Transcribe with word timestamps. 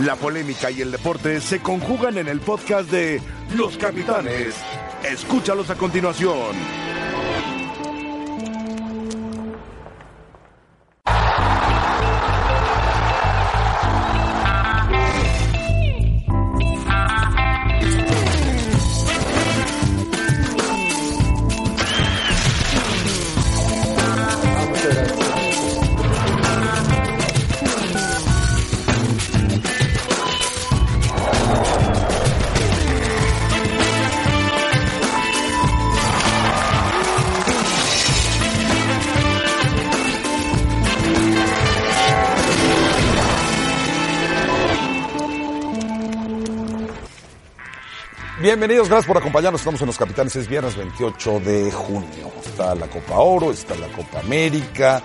La 0.00 0.16
polémica 0.16 0.72
y 0.72 0.80
el 0.80 0.90
deporte 0.90 1.40
se 1.40 1.60
conjugan 1.60 2.18
en 2.18 2.26
el 2.26 2.40
podcast 2.40 2.90
de 2.90 3.22
Los 3.54 3.78
Capitanes. 3.78 4.56
Escúchalos 5.04 5.70
a 5.70 5.76
continuación. 5.76 6.56
Bienvenidos, 48.54 48.88
gracias 48.88 49.08
por 49.08 49.18
acompañarnos. 49.18 49.62
Estamos 49.62 49.80
en 49.80 49.88
Los 49.88 49.98
Capitanes, 49.98 50.36
es 50.36 50.46
viernes 50.46 50.76
28 50.76 51.40
de 51.40 51.72
junio. 51.72 52.30
Está 52.46 52.72
la 52.76 52.86
Copa 52.86 53.18
Oro, 53.18 53.50
está 53.50 53.74
la 53.74 53.88
Copa 53.88 54.20
América, 54.20 55.02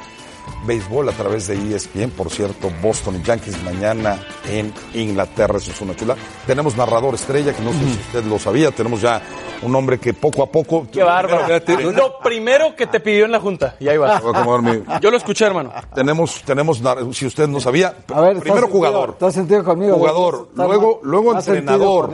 béisbol 0.66 1.10
a 1.10 1.12
través 1.14 1.48
de 1.48 1.56
ESPN. 1.76 2.12
Por 2.12 2.30
cierto, 2.30 2.70
Boston 2.82 3.18
y 3.22 3.24
Yankees 3.26 3.62
mañana 3.64 4.20
en 4.50 4.74
Inglaterra, 4.94 5.58
eso 5.58 5.72
es 5.72 5.82
una 5.82 5.96
chula. 5.96 6.16
Tenemos 6.46 6.76
narrador 6.76 7.16
estrella, 7.16 7.54
que 7.54 7.62
no 7.64 7.72
sé 7.74 7.80
si 7.80 7.92
usted 8.00 8.24
lo 8.26 8.40
sabía, 8.40 8.72
tenemos 8.72 9.02
ya 9.02 9.22
un 9.62 9.76
hombre 9.76 10.00
que 10.00 10.14
poco 10.14 10.42
a 10.42 10.46
poco... 10.48 10.88
Qué 10.92 11.04
bárbaro. 11.04 11.46
Lo 11.92 12.20
primero 12.20 12.76
que 12.78 12.88
te 12.88 13.00
pidió 13.02 13.26
en 13.26 13.32
la 13.32 13.40
junta. 13.42 13.76
Y 13.80 13.88
ahí 13.90 13.98
vas. 13.98 14.22
Yo 15.02 15.12
lo 15.12 15.18
escuché, 15.18 15.46
hermano. 15.46 15.72
Tenemos, 15.94 16.42
tenemos, 16.44 16.82
si 17.12 17.26
usted 17.26 17.48
no 17.48 17.60
sabía, 17.60 17.94
A 18.14 18.22
ver, 18.22 18.40
primero 18.40 18.60
¿estás 18.66 18.72
jugador. 18.72 19.00
sentido- 19.10 19.14
¿Estás 19.30 19.34
sentido 19.34 19.64
conmigo? 19.64 19.96
Jugador, 19.98 20.48
Estás 20.52 20.68
luego, 20.68 21.00
luego 21.04 21.38
entrenador, 21.38 22.10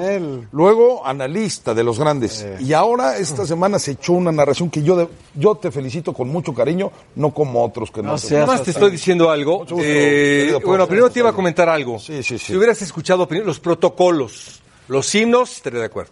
luego 0.52 1.06
analista 1.06 1.74
de 1.74 1.84
los 1.84 2.00
grandes. 2.00 2.46
Y 2.60 2.74
ahora 2.74 3.18
esta 3.18 3.46
semana 3.46 3.78
se 3.80 3.92
echó 3.92 4.14
una 4.14 4.32
narración 4.32 4.70
que 4.70 4.82
yo, 4.82 4.96
de- 4.96 5.08
yo 5.36 5.56
te 5.56 5.70
felicito 5.72 6.14
con 6.14 6.30
mucho 6.30 6.54
cariño, 6.54 6.92
no 7.16 7.32
como 7.32 7.64
otros 7.64 7.92
que 7.92 8.02
no. 8.02 8.14
No 8.14 8.16
te- 8.16 8.22
Nada 8.36 8.46
más 8.48 8.64
te 8.64 8.72
estoy 8.72 8.92
diciendo 8.92 9.30
algo. 9.30 9.60
Gusto, 9.60 9.76
Eh, 9.80 10.38
querido 10.42 10.60
bueno, 10.62 10.88
primero 10.88 11.10
te 11.10 11.20
iba 11.20 11.30
a 11.30 11.34
comentar 11.34 11.68
algo. 11.70 12.00
Sí, 12.00 12.22
sí, 12.24 12.38
sí. 12.38 12.46
Si 12.48 12.56
hubieras 12.56 12.82
escuchado 12.82 13.28
primero 13.28 13.48
los 13.48 13.60
protocolos, 13.60 14.62
los 14.88 15.14
himnos, 15.16 15.52
estaría 15.58 15.80
de 15.80 15.86
acuerdo. 15.88 16.12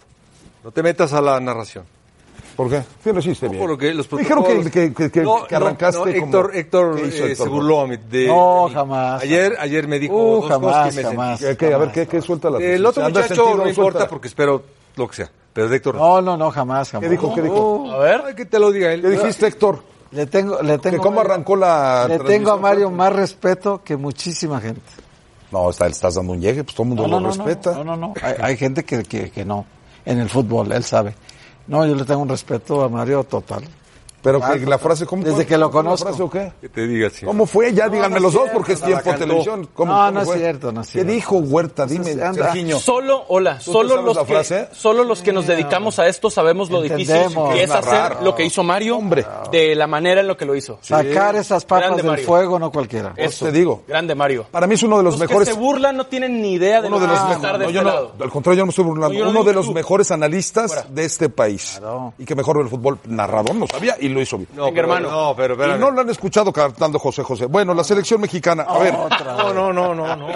No 0.63 0.71
te 0.71 0.81
metas 0.83 1.13
a 1.13 1.21
la 1.21 1.39
narración. 1.39 1.85
¿Por 2.55 2.69
qué? 2.69 2.83
Sí 3.03 3.11
lo 3.11 3.19
hiciste 3.19 3.47
bien. 3.47 3.59
Por 3.59 3.69
lo 3.71 3.77
que 3.77 3.93
los 3.95 4.07
Dijeron 4.09 4.43
que, 4.43 4.69
que, 4.69 4.93
que, 4.93 5.09
que- 5.11 5.21
No, 5.21 5.43
que 5.47 5.55
arrancaste 5.55 5.97
no, 5.99 6.05
no, 6.05 6.11
como- 6.11 6.25
Héctor, 6.25 6.55
Héctor, 6.55 6.95
¿Qué 7.01 7.07
hizo 7.07 7.25
eh, 7.25 7.31
Héctor? 7.31 7.47
se 7.47 7.51
burló 7.53 7.81
a 7.81 7.87
mí. 7.87 7.97
De, 7.97 8.27
No, 8.27 8.69
jamás, 8.71 9.23
Ayer, 9.23 9.55
ayer 9.59 9.87
me 9.87 9.97
dijo 9.97 10.13
Uh, 10.13 10.41
dos 10.41 10.49
jamás, 10.51 10.71
cosas 10.71 10.89
que 10.95 11.01
me 11.01 11.09
jamás. 11.09 11.43
A 11.43 11.77
ver, 11.79 11.91
¿qué, 11.91 12.07
qué 12.07 12.21
suelta 12.21 12.51
la 12.51 12.59
El 12.59 12.85
otro 12.85 13.03
¿Anda 13.03 13.21
muchacho 13.21 13.35
sentido? 13.35 13.57
no 13.57 13.63
Suelta. 13.63 13.81
importa 13.81 14.07
porque 14.07 14.27
espero 14.27 14.63
lo 14.95 15.07
que 15.07 15.15
sea. 15.15 15.31
Pero 15.51 15.67
de 15.67 15.75
Héctor. 15.77 15.95
No, 15.95 16.21
no, 16.21 16.37
no, 16.37 16.51
jamás, 16.51 16.91
jamás. 16.91 17.03
¿Qué 17.03 17.09
dijo? 17.11 17.33
¿Qué 17.33 17.41
dijo? 17.41 17.91
A 17.91 17.97
ver. 17.97 18.35
Que 18.35 18.45
te 18.45 18.59
lo 18.59 18.71
diga 18.71 18.93
él. 18.93 19.01
¿Qué 19.01 19.09
dijiste, 19.09 19.47
Héctor? 19.47 19.83
Le 20.13 20.25
tengo, 20.27 20.61
le 20.61 20.77
tengo. 20.77 20.97
¿Que 20.97 21.01
¿Cómo 21.01 21.21
arrancó 21.21 21.55
la 21.55 22.05
Le 22.07 22.19
tengo 22.19 22.51
a? 22.51 22.57
Mario 22.57 22.91
más 22.91 23.11
respeto 23.13 23.81
que 23.83 23.97
muchísima 23.97 24.61
gente. 24.61 24.81
No, 25.51 25.69
está, 25.69 25.87
estás 25.87 26.15
dando 26.15 26.33
un 26.33 26.41
llegue, 26.41 26.63
pues 26.63 26.75
todo 26.75 26.83
el 26.83 26.89
mundo 26.89 27.07
No, 27.07 27.19
no, 27.19 27.29
lo 27.29 27.35
no, 27.35 27.45
respeta. 27.45 27.73
no, 27.77 27.83
no, 27.83 27.95
no. 27.97 28.13
Hay, 28.21 28.35
hay 28.39 28.57
gente 28.57 28.83
que, 28.85 29.03
que, 29.03 29.29
que 29.31 29.45
no. 29.45 29.65
En 30.05 30.19
el 30.19 30.29
fútbol, 30.29 30.71
él 30.71 30.83
sabe. 30.83 31.15
No, 31.67 31.85
yo 31.85 31.95
le 31.95 32.03
tengo 32.05 32.21
un 32.21 32.29
respeto 32.29 32.83
a 32.83 32.89
Mario 32.89 33.23
total. 33.23 33.63
Pero 34.23 34.39
que 34.41 34.59
la 34.65 34.77
frase, 34.79 35.05
¿cómo 35.05 35.21
Desde 35.21 35.35
fue? 35.35 35.45
que 35.45 35.57
lo 35.57 35.69
¿Cómo 35.69 35.73
fue 35.73 35.83
conozco. 35.83 36.05
La 36.05 36.11
frase 36.11 36.23
o 36.23 36.29
qué? 36.29 36.51
Que 36.61 36.69
te 36.69 36.87
diga, 36.87 37.09
sí. 37.09 37.25
¿Cómo 37.25 37.45
fue? 37.45 37.73
Ya 37.73 37.89
díganme 37.89 38.15
no 38.15 38.21
los 38.23 38.33
dos 38.33 38.49
porque 38.53 38.73
es 38.73 38.81
tiempo 38.81 39.11
de 39.11 39.17
televisión. 39.17 39.69
¿Cómo, 39.73 39.91
No, 39.91 39.97
cómo 39.99 40.11
no 40.11 40.19
es 40.21 40.25
fue? 40.27 40.37
cierto, 40.39 40.71
no 40.71 40.81
es 40.81 40.87
¿Qué 40.87 40.91
cierto. 40.93 41.11
dijo 41.11 41.35
Huerta? 41.37 41.85
Dime. 41.85 42.13
Sergiño. 42.13 42.79
Solo, 42.79 43.25
hola, 43.27 43.57
¿Tú 43.59 43.65
te 43.65 43.71
solo 43.71 44.01
los, 44.01 44.17
que, 44.17 44.25
frase? 44.25 44.67
solo 44.71 45.03
los 45.03 45.21
que 45.21 45.33
nos 45.33 45.45
dedicamos 45.45 45.99
a 45.99 46.07
esto 46.07 46.29
sabemos 46.29 46.69
lo 46.69 46.81
difícil 46.81 47.15
que 47.53 47.63
es 47.63 47.71
hacer 47.71 48.21
lo 48.23 48.33
que 48.33 48.45
hizo 48.45 48.63
Mario 48.63 48.97
Hombre. 48.97 49.25
de 49.51 49.75
la 49.75 49.87
manera 49.87 50.21
en 50.21 50.27
lo 50.27 50.37
que 50.37 50.45
lo 50.45 50.55
hizo. 50.55 50.77
Sacar 50.81 51.35
esas 51.35 51.65
papas 51.65 51.83
Grande 51.87 52.01
del 52.03 52.11
Mario. 52.11 52.25
fuego, 52.25 52.59
no 52.59 52.71
cualquiera. 52.71 53.13
Eso. 53.17 53.45
te 53.45 53.51
digo. 53.51 53.83
Grande 53.87 54.15
Mario. 54.15 54.45
Para 54.49 54.67
mí 54.67 54.75
es 54.75 54.83
uno 54.83 54.97
de 54.97 55.03
los, 55.03 55.13
Los 55.19 55.21
mejores. 55.21 55.49
que 55.49 55.53
se 55.55 55.59
burlan 55.59 55.97
no 55.97 56.05
tienen 56.05 56.41
ni 56.41 56.53
idea 56.53 56.81
de 56.81 56.87
uno 56.87 56.99
de 56.99 57.07
los 57.07 57.17
es 57.17 57.23
mejores. 57.39 57.67
este 57.67 58.23
al 58.23 58.29
contrario, 58.29 58.59
yo 58.59 58.65
no 58.65 58.69
estoy 58.69 58.85
burlando. 58.85 59.29
Uno 59.29 59.43
de 59.43 59.53
los 59.53 59.73
mejores 59.73 60.11
analistas 60.11 60.85
de 60.93 61.03
este 61.05 61.27
país. 61.29 61.81
Y 62.17 62.25
que 62.25 62.35
mejor 62.35 62.57
ve 62.57 62.63
el 62.63 62.69
fútbol. 62.69 62.99
Narrador 63.05 63.55
no 63.55 63.67
sabía 63.67 63.95
y 63.99 64.12
lo 64.13 64.21
hizo 64.21 64.37
bien. 64.37 64.49
No, 64.55 64.65
Venga, 64.65 64.75
pero, 64.75 64.93
hermano. 64.93 65.11
No, 65.11 65.35
pero 65.35 65.53
y 65.53 65.57
espérame. 65.57 65.79
no 65.79 65.91
lo 65.91 66.01
han 66.01 66.09
escuchado 66.09 66.53
cantando 66.53 66.99
José 66.99 67.23
José. 67.23 67.45
Bueno, 67.47 67.73
la 67.73 67.83
selección 67.83 68.21
mexicana. 68.21 68.63
A 68.63 68.77
ver. 68.79 68.93
No, 68.93 69.53
no, 69.53 69.73
no, 69.73 69.93
no, 69.95 70.15
no. 70.15 70.27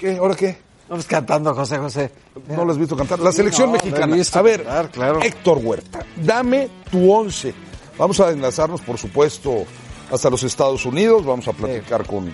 ¿Qué? 0.00 0.16
¿Ahora 0.16 0.34
qué? 0.34 0.58
Vamos 0.88 1.06
cantando 1.06 1.54
José 1.54 1.78
José. 1.78 2.10
No 2.48 2.64
lo 2.64 2.72
has 2.72 2.78
visto 2.78 2.96
cantar. 2.96 3.18
La 3.20 3.32
selección 3.32 3.68
no, 3.68 3.74
mexicana. 3.74 4.14
visto 4.14 4.38
a 4.38 4.42
ver, 4.42 4.64
cantar, 4.64 4.90
claro. 4.90 5.22
Héctor 5.22 5.58
Huerta, 5.62 6.00
dame 6.16 6.68
tu 6.90 7.10
once. 7.10 7.54
Vamos 7.96 8.20
a 8.20 8.30
enlazarnos, 8.30 8.80
por 8.82 8.98
supuesto, 8.98 9.64
hasta 10.12 10.28
los 10.28 10.42
Estados 10.42 10.84
Unidos. 10.84 11.24
Vamos 11.24 11.48
a 11.48 11.52
platicar 11.52 12.06
con, 12.06 12.30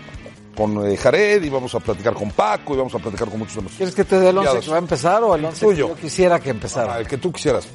con 0.56 0.84
eh, 0.90 0.96
Jared 0.96 1.42
y 1.44 1.48
vamos 1.48 1.74
a 1.76 1.80
platicar 1.80 2.14
con 2.14 2.30
Paco 2.32 2.74
y 2.74 2.78
vamos 2.78 2.94
a 2.94 2.98
platicar 2.98 3.28
con 3.28 3.38
muchos 3.38 3.56
de 3.56 3.62
los 3.62 3.72
¿Quieres 3.72 3.94
que 3.94 4.04
te 4.04 4.18
dé 4.18 4.30
el 4.30 4.38
once 4.38 4.60
que 4.60 4.70
va 4.70 4.76
a 4.76 4.80
empezar 4.80 5.22
o 5.22 5.34
el 5.34 5.44
once 5.44 5.60
que 5.60 5.66
Tuyo. 5.66 5.88
yo 5.90 5.94
quisiera 5.94 6.40
que 6.40 6.50
empezara? 6.50 6.94
Ah, 6.94 7.00
el 7.00 7.06
que 7.06 7.18
tú 7.18 7.30
quisieras. 7.30 7.68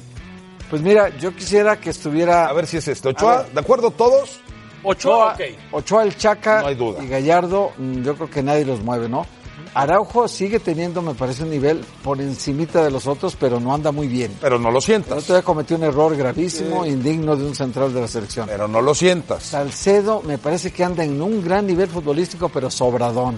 Pues 0.70 0.82
mira, 0.82 1.16
yo 1.18 1.34
quisiera 1.34 1.78
que 1.80 1.90
estuviera 1.90 2.46
A 2.46 2.52
ver 2.52 2.66
si 2.66 2.76
es 2.78 2.88
este. 2.88 3.08
Ochoa, 3.08 3.44
¿de 3.52 3.60
acuerdo 3.60 3.90
todos? 3.90 4.40
Ochoa, 4.82 5.36
Ochoa, 5.72 6.02
el 6.04 6.16
Chaca 6.16 6.60
No 6.62 6.68
hay 6.68 6.74
duda. 6.74 7.02
y 7.02 7.08
Gallardo, 7.08 7.72
mm, 7.76 8.02
yo 8.02 8.14
creo 8.14 8.30
que 8.30 8.42
nadie 8.42 8.64
los 8.64 8.80
mueve, 8.82 9.08
¿no? 9.08 9.26
Araujo 9.74 10.26
sigue 10.28 10.58
teniendo, 10.58 11.02
me 11.02 11.12
parece, 11.14 11.42
un 11.42 11.50
nivel 11.50 11.84
por 12.02 12.20
encimita 12.20 12.82
de 12.82 12.90
los 12.90 13.06
otros, 13.06 13.36
pero 13.38 13.60
no 13.60 13.74
anda 13.74 13.92
muy 13.92 14.06
bien. 14.08 14.34
Pero 14.40 14.58
no 14.58 14.70
lo 14.70 14.78
El 14.78 14.82
sientas. 14.84 15.18
otro 15.22 15.34
día 15.34 15.42
cometió 15.42 15.76
un 15.76 15.82
error 15.82 16.16
gravísimo, 16.16 16.86
indigno 16.86 17.36
de 17.36 17.44
un 17.44 17.54
central 17.54 17.92
de 17.92 18.00
la 18.00 18.08
selección. 18.08 18.46
Pero 18.48 18.68
no 18.68 18.80
lo 18.80 18.94
sientas. 18.94 19.42
Salcedo 19.42 20.22
me 20.22 20.38
parece 20.38 20.72
que 20.72 20.82
anda 20.82 21.04
en 21.04 21.20
un 21.20 21.44
gran 21.44 21.66
nivel 21.66 21.88
futbolístico, 21.88 22.48
pero 22.48 22.70
sobradón. 22.70 23.36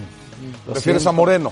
Lo 0.67 0.73
Prefieres 0.73 1.01
siento. 1.01 1.09
a 1.09 1.13
Moreno. 1.13 1.51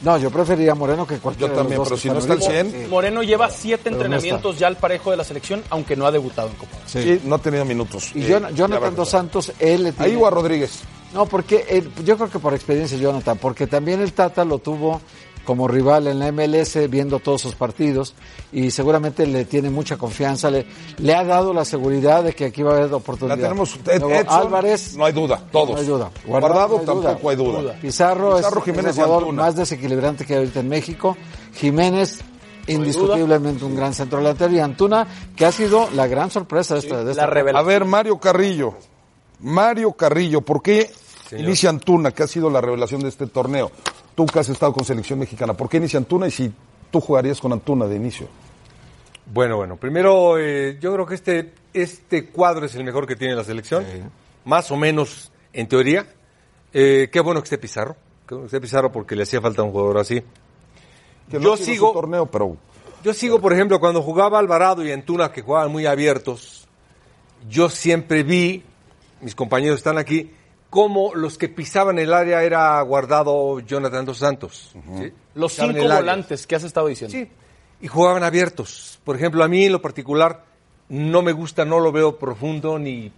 No, 0.00 0.16
yo 0.16 0.30
preferiría 0.30 0.72
a 0.72 0.74
Moreno 0.76 1.06
que 1.06 1.18
cualquiera 1.18 1.52
Yo 1.54 1.58
también, 1.58 1.72
de 1.72 1.78
los 1.78 1.88
dos 1.90 2.00
pero 2.00 2.00
si 2.00 2.08
no 2.08 2.18
está 2.20 2.32
al 2.34 2.56
ahorita. 2.56 2.78
100. 2.78 2.90
Moreno 2.90 3.22
lleva 3.22 3.50
siete 3.50 3.82
Pero 3.84 3.96
no 3.96 4.02
entrenamientos 4.04 4.58
ya 4.58 4.68
al 4.68 4.76
parejo 4.76 5.10
de 5.10 5.16
la 5.16 5.24
selección, 5.24 5.62
aunque 5.70 5.96
no 5.96 6.06
ha 6.06 6.12
debutado 6.12 6.48
en 6.48 6.54
Copa. 6.54 6.76
Sí. 6.86 7.02
Sí, 7.02 7.20
no 7.24 7.34
ha 7.34 7.38
tenido 7.38 7.64
minutos. 7.64 8.10
Y 8.14 8.22
Eh, 8.22 8.40
Jonathan 8.54 8.94
Dos. 8.94 9.08
Santos, 9.08 9.52
él 9.58 9.82
le 9.84 9.92
tiene- 9.92 10.12
Ahí 10.12 10.16
o 10.20 10.26
a 10.26 10.30
Rodríguez. 10.30 10.80
No, 11.12 11.26
porque 11.26 11.64
él- 11.68 11.90
yo 12.04 12.16
creo 12.16 12.30
que 12.30 12.38
por 12.38 12.54
experiencia 12.54 12.96
Jonathan, 12.98 13.38
porque 13.38 13.66
también 13.66 14.00
el 14.02 14.12
Tata 14.12 14.44
lo 14.44 14.58
tuvo 14.58 15.00
como 15.48 15.66
rival 15.66 16.08
en 16.08 16.18
la 16.18 16.30
MLS 16.30 16.76
viendo 16.90 17.20
todos 17.20 17.40
sus 17.40 17.54
partidos 17.54 18.14
y 18.52 18.70
seguramente 18.70 19.26
le 19.26 19.46
tiene 19.46 19.70
mucha 19.70 19.96
confianza, 19.96 20.50
le, 20.50 20.66
le 20.98 21.14
ha 21.14 21.24
dado 21.24 21.54
la 21.54 21.64
seguridad 21.64 22.22
de 22.22 22.34
que 22.34 22.44
aquí 22.44 22.62
va 22.62 22.72
a 22.72 22.76
haber 22.76 22.90
La 22.90 22.96
oportunidad. 22.98 23.36
tenemos. 23.38 23.74
Ed- 23.86 23.98
Luego, 24.00 24.10
Edson, 24.14 24.40
Álvarez, 24.42 24.94
No 24.94 25.06
hay 25.06 25.14
duda, 25.14 25.42
todos. 25.50 25.70
No 25.70 25.76
hay 25.78 25.86
duda. 25.86 26.10
Guardado, 26.26 26.52
Guardado, 26.54 26.74
no 26.74 26.78
hay 26.80 26.84
duda. 26.98 27.08
tampoco 27.08 27.30
hay 27.30 27.36
duda. 27.36 27.72
Pizarro, 27.80 28.36
Pizarro, 28.36 28.58
es, 28.58 28.64
Jiménez 28.66 28.90
es 28.90 28.96
y 28.98 29.00
el 29.00 29.06
jugador 29.06 29.22
Antuna. 29.24 29.42
más 29.42 29.56
desequilibrante 29.56 30.26
que 30.26 30.34
hay 30.34 30.38
ahorita 30.40 30.60
en 30.60 30.68
México. 30.68 31.16
Jiménez, 31.54 32.20
indiscutiblemente 32.66 33.64
un 33.64 33.74
gran 33.74 33.94
centro 33.94 34.18
delantero 34.18 34.52
y 34.52 34.58
Antuna, 34.60 35.06
que 35.34 35.46
ha 35.46 35.52
sido 35.52 35.88
la 35.94 36.06
gran 36.06 36.30
sorpresa 36.30 36.74
de 36.74 36.80
esta, 36.80 37.04
de 37.04 37.12
esta 37.12 37.22
La 37.26 37.32
revelación. 37.32 37.64
A 37.66 37.66
ver, 37.66 37.86
Mario 37.86 38.18
Carrillo. 38.18 38.74
Mario 39.40 39.92
Carrillo, 39.92 40.42
¿por 40.42 40.60
qué 40.62 40.90
inicia 41.32 41.70
Antuna, 41.70 42.10
que 42.10 42.22
ha 42.24 42.26
sido 42.26 42.50
la 42.50 42.60
revelación 42.60 43.00
de 43.00 43.08
este 43.08 43.26
torneo? 43.26 43.70
Tú 44.18 44.26
que 44.26 44.40
has 44.40 44.48
estado 44.48 44.72
con 44.72 44.84
selección 44.84 45.16
mexicana, 45.20 45.54
¿por 45.54 45.68
qué 45.68 45.76
inicia 45.76 45.96
Antuna 45.96 46.26
y 46.26 46.32
si 46.32 46.52
tú 46.90 47.00
jugarías 47.00 47.40
con 47.40 47.52
Antuna 47.52 47.86
de 47.86 47.94
inicio? 47.94 48.26
Bueno, 49.32 49.54
bueno, 49.58 49.76
primero 49.76 50.36
eh, 50.40 50.76
yo 50.80 50.92
creo 50.92 51.06
que 51.06 51.14
este, 51.14 51.54
este 51.72 52.26
cuadro 52.26 52.66
es 52.66 52.74
el 52.74 52.82
mejor 52.82 53.06
que 53.06 53.14
tiene 53.14 53.36
la 53.36 53.44
selección, 53.44 53.84
más 54.44 54.72
o 54.72 54.76
menos 54.76 55.30
en 55.52 55.68
teoría. 55.68 56.04
Eh, 56.72 57.08
qué 57.12 57.20
bueno 57.20 57.40
que 57.40 57.44
esté 57.44 57.58
Pizarro, 57.58 57.94
qué 58.26 58.34
bueno 58.34 58.50
que 58.50 58.56
esté 58.56 58.60
Pizarro 58.60 58.90
porque 58.90 59.14
le 59.14 59.22
hacía 59.22 59.40
falta 59.40 59.62
un 59.62 59.70
jugador 59.70 59.98
así. 59.98 60.20
Que 61.30 61.38
Yo 61.38 61.56
sigo- 61.56 61.92
torneo, 61.92 62.26
pero 62.26 62.56
Yo 63.04 63.14
sigo, 63.14 63.40
por 63.40 63.52
ejemplo, 63.52 63.78
cuando 63.78 64.02
jugaba 64.02 64.40
Alvarado 64.40 64.84
y 64.84 64.90
Antuna, 64.90 65.30
que 65.30 65.42
jugaban 65.42 65.70
muy 65.70 65.86
abiertos, 65.86 66.66
yo 67.48 67.70
siempre 67.70 68.24
vi, 68.24 68.64
mis 69.20 69.36
compañeros 69.36 69.78
están 69.78 69.96
aquí, 69.96 70.32
cómo 70.70 71.14
los 71.14 71.38
que 71.38 71.48
pisaban 71.48 71.98
el 71.98 72.12
área 72.12 72.42
era 72.42 72.80
guardado 72.82 73.60
Jonathan 73.60 74.04
Dos 74.04 74.18
Santos. 74.18 74.72
¿sí? 74.98 75.12
Los 75.34 75.52
Pisaban 75.52 75.74
cinco 75.74 75.88
volantes 75.88 76.46
que 76.46 76.56
has 76.56 76.64
estado 76.64 76.88
diciendo. 76.88 77.16
Sí, 77.16 77.28
y 77.80 77.88
jugaban 77.88 78.22
abiertos. 78.22 78.98
Por 79.04 79.16
ejemplo, 79.16 79.42
a 79.44 79.48
mí 79.48 79.64
en 79.64 79.72
lo 79.72 79.82
particular 79.82 80.44
no 80.88 81.22
me 81.22 81.32
gusta, 81.32 81.64
no 81.64 81.80
lo 81.80 81.92
veo 81.92 82.18
profundo, 82.18 82.78
ni, 82.78 83.12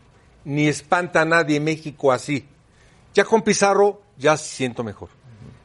ni 0.44 0.68
espanta 0.68 1.22
a 1.22 1.24
nadie 1.24 1.56
en 1.56 1.64
México 1.64 2.12
así. 2.12 2.46
Ya 3.14 3.24
con 3.24 3.42
Pizarro 3.42 4.00
ya 4.16 4.36
siento 4.36 4.84
mejor. 4.84 5.08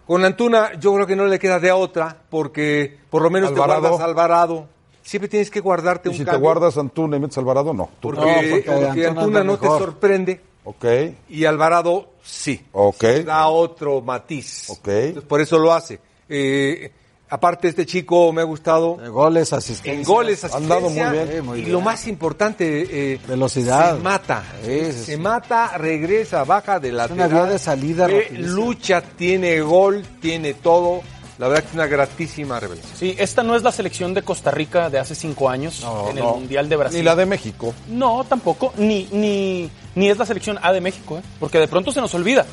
Con 0.08 0.24
Antuna 0.24 0.74
yo 0.80 0.94
creo 0.94 1.08
que 1.08 1.16
no 1.16 1.26
le 1.26 1.40
queda 1.40 1.60
de 1.60 1.72
otra 1.72 2.16
porque 2.30 3.00
por 3.10 3.24
lo 3.24 3.30
menos 3.30 3.52
Alvarado. 3.52 3.82
te 3.82 3.88
guardas 3.90 4.08
Alvarado. 4.08 4.68
Siempre 5.02 5.28
tienes 5.28 5.52
que 5.52 5.60
guardarte 5.60 6.10
Y 6.10 6.12
un 6.14 6.18
si 6.18 6.26
te 6.26 6.36
guardas 6.36 6.78
Antuna 6.78 7.18
y 7.18 7.20
metes 7.20 7.38
Alvarado, 7.38 7.74
no. 7.74 7.90
Porque, 8.02 8.22
No, 8.22 8.26
porque 8.52 8.72
porque 8.72 9.08
Antuna 9.08 9.44
no 9.44 9.58
te 9.58 9.68
sorprende 9.68 10.42
Ok. 10.66 10.86
y 11.30 11.46
Alvarado 11.46 12.10
sí. 12.24 12.62
Ok. 12.74 13.04
Da 13.26 13.48
otro 13.48 14.02
matiz. 14.02 14.70
Ok. 14.70 14.88
Entonces, 14.88 15.24
por 15.24 15.40
eso 15.42 15.58
lo 15.60 15.72
hace. 15.74 16.00
Eh, 16.28 16.92
aparte, 17.30 17.68
este 17.68 17.86
chico 17.86 18.34
me 18.34 18.42
ha 18.42 18.46
gustado 18.46 18.98
De 18.98 19.10
goles, 19.10 19.54
asistencia. 19.54 19.94
en 19.94 20.04
goles, 20.04 20.44
Han 20.46 20.68
dado 20.68 20.90
muy 20.90 21.00
asistencia, 21.00 21.24
bien. 21.26 21.36
Sí, 21.36 21.42
muy 21.48 21.58
y 21.60 21.62
bien. 21.62 21.72
lo 21.74 21.82
más 21.82 22.08
importante, 22.08 23.14
eh, 23.14 23.20
Velocidad. 23.28 23.96
se 23.98 24.02
mata, 24.04 24.44
Sí, 24.64 24.86
sí, 24.86 24.92
se 24.92 25.06
sí. 25.16 25.18
mata, 25.18 25.78
regresa, 25.78 26.44
baja 26.44 26.80
de 26.80 26.92
la 26.92 27.06
una 27.06 27.28
vía 27.28 27.46
de 27.46 27.60
salida 27.60 28.08
lucha, 28.32 29.02
tiene 29.02 29.62
gol, 29.62 30.04
tiene 30.20 30.54
todo. 30.56 31.02
La 31.38 31.50
verdad 31.50 31.64
que 31.64 31.70
es 31.70 31.76
una 31.76 31.88
gratísima 31.88 32.60
revelación. 32.62 32.96
Sí, 32.98 33.14
esta 33.20 33.44
no 33.44 33.58
es 33.58 33.62
la 33.62 33.74
selección 33.74 34.14
de 34.14 34.22
Costa 34.24 34.52
Rica 34.52 34.90
de 34.90 35.00
hace 35.00 35.16
cinco 35.16 35.50
años 35.50 35.82
No, 35.82 36.10
en 36.10 36.16
no. 36.16 36.30
el 36.34 36.40
Mundial 36.40 36.70
de 36.70 36.76
Brasil. 36.78 36.98
Ni 37.00 37.04
la 37.04 37.14
de 37.14 37.26
México. 37.26 37.74
No, 37.90 38.24
tampoco. 38.24 38.72
Ni, 38.78 39.10
ni, 39.12 39.70
ni 39.96 40.10
es 40.10 40.18
la 40.18 40.26
selección 40.26 40.60
A 40.62 40.72
de 40.74 40.82
México, 40.82 41.18
¿eh? 41.18 41.22
porque 41.40 41.60
de 41.60 41.68
pronto 41.68 41.92
se 41.92 42.02
nos 42.02 42.14
olvida 42.14 42.46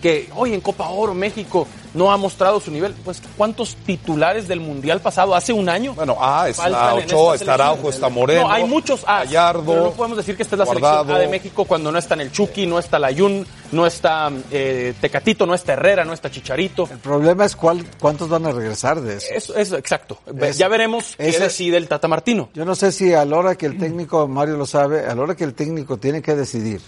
que 0.00 0.28
hoy 0.36 0.52
en 0.52 0.60
Copa 0.60 0.88
Oro 0.88 1.14
México 1.14 1.66
no 1.94 2.12
ha 2.12 2.16
mostrado 2.16 2.60
su 2.60 2.70
nivel. 2.70 2.94
Pues, 3.04 3.22
¿cuántos 3.36 3.74
titulares 3.76 4.46
del 4.48 4.60
Mundial 4.60 5.00
pasado 5.00 5.34
hace 5.34 5.52
un 5.52 5.68
año? 5.68 5.94
Bueno, 5.94 6.16
ah, 6.20 6.46
está 6.48 6.94
Ochoa, 6.94 7.34
está 7.34 7.54
Araujo, 7.54 7.88
está 7.88 8.08
Moreno. 8.08 8.42
No, 8.42 8.52
hay 8.52 8.64
muchos 8.64 9.02
A. 9.06 9.24
Gallardo. 9.24 9.64
Pero 9.64 9.84
no 9.84 9.90
podemos 9.92 10.16
decir 10.18 10.36
que 10.36 10.42
esta 10.42 10.54
es 10.56 10.58
la 10.60 10.64
Guardado. 10.64 10.96
selección 10.98 11.16
A 11.16 11.20
de 11.20 11.28
México 11.28 11.64
cuando 11.64 11.90
no 11.90 11.98
está 11.98 12.14
en 12.14 12.20
el 12.20 12.32
Chucky, 12.32 12.66
no 12.66 12.78
está 12.78 12.98
Layun, 12.98 13.46
no 13.72 13.86
está 13.86 14.30
eh, 14.50 14.94
Tecatito, 15.00 15.46
no 15.46 15.54
está 15.54 15.72
Herrera, 15.74 16.04
no 16.04 16.12
está 16.12 16.30
Chicharito. 16.30 16.88
El 16.90 16.98
problema 16.98 17.44
es 17.44 17.56
cuál, 17.56 17.84
cuántos 18.00 18.28
van 18.28 18.46
a 18.46 18.50
regresar 18.52 19.00
de 19.00 19.16
eso. 19.16 19.26
Eso 19.34 19.54
es 19.56 19.72
exacto. 19.72 20.18
Es- 20.40 20.58
ya 20.58 20.68
veremos 20.68 21.14
qué 21.16 21.28
ese- 21.28 21.40
decide 21.44 21.76
el 21.76 21.88
Tata 21.88 22.08
Martino. 22.08 22.48
Yo 22.54 22.64
no 22.64 22.74
sé 22.74 22.92
si 22.92 23.12
a 23.14 23.24
la 23.24 23.36
hora 23.36 23.54
que 23.56 23.66
el 23.66 23.78
técnico, 23.78 24.26
Mario 24.28 24.56
lo 24.56 24.66
sabe, 24.66 25.06
a 25.06 25.14
la 25.14 25.22
hora 25.22 25.34
que 25.34 25.44
el 25.44 25.54
técnico 25.54 25.96
tiene 25.98 26.22
que 26.22 26.34
decidir 26.34 26.80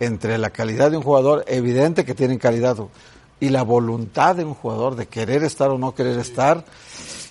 entre 0.00 0.38
la 0.38 0.50
calidad 0.50 0.90
de 0.90 0.96
un 0.96 1.02
jugador, 1.02 1.44
evidente 1.46 2.04
que 2.04 2.14
tienen 2.14 2.38
calidad, 2.38 2.76
y 3.40 3.48
la 3.50 3.62
voluntad 3.62 4.34
de 4.36 4.44
un 4.44 4.54
jugador 4.54 4.96
de 4.96 5.06
querer 5.06 5.44
estar 5.44 5.70
o 5.70 5.78
no 5.78 5.94
querer 5.94 6.18
estar, 6.18 6.64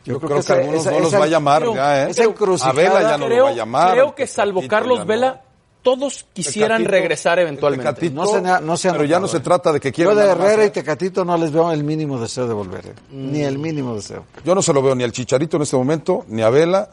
Yo, 0.06 0.20
creo 0.20 0.42
que, 0.42 0.54
algunos 0.54 0.82
esa- 0.82 0.92
no 0.92 1.00
los 1.00 1.14
va 1.14 1.24
a 1.24 1.28
llamar 1.28 1.62
creo- 1.62 1.76
ya, 1.76 2.04
¿eh? 2.06 2.10
esa 2.12 2.24
encrucijada- 2.24 2.72
a 2.72 2.74
Vela 2.74 3.02
ya 3.02 3.18
no 3.18 3.26
creo, 3.26 3.38
lo 3.40 3.44
va 3.46 3.50
a 3.50 3.54
llamar. 3.54 3.92
creo 3.94 4.16
que 4.16 4.28
salvo 4.28 4.62
Carlos. 4.68 5.06
Vela, 5.06 5.42
todos 5.84 6.26
quisieran 6.34 6.80
Tecatito, 6.80 6.92
regresar 6.92 7.40
eventualmente. 7.40 7.84
Tecatito, 7.84 8.16
No 8.16 8.26
se 8.26 8.42
no 8.66 8.78
se 8.78 8.88
han 8.90 8.94
pero 8.96 9.06
ya 9.06 9.20
no 9.20 9.28
se 9.28 9.38
¿eh? 9.38 9.42
trata 9.42 9.72
de 9.72 9.80
que 9.80 9.90
Yo 9.92 9.96
quieran 9.96 10.16
de 10.16 10.22
nada 10.24 10.36
más, 10.36 10.46
Herrera 10.48 10.64
y 10.64 10.68
¿eh? 10.68 10.72
Tecatito 10.72 11.24
no 11.26 11.38
les 11.38 11.52
veo 11.52 11.72
el 11.72 11.84
mínimo 11.84 12.20
deseo 12.20 12.48
de 12.48 12.54
volver, 12.54 12.88
¿eh? 12.88 12.94
ni 13.12 13.42
el 13.42 13.60
mínimo 13.60 13.94
deseo. 13.96 14.26
Yo 14.44 14.56
no 14.56 14.62
se 14.62 14.74
lo 14.74 14.82
veo 14.82 14.96
ni 14.96 15.04
al 15.04 15.12
Chicharito 15.12 15.58
en 15.58 15.64
este 15.64 15.76
momento, 15.76 16.26
ni 16.30 16.42
a 16.42 16.50
Vela, 16.50 16.90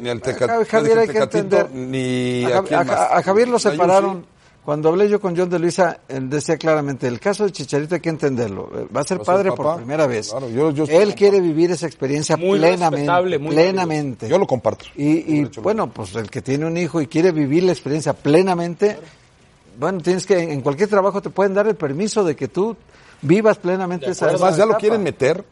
ni 0.00 0.08
al 0.08 0.22
Teca- 0.22 0.46
Ja- 0.46 0.64
Javier, 0.64 0.98
hay 1.00 1.06
que 1.08 1.12
Tecatito, 1.14 1.38
entender. 1.58 1.70
ni 1.72 2.44
a, 2.44 2.58
a, 2.58 2.62
quién 2.62 2.80
a- 2.80 2.84
más. 2.84 2.96
a 3.12 3.22
Javier 3.22 3.48
lo 3.48 3.58
separaron. 3.58 4.24
Cuando 4.64 4.90
hablé 4.90 5.08
yo 5.08 5.20
con 5.20 5.34
John 5.36 5.48
de 5.48 5.58
Luisa, 5.58 6.00
él 6.08 6.28
decía 6.28 6.56
claramente, 6.58 7.06
el 7.08 7.18
caso 7.18 7.44
de 7.44 7.50
Chicharito 7.50 7.94
hay 7.94 8.00
que 8.02 8.10
entenderlo. 8.10 8.70
Eh, 8.74 8.86
Va 8.94 9.00
a 9.00 9.04
ser 9.04 9.18
Va 9.18 9.22
a 9.22 9.24
ser 9.24 9.34
padre 9.34 9.50
papá. 9.50 9.62
por 9.62 9.76
primera 9.78 10.06
vez. 10.06 10.30
Claro, 10.30 10.48
yo- 10.50 10.70
yo 10.70 10.84
estoy 10.84 10.98
él 10.98 11.14
quiere 11.14 11.40
vivir 11.40 11.70
esa 11.70 11.86
experiencia 11.86 12.36
Muy 12.36 12.58
plenamente. 12.58 13.38
muy 13.38 13.54
plenamente. 13.54 14.28
Yo 14.28 14.38
lo 14.38 14.46
comparto. 14.46 14.84
Y, 14.96 15.38
y, 15.38 15.44
bueno, 15.62 15.90
pues 15.90 16.14
el 16.14 16.30
que 16.30 16.42
tiene 16.42 16.66
un 16.66 16.76
hijo 16.76 17.00
y 17.00 17.06
quiere 17.06 17.32
vivir 17.32 17.64
la 17.64 17.72
experiencia 17.72 18.12
plenamente, 18.12 18.98
bueno, 19.78 20.00
tienes 20.02 20.26
que, 20.26 20.38
en 20.52 20.60
cualquier 20.60 20.90
trabajo 20.90 21.22
te 21.22 21.30
pueden 21.30 21.54
dar 21.54 21.66
el 21.66 21.76
permiso 21.76 22.22
de 22.22 22.36
que 22.36 22.48
tú 22.48 22.76
vivas 23.22 23.56
plenamente 23.58 24.10
esa 24.10 24.26
Además, 24.26 24.56
ya 24.58 24.66
lo 24.66 24.76
quieren 24.76 25.02
meter 25.02 25.42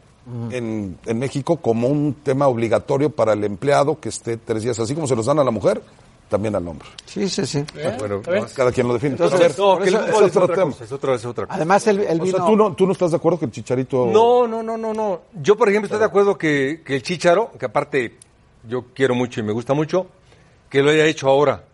en, 0.51 0.97
en 1.05 1.19
México 1.19 1.57
como 1.57 1.87
un 1.87 2.13
tema 2.23 2.47
obligatorio 2.47 3.09
para 3.09 3.33
el 3.33 3.43
empleado 3.43 3.99
que 3.99 4.09
esté 4.09 4.37
tres 4.37 4.61
días, 4.61 4.77
así 4.79 4.93
como 4.93 5.07
se 5.07 5.15
los 5.15 5.25
dan 5.25 5.39
a 5.39 5.43
la 5.43 5.49
mujer, 5.51 5.81
también 6.29 6.55
al 6.55 6.67
hombre. 6.67 6.87
Sí, 7.05 7.27
sí, 7.27 7.45
sí. 7.45 7.65
Bueno, 7.97 8.17
¿Está 8.17 8.31
bien? 8.31 8.45
Cada 8.55 8.71
quien 8.71 8.87
lo 8.87 8.93
define. 8.93 9.11
Entonces, 9.13 9.57
no, 9.57 9.77
el 9.81 9.87
eso- 9.89 10.03
es 10.07 10.13
otro 10.15 10.43
otra 10.43 10.55
tema. 10.55 10.71
cosa, 10.71 10.83
es 10.83 10.91
otra, 10.91 11.15
es 11.15 11.25
otra 11.25 11.45
cosa. 11.47 11.55
Además, 11.55 11.87
él 11.87 11.99
o 11.99 12.23
vino... 12.23 12.37
sea, 12.37 12.45
¿tú 12.45 12.55
no, 12.55 12.73
tú 12.75 12.85
no 12.85 12.93
estás 12.93 13.11
de 13.11 13.17
acuerdo 13.17 13.39
que 13.39 13.45
el 13.45 13.51
Chicharito... 13.51 14.05
No, 14.05 14.47
no, 14.47 14.63
no, 14.63 14.77
no, 14.77 14.93
no. 14.93 15.21
Yo, 15.41 15.57
por 15.57 15.67
ejemplo, 15.67 15.87
estoy 15.87 15.99
de 15.99 16.05
acuerdo 16.05 16.37
que, 16.37 16.81
que 16.85 16.95
el 16.95 17.03
Chicharo, 17.03 17.51
que 17.59 17.65
aparte 17.65 18.17
yo 18.67 18.85
quiero 18.93 19.15
mucho 19.15 19.39
y 19.39 19.43
me 19.43 19.51
gusta 19.51 19.73
mucho, 19.73 20.07
que 20.69 20.81
lo 20.83 20.91
haya 20.91 21.05
hecho 21.05 21.27
ahora. 21.27 21.65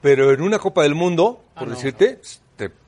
Pero 0.00 0.32
en 0.32 0.42
una 0.42 0.58
Copa 0.58 0.82
del 0.82 0.94
Mundo, 0.94 1.40
por 1.58 1.68
decirte, 1.68 2.16
te, 2.16 2.20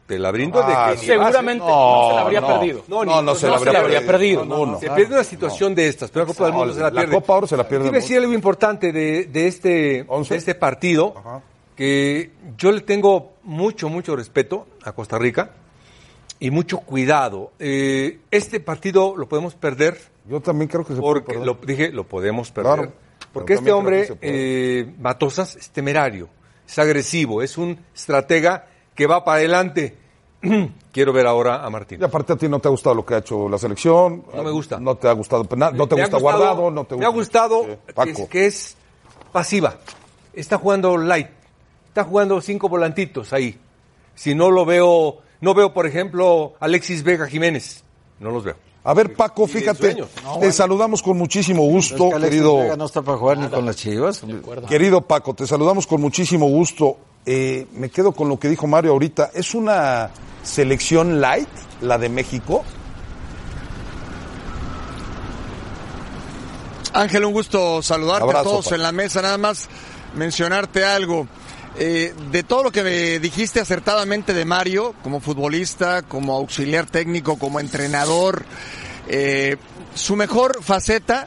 te 0.07 0.19
la 0.19 0.31
brindo 0.31 0.61
Ah, 0.63 0.91
de 0.91 0.95
que... 0.97 1.01
ni 1.03 1.07
Seguramente 1.07 1.65
no, 1.65 2.09
se 2.09 2.15
la 2.17 2.21
habría 2.23 2.41
no. 2.41 2.47
perdido. 2.49 2.85
No, 2.89 3.05
No, 3.05 3.13
se 3.13 3.23
no 3.23 3.23
la 3.33 3.35
se 3.35 3.47
la 3.49 3.55
habría 3.57 3.79
habría 3.81 4.07
perdido. 4.07 4.45
No, 4.45 4.67
no. 4.67 4.79
Se 4.81 4.91
pierde 4.91 5.15
una 5.15 5.25
situación 5.25 5.75
de 5.75 5.89
estas, 5.89 6.11
pero 6.11 6.25
la 6.27 6.33
Copa 6.33 6.45
del 6.47 6.53
Mundo 6.55 6.75
se 6.75 6.81
la 6.81 6.91
la 6.91 7.01
pierde. 7.01 7.15
Copa 7.15 7.33
ahora 7.35 7.47
se 7.47 7.57
la 7.57 7.69
pierde 7.69 7.89
a 7.89 7.93
decir 7.93 8.19
algo 8.19 8.33
importante 8.33 8.93
de, 8.93 9.25
de 9.27 9.47
este, 9.47 10.05
¿Once? 10.09 10.35
de 10.35 10.39
este 10.39 10.55
partido, 10.55 11.15
Ajá. 11.17 11.41
que 11.77 12.31
yo 12.59 12.73
le 12.73 12.81
tengo 12.83 13.33
mucho, 13.45 13.89
mucho 13.89 14.15
respeto 14.17 14.67
a 14.85 14.93
Costa 14.93 15.19
Rica 15.19 15.51
y 16.41 16.51
mucho 16.51 16.79
cuidado. 16.79 17.53
Eh, 17.59 18.19
este 18.31 18.61
partido 18.61 19.15
lo 19.17 19.29
podemos 19.29 19.55
perder 19.55 19.99
Yo 20.29 20.41
también 20.41 20.69
creo 20.69 20.85
que 20.85 20.95
se 20.95 21.01
puede 21.01 21.21
porque 21.21 21.33
perder. 21.39 21.47
lo 21.47 21.55
dije, 21.65 21.91
lo 21.91 22.05
podemos 22.05 22.51
perder. 22.51 22.75
Claro, 22.75 22.93
porque 23.33 23.55
este 23.55 23.71
hombre, 23.73 24.07
que 24.09 24.15
puede. 24.17 24.81
eh, 24.81 24.95
Matosas, 25.01 25.57
es 25.57 25.71
temerario, 25.71 26.29
es 26.67 26.79
agresivo, 26.79 27.41
es 27.43 27.57
un 27.57 27.79
estratega 27.95 28.67
que 28.95 29.07
va 29.07 29.25
para 29.25 29.39
adelante. 29.39 29.97
Quiero 30.93 31.13
ver 31.13 31.27
ahora 31.27 31.65
a 31.65 31.71
Martín. 31.71 32.01
Y 32.01 32.05
aparte 32.05 32.33
a 32.33 32.37
ti 32.37 32.49
no 32.49 32.59
te 32.59 32.69
ha 32.69 32.71
gustado 32.71 32.95
lo 32.97 33.05
que 33.07 33.15
ha 33.15 33.19
hecho 33.19 33.49
la 33.49 33.59
selección. 33.59 34.25
No 34.35 34.43
me 34.43 34.51
gusta. 34.51 34.79
No 34.81 34.97
te 34.97 35.09
ha 35.09 35.13
gustado, 35.13 35.45
no 35.45 35.49
te 35.49 35.57
Me 35.57 35.65
ha 35.67 35.71
gusta 35.71 35.95
gustado- 35.97 36.21
Guardado, 36.21 36.71
no 36.71 36.85
te 36.85 36.95
gusta... 36.95 36.97
Me 36.97 37.07
ha 37.07 37.09
gustado 37.09 37.63
Sí, 37.63 37.67
que, 37.69 37.73
es, 37.89 37.95
Paco. 37.95 38.29
que 38.29 38.47
es 38.47 38.77
pasiva. 39.33 39.77
Está 40.35 40.59
jugando 40.59 40.97
light. 40.97 41.29
Está 41.89 42.05
jugando 42.05 42.41
cinco 42.41 42.69
volantitos 42.69 43.33
ahí. 43.33 43.59
Si 44.15 44.35
no 44.35 44.51
lo 44.51 44.65
veo, 44.65 45.19
no 45.41 45.55
veo, 45.55 45.73
por 45.73 45.87
ejemplo, 45.87 46.55
Alexis 46.61 47.03
Vega 47.03 47.27
Jiménez. 47.27 47.85
No 48.19 48.31
los 48.31 48.45
veo. 48.45 48.57
A 48.85 48.95
ver, 48.95 49.15
Paco, 49.15 49.47
fíjate, 49.47 49.97
te 50.41 50.53
saludamos 50.53 51.03
con 51.03 51.17
muchísimo 51.17 51.63
Es 51.65 51.71
gusto, 51.71 52.09
que 52.09 52.15
Alexis 52.17 52.41
querido, 52.41 52.77
no 52.77 52.85
está 52.85 53.03
para 53.03 53.17
jugar 53.17 53.39
ni 53.39 53.49
con 53.49 53.65
las 53.65 53.77
chivas. 53.77 54.23
querido 54.69 55.03
Paco, 55.03 55.35
te 55.35 55.47
saludamos 55.47 55.87
con 55.87 56.01
muchísimo 56.01 56.49
gusto. 56.49 56.97
Eh, 57.25 57.69
me 57.75 57.89
quedo 57.91 58.11
con 58.11 58.29
lo 58.29 58.41
que 58.41 58.49
dijo 58.49 58.67
Mario 58.67 58.93
ahorita. 58.93 59.31
¿Es 59.35 59.55
una 59.55 60.11
selección 60.43 61.21
light 61.21 61.49
la 61.81 61.97
de 61.99 62.09
México? 62.09 62.65
Ángel, 66.93 67.25
un 67.25 67.33
gusto 67.33 67.83
saludarte 67.83 68.25
Abrazo, 68.25 68.41
a 68.41 68.43
todos 68.43 68.69
pa. 68.69 68.75
en 68.75 68.83
la 68.83 68.93
mesa, 68.93 69.23
nada 69.23 69.39
más 69.39 69.69
mencionarte 70.15 70.85
algo. 70.85 71.29
Eh, 71.79 72.15
de 72.31 72.43
todo 72.43 72.65
lo 72.65 72.71
que 72.71 72.83
me 72.83 73.19
dijiste 73.19 73.61
acertadamente 73.61 74.35
de 74.35 74.45
Mario, 74.45 74.95
como 75.03 75.21
futbolista, 75.21 76.03
como 76.03 76.35
auxiliar 76.35 76.87
técnico, 76.87 77.39
como 77.39 77.61
entrenador, 77.61 78.45
eh, 79.09 79.57
su 79.95 80.15
mejor 80.17 80.63
faceta, 80.63 81.27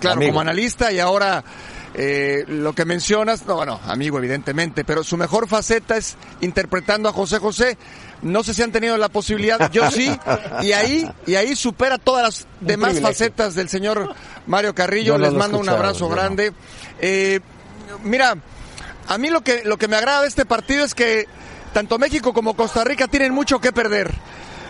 claro, 0.00 0.18
Amigo. 0.18 0.30
como 0.30 0.40
analista 0.42 0.92
y 0.92 1.00
ahora 1.00 1.42
eh, 1.94 2.44
lo 2.46 2.72
que 2.72 2.84
mencionas, 2.84 3.46
no, 3.46 3.56
bueno, 3.56 3.80
amigo 3.84 4.18
evidentemente, 4.18 4.84
pero 4.84 5.02
su 5.02 5.16
mejor 5.16 5.48
faceta 5.48 5.96
es 5.96 6.16
interpretando 6.40 7.08
a 7.08 7.12
José 7.12 7.38
José. 7.38 7.76
No 8.22 8.44
sé 8.44 8.54
si 8.54 8.62
han 8.62 8.70
tenido 8.70 8.96
la 8.96 9.08
posibilidad, 9.08 9.70
yo 9.72 9.90
sí, 9.90 10.10
y 10.62 10.72
ahí, 10.72 11.10
y 11.26 11.34
ahí 11.34 11.56
supera 11.56 11.98
todas 11.98 12.22
las 12.22 12.46
demás 12.60 12.90
privilegio. 12.90 13.08
facetas 13.08 13.54
del 13.54 13.68
señor 13.68 14.14
Mario 14.46 14.74
Carrillo. 14.74 15.18
No 15.18 15.24
Les 15.24 15.32
mando 15.32 15.58
un 15.58 15.68
abrazo 15.68 16.08
grande. 16.08 16.52
Eh, 17.00 17.40
mira, 18.04 18.36
a 19.08 19.18
mí 19.18 19.30
lo 19.30 19.42
que, 19.42 19.62
lo 19.64 19.76
que 19.76 19.88
me 19.88 19.96
agrada 19.96 20.22
de 20.22 20.28
este 20.28 20.44
partido 20.44 20.84
es 20.84 20.94
que 20.94 21.26
tanto 21.72 21.98
México 21.98 22.32
como 22.32 22.54
Costa 22.54 22.84
Rica 22.84 23.08
tienen 23.08 23.32
mucho 23.32 23.60
que 23.60 23.72
perder. 23.72 24.12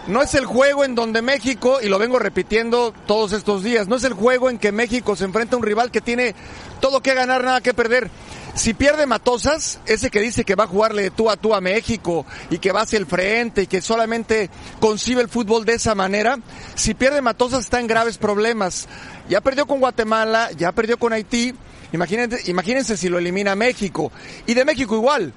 No 0.06 0.22
es 0.22 0.34
el 0.34 0.46
juego 0.46 0.84
en 0.84 0.94
donde 0.94 1.22
México, 1.22 1.78
y 1.82 1.88
lo 1.88 1.98
vengo 1.98 2.18
repitiendo 2.18 2.92
todos 3.06 3.32
estos 3.32 3.62
días, 3.62 3.86
no 3.86 3.96
es 3.96 4.04
el 4.04 4.14
juego 4.14 4.48
en 4.48 4.58
que 4.58 4.72
México 4.72 5.14
se 5.14 5.24
enfrenta 5.24 5.54
a 5.54 5.58
un 5.58 5.64
rival 5.64 5.90
que 5.90 6.00
tiene 6.00 6.34
todo 6.80 7.00
que 7.00 7.14
ganar, 7.14 7.44
nada 7.44 7.60
que 7.60 7.74
perder. 7.74 8.10
Si 8.54 8.74
pierde 8.74 9.06
Matosas, 9.06 9.78
ese 9.86 10.10
que 10.10 10.20
dice 10.20 10.44
que 10.44 10.56
va 10.56 10.64
a 10.64 10.68
jugarle 10.68 11.02
de 11.02 11.10
tú 11.10 11.30
a 11.30 11.36
tú 11.36 11.54
a 11.54 11.60
México 11.60 12.26
y 12.50 12.58
que 12.58 12.72
va 12.72 12.80
hacia 12.80 12.98
el 12.98 13.06
frente 13.06 13.62
y 13.62 13.66
que 13.66 13.80
solamente 13.80 14.50
concibe 14.80 15.22
el 15.22 15.28
fútbol 15.28 15.64
de 15.64 15.74
esa 15.74 15.94
manera, 15.94 16.38
si 16.74 16.94
pierde 16.94 17.22
Matosas 17.22 17.60
está 17.60 17.78
en 17.78 17.86
graves 17.86 18.18
problemas. 18.18 18.88
Ya 19.28 19.40
perdió 19.40 19.66
con 19.66 19.78
Guatemala, 19.78 20.50
ya 20.56 20.72
perdió 20.72 20.98
con 20.98 21.12
Haití, 21.12 21.54
imagínense, 21.92 22.50
imagínense 22.50 22.96
si 22.96 23.08
lo 23.08 23.18
elimina 23.18 23.54
México. 23.54 24.12
Y 24.46 24.54
de 24.54 24.64
México 24.64 24.94
igual. 24.94 25.32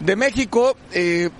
De 0.00 0.16
México, 0.16 0.76
eh, 0.92 1.30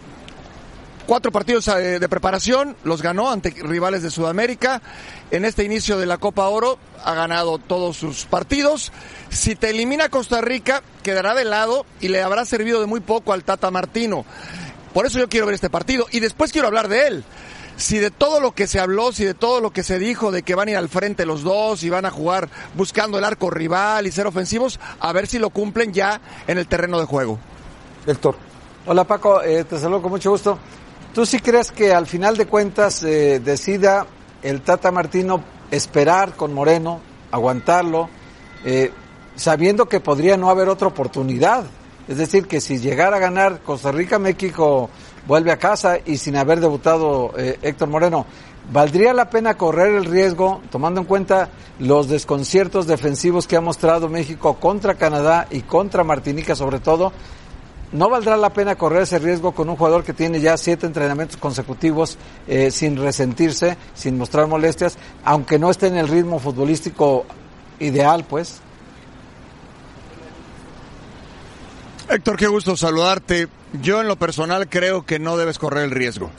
cuatro 1.06 1.32
partidos 1.32 1.68
eh, 1.68 1.98
de 1.98 2.08
preparación, 2.08 2.76
los 2.84 3.02
ganó 3.02 3.30
ante 3.30 3.50
rivales 3.50 4.02
de 4.02 4.10
Sudamérica. 4.10 4.82
En 5.30 5.44
este 5.44 5.64
inicio 5.64 5.98
de 5.98 6.06
la 6.06 6.18
Copa 6.18 6.48
Oro 6.48 6.78
ha 7.04 7.14
ganado 7.14 7.58
todos 7.58 7.96
sus 7.96 8.24
partidos. 8.24 8.92
Si 9.30 9.54
te 9.54 9.70
elimina 9.70 10.08
Costa 10.08 10.40
Rica, 10.40 10.82
quedará 11.02 11.34
de 11.34 11.44
lado 11.44 11.86
y 12.00 12.08
le 12.08 12.22
habrá 12.22 12.44
servido 12.44 12.80
de 12.80 12.86
muy 12.86 13.00
poco 13.00 13.32
al 13.32 13.44
Tata 13.44 13.70
Martino. 13.70 14.24
Por 14.92 15.06
eso 15.06 15.18
yo 15.18 15.28
quiero 15.28 15.46
ver 15.46 15.56
este 15.56 15.70
partido 15.70 16.06
y 16.12 16.20
después 16.20 16.52
quiero 16.52 16.68
hablar 16.68 16.88
de 16.88 17.08
él. 17.08 17.24
Si 17.76 17.98
de 17.98 18.10
todo 18.10 18.40
lo 18.40 18.52
que 18.52 18.66
se 18.66 18.80
habló, 18.80 19.12
si 19.12 19.24
de 19.24 19.34
todo 19.34 19.60
lo 19.60 19.70
que 19.70 19.82
se 19.82 19.98
dijo 19.98 20.30
de 20.30 20.42
que 20.42 20.54
van 20.54 20.68
a 20.68 20.70
ir 20.72 20.76
al 20.76 20.88
frente 20.88 21.26
los 21.26 21.42
dos 21.42 21.82
y 21.82 21.90
van 21.90 22.06
a 22.06 22.10
jugar 22.10 22.48
buscando 22.74 23.18
el 23.18 23.24
arco 23.24 23.50
rival 23.50 24.06
y 24.06 24.12
ser 24.12 24.26
ofensivos, 24.26 24.78
a 25.00 25.12
ver 25.12 25.26
si 25.26 25.38
lo 25.38 25.50
cumplen 25.50 25.92
ya 25.92 26.20
en 26.46 26.58
el 26.58 26.66
terreno 26.66 26.98
de 26.98 27.06
juego. 27.06 27.38
Héctor. 28.06 28.36
Hola 28.86 29.04
Paco, 29.04 29.42
eh, 29.42 29.64
te 29.64 29.78
saludo 29.78 30.02
con 30.02 30.10
mucho 30.10 30.30
gusto. 30.30 30.58
¿Tú 31.14 31.24
sí 31.24 31.38
crees 31.38 31.72
que 31.72 31.94
al 31.94 32.06
final 32.06 32.36
de 32.36 32.46
cuentas 32.46 33.02
eh, 33.02 33.40
decida 33.40 34.06
el 34.42 34.60
Tata 34.60 34.90
Martino 34.90 35.42
esperar 35.70 36.34
con 36.34 36.52
Moreno, 36.52 37.00
aguantarlo, 37.30 38.10
eh, 38.64 38.92
sabiendo 39.36 39.86
que 39.86 40.00
podría 40.00 40.36
no 40.36 40.50
haber 40.50 40.68
otra 40.68 40.88
oportunidad? 40.88 41.64
Es 42.08 42.18
decir, 42.18 42.46
que 42.46 42.60
si 42.60 42.78
llegara 42.78 43.16
a 43.16 43.20
ganar 43.20 43.60
Costa 43.60 43.90
Rica, 43.90 44.18
México 44.18 44.90
vuelve 45.26 45.52
a 45.52 45.56
casa 45.56 45.98
y 46.04 46.16
sin 46.18 46.36
haber 46.36 46.60
debutado 46.60 47.32
eh, 47.36 47.58
Héctor 47.62 47.88
Moreno, 47.88 48.26
¿valdría 48.72 49.12
la 49.12 49.30
pena 49.30 49.54
correr 49.56 49.94
el 49.94 50.04
riesgo, 50.04 50.60
tomando 50.70 51.00
en 51.00 51.06
cuenta 51.06 51.50
los 51.78 52.08
desconciertos 52.08 52.86
defensivos 52.86 53.46
que 53.46 53.56
ha 53.56 53.60
mostrado 53.60 54.08
México 54.08 54.54
contra 54.60 54.94
Canadá 54.94 55.46
y 55.50 55.62
contra 55.62 56.04
Martinica 56.04 56.54
sobre 56.54 56.80
todo? 56.80 57.12
¿No 57.92 58.10
valdrá 58.10 58.36
la 58.36 58.52
pena 58.52 58.74
correr 58.74 59.02
ese 59.02 59.20
riesgo 59.20 59.52
con 59.52 59.68
un 59.70 59.76
jugador 59.76 60.02
que 60.02 60.12
tiene 60.12 60.40
ya 60.40 60.56
siete 60.56 60.84
entrenamientos 60.84 61.36
consecutivos 61.36 62.18
eh, 62.48 62.72
sin 62.72 62.96
resentirse, 62.96 63.76
sin 63.94 64.18
mostrar 64.18 64.48
molestias, 64.48 64.98
aunque 65.24 65.60
no 65.60 65.70
esté 65.70 65.86
en 65.86 65.96
el 65.96 66.08
ritmo 66.08 66.40
futbolístico 66.40 67.24
ideal, 67.78 68.24
pues? 68.28 68.63
Héctor, 72.08 72.36
qué 72.36 72.46
gusto 72.46 72.76
saludarte. 72.76 73.48
Yo 73.80 74.02
en 74.02 74.08
lo 74.08 74.16
personal 74.16 74.68
creo 74.68 75.06
que 75.06 75.18
no 75.18 75.38
debes 75.38 75.58
correr 75.58 75.84
el 75.84 75.90
riesgo. 75.90 76.30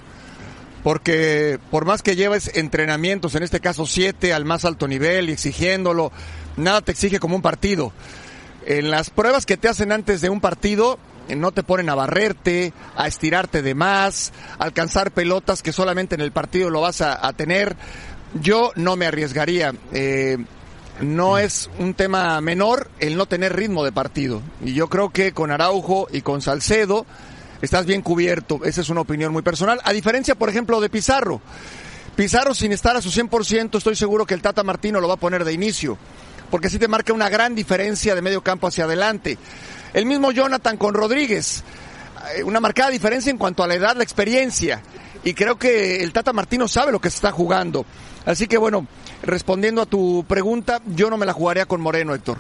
Porque 0.83 1.59
por 1.71 1.85
más 1.85 2.03
que 2.03 2.15
lleves 2.15 2.51
entrenamientos, 2.55 3.33
en 3.33 3.41
este 3.41 3.59
caso 3.59 3.87
siete 3.87 4.31
al 4.31 4.45
más 4.45 4.63
alto 4.63 4.87
nivel 4.87 5.29
y 5.29 5.33
exigiéndolo, 5.33 6.11
nada 6.55 6.81
te 6.81 6.91
exige 6.91 7.19
como 7.19 7.35
un 7.35 7.41
partido. 7.41 7.91
En 8.67 8.91
las 8.91 9.09
pruebas 9.09 9.47
que 9.47 9.57
te 9.57 9.67
hacen 9.67 9.91
antes 9.91 10.21
de 10.21 10.29
un 10.29 10.39
partido, 10.39 10.99
no 11.35 11.51
te 11.51 11.63
ponen 11.63 11.89
a 11.89 11.95
barrerte, 11.95 12.71
a 12.95 13.07
estirarte 13.07 13.63
de 13.63 13.73
más, 13.73 14.33
a 14.59 14.65
alcanzar 14.65 15.09
pelotas 15.11 15.63
que 15.63 15.73
solamente 15.73 16.13
en 16.13 16.21
el 16.21 16.31
partido 16.31 16.69
lo 16.69 16.81
vas 16.81 17.01
a, 17.01 17.25
a 17.25 17.33
tener. 17.33 17.75
Yo 18.35 18.71
no 18.75 18.95
me 18.95 19.07
arriesgaría. 19.07 19.73
Eh, 19.91 20.37
no 21.01 21.37
es 21.37 21.69
un 21.79 21.93
tema 21.93 22.39
menor 22.41 22.89
el 22.99 23.17
no 23.17 23.25
tener 23.25 23.55
ritmo 23.55 23.83
de 23.83 23.91
partido. 23.91 24.41
Y 24.63 24.73
yo 24.73 24.87
creo 24.87 25.09
que 25.09 25.33
con 25.33 25.51
Araujo 25.51 26.07
y 26.11 26.21
con 26.21 26.41
Salcedo 26.41 27.05
estás 27.61 27.85
bien 27.85 28.01
cubierto. 28.01 28.61
Esa 28.63 28.81
es 28.81 28.89
una 28.89 29.01
opinión 29.01 29.33
muy 29.33 29.41
personal. 29.41 29.79
A 29.83 29.93
diferencia, 29.93 30.35
por 30.35 30.49
ejemplo, 30.49 30.79
de 30.79 30.89
Pizarro. 30.89 31.41
Pizarro 32.15 32.53
sin 32.53 32.71
estar 32.71 32.95
a 32.95 33.01
su 33.01 33.09
100%, 33.09 33.77
estoy 33.77 33.95
seguro 33.95 34.25
que 34.25 34.33
el 34.33 34.41
Tata 34.41 34.63
Martino 34.63 35.01
lo 35.01 35.07
va 35.07 35.15
a 35.15 35.17
poner 35.17 35.43
de 35.43 35.51
inicio. 35.51 35.97
Porque 36.49 36.69
sí 36.69 36.79
te 36.79 36.87
marca 36.87 37.11
una 37.11 37.27
gran 37.27 37.55
diferencia 37.55 38.15
de 38.15 38.21
medio 38.21 38.41
campo 38.41 38.67
hacia 38.67 38.85
adelante. 38.85 39.37
El 39.93 40.05
mismo 40.05 40.31
Jonathan 40.31 40.77
con 40.77 40.93
Rodríguez. 40.93 41.63
Eh, 42.37 42.43
Una 42.43 42.61
marcada 42.61 42.89
diferencia 42.89 43.29
en 43.29 43.37
cuanto 43.37 43.63
a 43.63 43.67
la 43.67 43.75
edad, 43.75 43.97
la 43.97 44.03
experiencia. 44.03 44.81
Y 45.25 45.33
creo 45.33 45.57
que 45.57 46.03
el 46.03 46.13
Tata 46.13 46.31
Martino 46.31 46.67
sabe 46.67 46.91
lo 46.91 47.01
que 47.01 47.09
se 47.09 47.17
está 47.17 47.31
jugando. 47.31 47.85
Así 48.25 48.47
que 48.47 48.57
bueno, 48.57 48.87
respondiendo 49.23 49.81
a 49.81 49.85
tu 49.85 50.25
pregunta, 50.27 50.81
yo 50.87 51.09
no 51.09 51.17
me 51.17 51.25
la 51.25 51.33
jugaría 51.33 51.65
con 51.65 51.81
Moreno, 51.81 52.13
Héctor. 52.13 52.37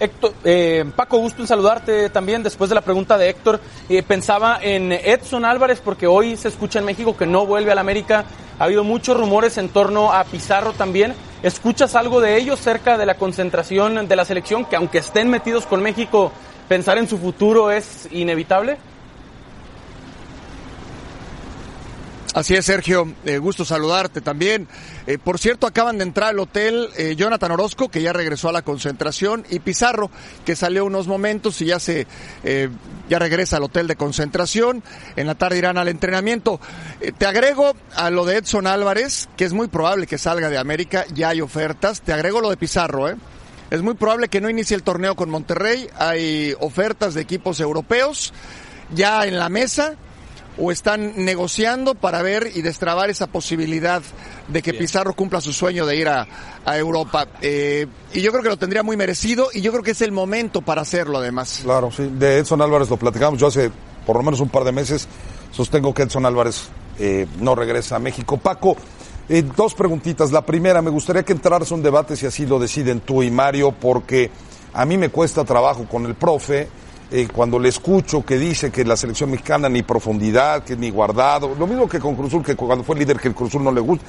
Héctor, 0.00 0.34
eh, 0.42 0.84
Paco, 0.96 1.18
gusto 1.18 1.42
en 1.42 1.48
saludarte 1.48 2.10
también. 2.10 2.42
Después 2.42 2.68
de 2.68 2.74
la 2.74 2.80
pregunta 2.80 3.16
de 3.16 3.28
Héctor, 3.28 3.60
eh, 3.88 4.02
pensaba 4.02 4.58
en 4.60 4.90
Edson 4.90 5.44
Álvarez 5.44 5.80
porque 5.82 6.08
hoy 6.08 6.36
se 6.36 6.48
escucha 6.48 6.80
en 6.80 6.86
México 6.86 7.16
que 7.16 7.26
no 7.26 7.46
vuelve 7.46 7.70
al 7.70 7.78
América. 7.78 8.24
Ha 8.58 8.64
habido 8.64 8.82
muchos 8.82 9.16
rumores 9.16 9.58
en 9.58 9.68
torno 9.68 10.12
a 10.12 10.24
Pizarro 10.24 10.72
también. 10.72 11.14
¿Escuchas 11.42 11.94
algo 11.94 12.20
de 12.20 12.36
ellos 12.36 12.58
cerca 12.58 12.98
de 12.98 13.06
la 13.06 13.14
concentración 13.14 14.08
de 14.08 14.16
la 14.16 14.24
selección? 14.24 14.64
Que 14.64 14.76
aunque 14.76 14.98
estén 14.98 15.28
metidos 15.28 15.66
con 15.66 15.82
México, 15.82 16.32
pensar 16.68 16.98
en 16.98 17.08
su 17.08 17.18
futuro 17.18 17.70
es 17.70 18.08
inevitable. 18.10 18.78
Así 22.34 22.54
es, 22.54 22.64
Sergio. 22.64 23.12
Eh, 23.26 23.36
gusto 23.36 23.64
saludarte 23.66 24.22
también. 24.22 24.66
Eh, 25.06 25.18
por 25.18 25.38
cierto, 25.38 25.66
acaban 25.66 25.98
de 25.98 26.04
entrar 26.04 26.30
al 26.30 26.38
hotel 26.38 26.88
eh, 26.96 27.14
Jonathan 27.14 27.52
Orozco, 27.52 27.90
que 27.90 28.00
ya 28.00 28.14
regresó 28.14 28.48
a 28.48 28.52
la 28.52 28.62
concentración, 28.62 29.44
y 29.50 29.58
Pizarro, 29.58 30.10
que 30.46 30.56
salió 30.56 30.86
unos 30.86 31.06
momentos 31.06 31.60
y 31.60 31.66
ya 31.66 31.78
se 31.78 32.06
eh, 32.42 32.70
ya 33.10 33.18
regresa 33.18 33.58
al 33.58 33.64
hotel 33.64 33.86
de 33.86 33.96
concentración. 33.96 34.82
En 35.16 35.26
la 35.26 35.34
tarde 35.34 35.58
irán 35.58 35.76
al 35.76 35.88
entrenamiento. 35.88 36.58
Te 37.18 37.26
agrego 37.26 37.76
a 37.94 38.08
lo 38.08 38.24
de 38.24 38.38
Edson 38.38 38.66
Álvarez, 38.66 39.28
que 39.36 39.44
es 39.44 39.52
muy 39.52 39.68
probable 39.68 40.06
que 40.06 40.16
salga 40.16 40.48
de 40.48 40.56
América. 40.56 41.04
Ya 41.12 41.28
hay 41.30 41.42
ofertas. 41.42 42.00
Te 42.00 42.14
agrego 42.14 42.40
lo 42.40 42.48
de 42.48 42.56
Pizarro, 42.56 43.10
¿eh? 43.10 43.16
Es 43.70 43.82
muy 43.82 43.94
probable 43.94 44.28
que 44.28 44.40
no 44.40 44.48
inicie 44.48 44.74
el 44.74 44.82
torneo 44.82 45.16
con 45.16 45.28
Monterrey. 45.28 45.88
Hay 45.98 46.54
ofertas 46.60 47.12
de 47.12 47.20
equipos 47.20 47.60
europeos 47.60 48.32
ya 48.94 49.26
en 49.26 49.38
la 49.38 49.48
mesa 49.48 49.96
o 50.58 50.70
están 50.70 51.24
negociando 51.24 51.94
para 51.94 52.22
ver 52.22 52.50
y 52.54 52.62
destrabar 52.62 53.10
esa 53.10 53.26
posibilidad 53.26 54.02
de 54.48 54.62
que 54.62 54.74
Pizarro 54.74 55.14
cumpla 55.14 55.40
su 55.40 55.52
sueño 55.52 55.86
de 55.86 55.96
ir 55.96 56.08
a, 56.08 56.26
a 56.64 56.78
Europa. 56.78 57.26
Eh, 57.40 57.86
y 58.12 58.20
yo 58.20 58.30
creo 58.30 58.42
que 58.42 58.48
lo 58.50 58.56
tendría 58.58 58.82
muy 58.82 58.96
merecido 58.96 59.48
y 59.52 59.60
yo 59.60 59.72
creo 59.72 59.82
que 59.82 59.92
es 59.92 60.02
el 60.02 60.12
momento 60.12 60.62
para 60.62 60.82
hacerlo 60.82 61.18
además. 61.18 61.60
Claro, 61.62 61.90
sí. 61.90 62.10
De 62.12 62.38
Edson 62.38 62.60
Álvarez 62.60 62.90
lo 62.90 62.96
platicamos 62.96 63.40
yo 63.40 63.46
hace 63.46 63.70
por 64.06 64.16
lo 64.16 64.22
menos 64.22 64.40
un 64.40 64.48
par 64.48 64.64
de 64.64 64.72
meses. 64.72 65.08
Sostengo 65.50 65.94
que 65.94 66.02
Edson 66.02 66.26
Álvarez 66.26 66.68
eh, 66.98 67.26
no 67.40 67.54
regresa 67.54 67.96
a 67.96 67.98
México. 67.98 68.36
Paco, 68.36 68.76
eh, 69.28 69.42
dos 69.56 69.74
preguntitas. 69.74 70.32
La 70.32 70.44
primera, 70.44 70.82
me 70.82 70.90
gustaría 70.90 71.22
que 71.22 71.32
entraras 71.32 71.70
a 71.70 71.74
un 71.74 71.82
debate 71.82 72.16
si 72.16 72.26
así 72.26 72.46
lo 72.46 72.58
deciden 72.58 73.00
tú 73.00 73.22
y 73.22 73.30
Mario, 73.30 73.72
porque 73.72 74.30
a 74.72 74.84
mí 74.84 74.96
me 74.96 75.10
cuesta 75.10 75.44
trabajo 75.44 75.86
con 75.86 76.06
el 76.06 76.14
profe. 76.14 76.68
Eh, 77.14 77.28
cuando 77.30 77.58
le 77.58 77.68
escucho 77.68 78.24
que 78.24 78.38
dice 78.38 78.70
que 78.70 78.86
la 78.86 78.96
selección 78.96 79.30
mexicana 79.30 79.68
ni 79.68 79.82
profundidad, 79.82 80.64
que 80.64 80.76
ni 80.76 80.88
guardado, 80.88 81.54
lo 81.58 81.66
mismo 81.66 81.86
que 81.86 81.98
con 81.98 82.16
Cruzul, 82.16 82.42
que 82.42 82.56
cuando 82.56 82.82
fue 82.82 82.96
líder 82.96 83.18
que 83.18 83.28
el 83.28 83.34
Cruzul 83.34 83.62
no 83.62 83.70
le 83.70 83.82
gusta. 83.82 84.06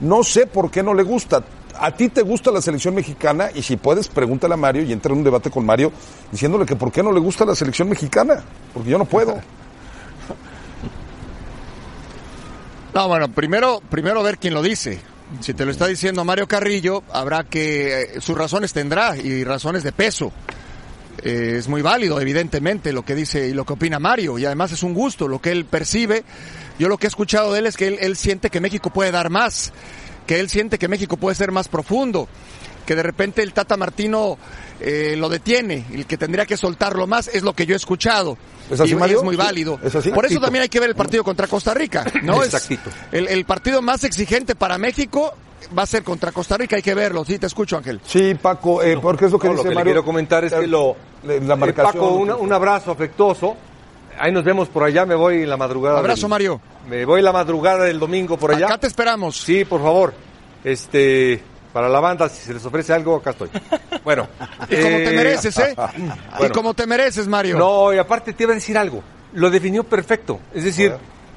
No 0.00 0.22
sé 0.22 0.46
por 0.46 0.70
qué 0.70 0.82
no 0.82 0.92
le 0.92 1.02
gusta. 1.02 1.42
¿A 1.78 1.90
ti 1.92 2.10
te 2.10 2.20
gusta 2.20 2.50
la 2.50 2.60
selección 2.60 2.94
mexicana? 2.94 3.48
Y 3.54 3.62
si 3.62 3.78
puedes, 3.78 4.08
pregúntale 4.08 4.52
a 4.52 4.58
Mario 4.58 4.82
y 4.82 4.92
entra 4.92 5.12
en 5.12 5.18
un 5.18 5.24
debate 5.24 5.50
con 5.50 5.64
Mario 5.64 5.90
diciéndole 6.30 6.66
que 6.66 6.76
por 6.76 6.92
qué 6.92 7.02
no 7.02 7.10
le 7.10 7.20
gusta 7.20 7.46
la 7.46 7.54
selección 7.54 7.88
mexicana. 7.88 8.44
Porque 8.74 8.90
yo 8.90 8.98
no 8.98 9.06
puedo. 9.06 9.38
No, 12.94 13.08
bueno, 13.08 13.28
primero, 13.30 13.82
primero 13.90 14.22
ver 14.22 14.38
quién 14.38 14.54
lo 14.54 14.62
dice. 14.62 14.98
Si 15.40 15.52
te 15.52 15.66
lo 15.66 15.70
está 15.70 15.86
diciendo 15.86 16.24
Mario 16.24 16.48
Carrillo, 16.48 17.02
habrá 17.12 17.44
que, 17.44 18.00
eh, 18.00 18.20
sus 18.22 18.38
razones 18.38 18.72
tendrá 18.72 19.18
y 19.18 19.44
razones 19.44 19.82
de 19.82 19.92
peso. 19.92 20.32
Eh, 21.26 21.56
es 21.58 21.66
muy 21.66 21.82
válido, 21.82 22.20
evidentemente, 22.20 22.92
lo 22.92 23.04
que 23.04 23.16
dice 23.16 23.48
y 23.48 23.52
lo 23.52 23.64
que 23.64 23.72
opina 23.72 23.98
Mario, 23.98 24.38
y 24.38 24.44
además 24.44 24.70
es 24.70 24.84
un 24.84 24.94
gusto 24.94 25.26
lo 25.26 25.40
que 25.40 25.50
él 25.50 25.64
percibe. 25.64 26.22
Yo 26.78 26.88
lo 26.88 26.98
que 26.98 27.06
he 27.06 27.08
escuchado 27.08 27.52
de 27.52 27.58
él 27.58 27.66
es 27.66 27.76
que 27.76 27.88
él, 27.88 27.98
él 28.00 28.16
siente 28.16 28.48
que 28.48 28.60
México 28.60 28.90
puede 28.90 29.10
dar 29.10 29.28
más, 29.28 29.72
que 30.26 30.38
él 30.38 30.48
siente 30.48 30.78
que 30.78 30.86
México 30.86 31.16
puede 31.16 31.34
ser 31.34 31.50
más 31.50 31.66
profundo, 31.66 32.28
que 32.86 32.94
de 32.94 33.02
repente 33.02 33.42
el 33.42 33.52
Tata 33.52 33.76
Martino 33.76 34.38
eh, 34.80 35.16
lo 35.18 35.28
detiene, 35.28 35.84
el 35.92 36.06
que 36.06 36.16
tendría 36.16 36.46
que 36.46 36.56
soltarlo 36.56 37.08
más, 37.08 37.26
es 37.26 37.42
lo 37.42 37.54
que 37.54 37.66
yo 37.66 37.74
he 37.74 37.76
escuchado. 37.76 38.38
¿Es 38.70 38.80
así, 38.80 38.92
y 38.92 38.94
Mario? 38.94 39.18
es 39.18 39.24
muy 39.24 39.34
válido. 39.34 39.80
es 39.82 39.96
así. 39.96 40.10
Por 40.10 40.26
eso 40.26 40.38
también 40.38 40.62
hay 40.62 40.68
que 40.68 40.78
ver 40.78 40.90
el 40.90 40.96
partido 40.96 41.24
contra 41.24 41.48
Costa 41.48 41.74
Rica, 41.74 42.04
¿no? 42.22 42.40
Es 42.44 42.70
el 43.10 43.44
partido 43.44 43.82
más 43.82 44.04
exigente 44.04 44.54
para 44.54 44.78
México 44.78 45.34
va 45.76 45.82
a 45.82 45.86
ser 45.86 46.02
contra 46.02 46.32
Costa 46.32 46.56
Rica, 46.56 46.76
hay 46.76 46.82
que 46.82 46.94
verlo. 46.94 47.24
Sí, 47.24 47.38
te 47.38 47.46
escucho, 47.46 47.76
Ángel. 47.76 48.00
Sí, 48.04 48.34
Paco, 48.34 48.82
eh, 48.82 48.98
porque 49.00 49.26
es 49.26 49.32
lo 49.32 49.38
que 49.38 49.48
No, 49.48 49.52
dice 49.54 49.64
lo 49.64 49.70
que 49.70 49.76
le 49.76 49.82
quiero 49.84 50.04
comentar 50.04 50.44
es 50.44 50.52
que 50.52 50.66
lo... 50.66 50.96
La 51.24 51.34
Eh, 51.34 51.40
marcación. 51.40 51.92
Paco, 51.94 52.08
una- 52.14 52.36
un 52.36 52.52
abrazo 52.52 52.92
afectuoso. 52.92 53.56
Ahí 54.18 54.32
nos 54.32 54.44
vemos 54.44 54.68
por 54.68 54.84
allá, 54.84 55.04
me 55.04 55.14
voy 55.14 55.42
en 55.42 55.48
la 55.50 55.56
madrugada. 55.56 55.98
Abrazo, 55.98 56.22
del- 56.22 56.30
Mario. 56.30 56.60
Me 56.88 57.04
voy 57.04 57.20
la 57.22 57.32
madrugada 57.32 57.84
del 57.84 57.98
domingo 57.98 58.36
por 58.38 58.52
allá. 58.54 58.66
Acá 58.66 58.78
te 58.78 58.86
esperamos. 58.86 59.36
Sí, 59.38 59.64
por 59.64 59.82
favor. 59.82 60.14
Este, 60.64 61.42
para 61.72 61.88
la 61.88 62.00
banda, 62.00 62.28
si 62.28 62.44
se 62.44 62.54
les 62.54 62.64
ofrece 62.64 62.92
algo, 62.92 63.16
acá 63.16 63.30
estoy. 63.30 63.50
Bueno. 64.04 64.28
Y 64.70 64.76
como 64.76 64.96
te 64.98 65.12
eh, 65.12 65.16
mereces, 65.16 65.58
¿eh? 65.58 65.74
Y 66.46 66.48
como 66.50 66.74
te 66.74 66.86
mereces, 66.86 67.26
Mario. 67.26 67.58
No, 67.58 67.92
y 67.92 67.98
aparte 67.98 68.32
te 68.32 68.44
iba 68.44 68.52
a 68.52 68.54
decir 68.54 68.78
algo. 68.78 69.02
Lo 69.32 69.50
definió 69.50 69.82
perfecto. 69.82 70.38
Es 70.54 70.62
decir, 70.62 70.94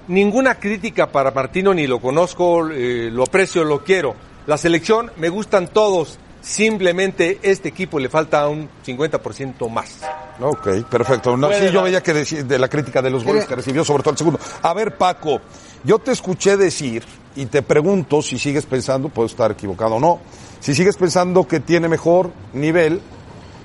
ninguna 0.09 0.55
crítica 0.55 1.11
para 1.11 1.31
Martino, 1.31 1.73
ni 1.73 1.87
lo 1.87 2.01
conozco, 2.01 2.69
eh, 2.69 3.09
lo 3.11 3.23
aprecio, 3.23 3.63
lo 3.63 3.83
quiero. 3.83 4.15
La 4.45 4.57
selección, 4.57 5.11
me 5.17 5.29
gustan 5.29 5.69
todos. 5.69 6.19
Simplemente 6.41 7.39
este 7.41 7.69
equipo 7.69 7.99
le 7.99 8.09
falta 8.09 8.47
un 8.47 8.69
50% 8.85 9.69
más. 9.69 10.01
Ok, 10.41 10.85
perfecto. 10.89 11.35
No, 11.35 11.51
sí, 11.51 11.69
yo 11.71 11.83
veía 11.83 12.01
que 12.01 12.13
decía 12.13 12.43
de 12.43 12.57
la 12.57 12.69
crítica 12.69 13.01
de 13.01 13.09
los 13.09 13.23
goles 13.23 13.45
que 13.45 13.55
recibió, 13.55 13.83
sobre 13.83 14.03
todo 14.03 14.11
el 14.11 14.17
segundo. 14.17 14.39
A 14.61 14.73
ver, 14.73 14.97
Paco, 14.97 15.41
yo 15.83 15.99
te 15.99 16.11
escuché 16.11 16.55
decir 16.55 17.03
y 17.35 17.45
te 17.45 17.61
pregunto 17.61 18.21
si 18.21 18.39
sigues 18.39 18.65
pensando, 18.65 19.09
puedo 19.09 19.27
estar 19.27 19.51
equivocado 19.51 19.95
o 19.95 19.99
no, 19.99 20.19
si 20.61 20.73
sigues 20.73 20.95
pensando 20.95 21.45
que 21.45 21.59
tiene 21.59 21.89
mejor 21.89 22.31
nivel 22.53 23.01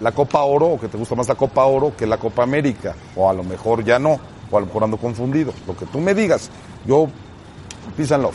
la 0.01 0.11
Copa 0.13 0.43
Oro 0.43 0.67
o 0.67 0.81
que 0.81 0.89
te 0.89 0.99
gusta 0.99 1.15
más 1.15 1.29
la 1.29 1.37
Copa 1.37 1.65
Oro 1.65 1.97
que 1.97 2.07
la 2.07 2.19
Copa 2.19 2.43
América, 2.43 2.95
o 3.15 3.31
a 3.31 3.33
lo 3.33 3.45
mejor 3.45 3.85
ya 3.85 4.01
no, 4.01 4.19
o 4.51 4.57
a 4.57 4.61
lo 4.61 4.67
mejor 4.67 4.85
ando 4.85 4.97
confundido. 4.97 5.53
Lo 5.67 5.77
que 5.77 5.87
tú 5.87 6.01
me 6.01 6.15
digas, 6.15 6.51
yo, 6.87 7.09
peace 7.97 8.17
love. 8.17 8.35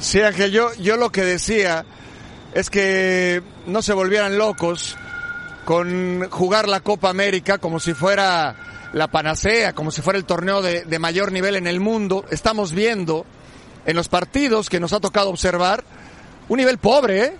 Sí, 0.00 0.20
Ángel, 0.20 0.52
yo, 0.52 0.72
yo 0.74 0.96
lo 0.96 1.10
que 1.10 1.24
decía 1.24 1.84
es 2.54 2.70
que 2.70 3.42
no 3.66 3.82
se 3.82 3.92
volvieran 3.92 4.38
locos 4.38 4.96
con 5.64 6.28
jugar 6.30 6.68
la 6.68 6.80
Copa 6.80 7.10
América 7.10 7.58
como 7.58 7.80
si 7.80 7.94
fuera 7.94 8.56
la 8.92 9.08
panacea, 9.08 9.74
como 9.74 9.90
si 9.90 10.00
fuera 10.00 10.18
el 10.18 10.24
torneo 10.24 10.62
de, 10.62 10.84
de 10.84 10.98
mayor 10.98 11.32
nivel 11.32 11.56
en 11.56 11.66
el 11.66 11.80
mundo. 11.80 12.24
Estamos 12.30 12.72
viendo 12.72 13.26
en 13.84 13.96
los 13.96 14.08
partidos 14.08 14.70
que 14.70 14.80
nos 14.80 14.92
ha 14.92 15.00
tocado 15.00 15.30
observar 15.30 15.84
un 16.48 16.58
nivel 16.58 16.78
pobre, 16.78 17.24
¿eh? 17.24 17.36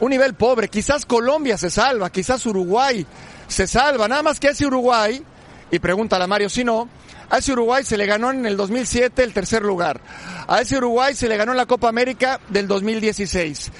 Un 0.00 0.10
nivel 0.10 0.34
pobre. 0.34 0.68
Quizás 0.68 1.06
Colombia 1.06 1.56
se 1.56 1.70
salva, 1.70 2.10
quizás 2.10 2.44
Uruguay 2.46 3.06
se 3.48 3.66
salva. 3.66 4.08
Nada 4.08 4.22
más 4.22 4.40
que 4.40 4.48
ese 4.48 4.66
Uruguay, 4.66 5.22
y 5.70 5.78
pregúntale 5.78 6.24
a 6.24 6.26
Mario 6.26 6.48
si 6.48 6.64
no, 6.64 6.88
a 7.30 7.38
ese 7.38 7.52
Uruguay 7.52 7.84
se 7.84 7.96
le 7.96 8.06
ganó 8.06 8.30
en 8.30 8.46
el 8.46 8.56
2007 8.56 9.22
el 9.22 9.32
tercer 9.32 9.62
lugar. 9.62 10.00
A 10.46 10.60
ese 10.60 10.76
Uruguay 10.76 11.14
se 11.14 11.28
le 11.28 11.36
ganó 11.36 11.52
en 11.52 11.58
la 11.58 11.66
Copa 11.66 11.88
América 11.88 12.40
del 12.48 12.68
2016. 12.68 13.72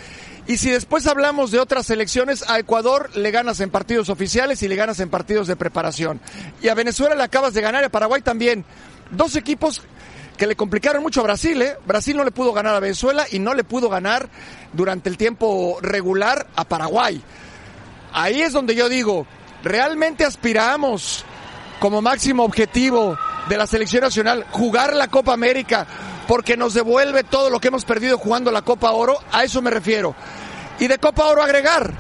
Y 0.47 0.59
si 0.59 0.71
después 0.71 1.07
hablamos 1.07 1.51
de 1.51 1.59
otras 1.59 1.87
selecciones, 1.87 2.45
a 2.49 2.59
Ecuador 2.59 3.11
le 3.17 3.31
ganas 3.31 3.61
en 3.61 3.71
partidos 3.71 4.11
oficiales 4.11 4.63
y 4.63 4.69
le 4.69 4.77
ganas 4.77 5.01
en 5.01 5.09
partidos 5.09 5.47
de 5.47 5.57
preparación. 5.57 6.21
Y 6.61 6.69
a 6.69 6.75
Venezuela 6.75 7.15
le 7.15 7.23
acabas 7.23 7.55
de 7.55 7.63
ganar, 7.63 7.83
y 7.83 7.87
a 7.87 7.91
Paraguay 7.91 8.21
también. 8.21 8.65
Dos 9.11 9.37
equipos 9.37 9.83
que 10.37 10.47
le 10.47 10.57
complicaron 10.57 11.03
mucho 11.03 11.21
a 11.21 11.25
Brasil, 11.25 11.63
¿eh? 11.63 11.77
Brasil 11.87 12.17
no 12.17 12.25
le 12.25 12.31
pudo 12.31 12.53
ganar 12.53 12.75
a 12.75 12.81
Venezuela 12.81 13.25
y 13.31 13.39
no 13.39 13.55
le 13.55 13.65
pudo 13.65 13.89
ganar 13.89 14.29
durante 14.73 15.09
el 15.09 15.17
tiempo 15.17 15.79
regular 15.81 16.47
a 16.57 16.65
Paraguay. 16.65 17.23
Ahí 18.13 18.43
es 18.43 18.53
donde 18.53 18.75
yo 18.75 18.89
digo, 18.89 19.27
¿realmente 19.65 20.25
aspiramos 20.25 21.25
como 21.81 22.03
máximo 22.03 22.45
objetivo 22.45 23.19
de 23.49 23.57
la 23.57 23.67
selección 23.67 24.03
nacional 24.03 24.47
jugar 24.51 24.95
la 24.95 25.09
Copa 25.09 25.33
América 25.33 25.87
porque 26.29 26.57
nos 26.57 26.75
devuelve 26.75 27.25
todo 27.25 27.51
lo 27.51 27.61
que 27.61 27.69
hemos 27.69 27.85
perdido 27.85 28.19
jugando 28.19 28.51
la 28.51 28.63
Copa 28.63 28.93
Oro? 28.93 29.19
A 29.33 29.43
eso 29.45 29.61
me 29.63 29.71
refiero. 29.71 30.15
Y 30.79 30.87
de 30.87 30.99
Copa 30.99 31.27
Oro 31.27 31.43
agregar, 31.43 31.93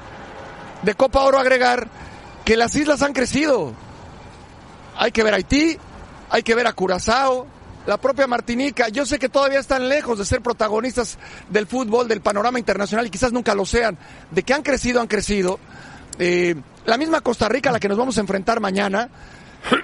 de 0.82 0.94
Copa 0.94 1.22
Oro 1.22 1.38
agregar 1.38 1.88
que 2.44 2.56
las 2.56 2.74
islas 2.74 3.02
han 3.02 3.12
crecido. 3.12 3.72
Hay 4.96 5.10
que 5.10 5.22
ver 5.22 5.34
Haití, 5.34 5.76
hay 6.30 6.42
que 6.42 6.54
ver 6.54 6.66
a 6.66 6.72
Curazao, 6.72 7.46
la 7.86 7.96
propia 7.96 8.26
Martinica. 8.26 8.88
Yo 8.88 9.06
sé 9.06 9.18
que 9.18 9.28
todavía 9.28 9.58
están 9.58 9.88
lejos 9.88 10.18
de 10.18 10.24
ser 10.24 10.40
protagonistas 10.40 11.18
del 11.48 11.66
fútbol, 11.66 12.08
del 12.08 12.20
panorama 12.20 12.58
internacional 12.58 13.06
y 13.06 13.10
quizás 13.10 13.32
nunca 13.32 13.54
lo 13.54 13.66
sean. 13.66 13.98
De 14.30 14.42
que 14.42 14.54
han 14.54 14.62
crecido, 14.62 15.00
han 15.00 15.06
crecido. 15.06 15.58
Eh, 16.18 16.54
la 16.84 16.96
misma 16.96 17.20
Costa 17.20 17.48
Rica 17.48 17.70
a 17.70 17.72
la 17.72 17.80
que 17.80 17.88
nos 17.88 17.98
vamos 17.98 18.16
a 18.18 18.20
enfrentar 18.20 18.60
mañana. 18.60 19.08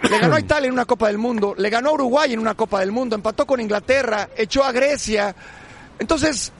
Le 0.02 0.19
ganó 0.19 0.35
a 0.35 0.40
Italia 0.40 0.69
en 0.69 0.73
una 0.73 0.85
Copa 0.85 1.09
del 1.09 1.19
Mundo, 1.19 1.54
le 1.57 1.71
ganó 1.71 1.90
a 1.90 1.92
Uruguay 1.92 2.33
en 2.33 2.38
una 2.38 2.54
Copa 2.54 2.80
del 2.80 2.92
Mundo, 2.92 3.16
empató 3.16 3.47
con 3.47 3.61
Inglaterra, 3.61 4.28
echó 4.37 4.64
a 4.64 4.73
Grecia. 4.73 5.35
Entonces, 5.99 6.52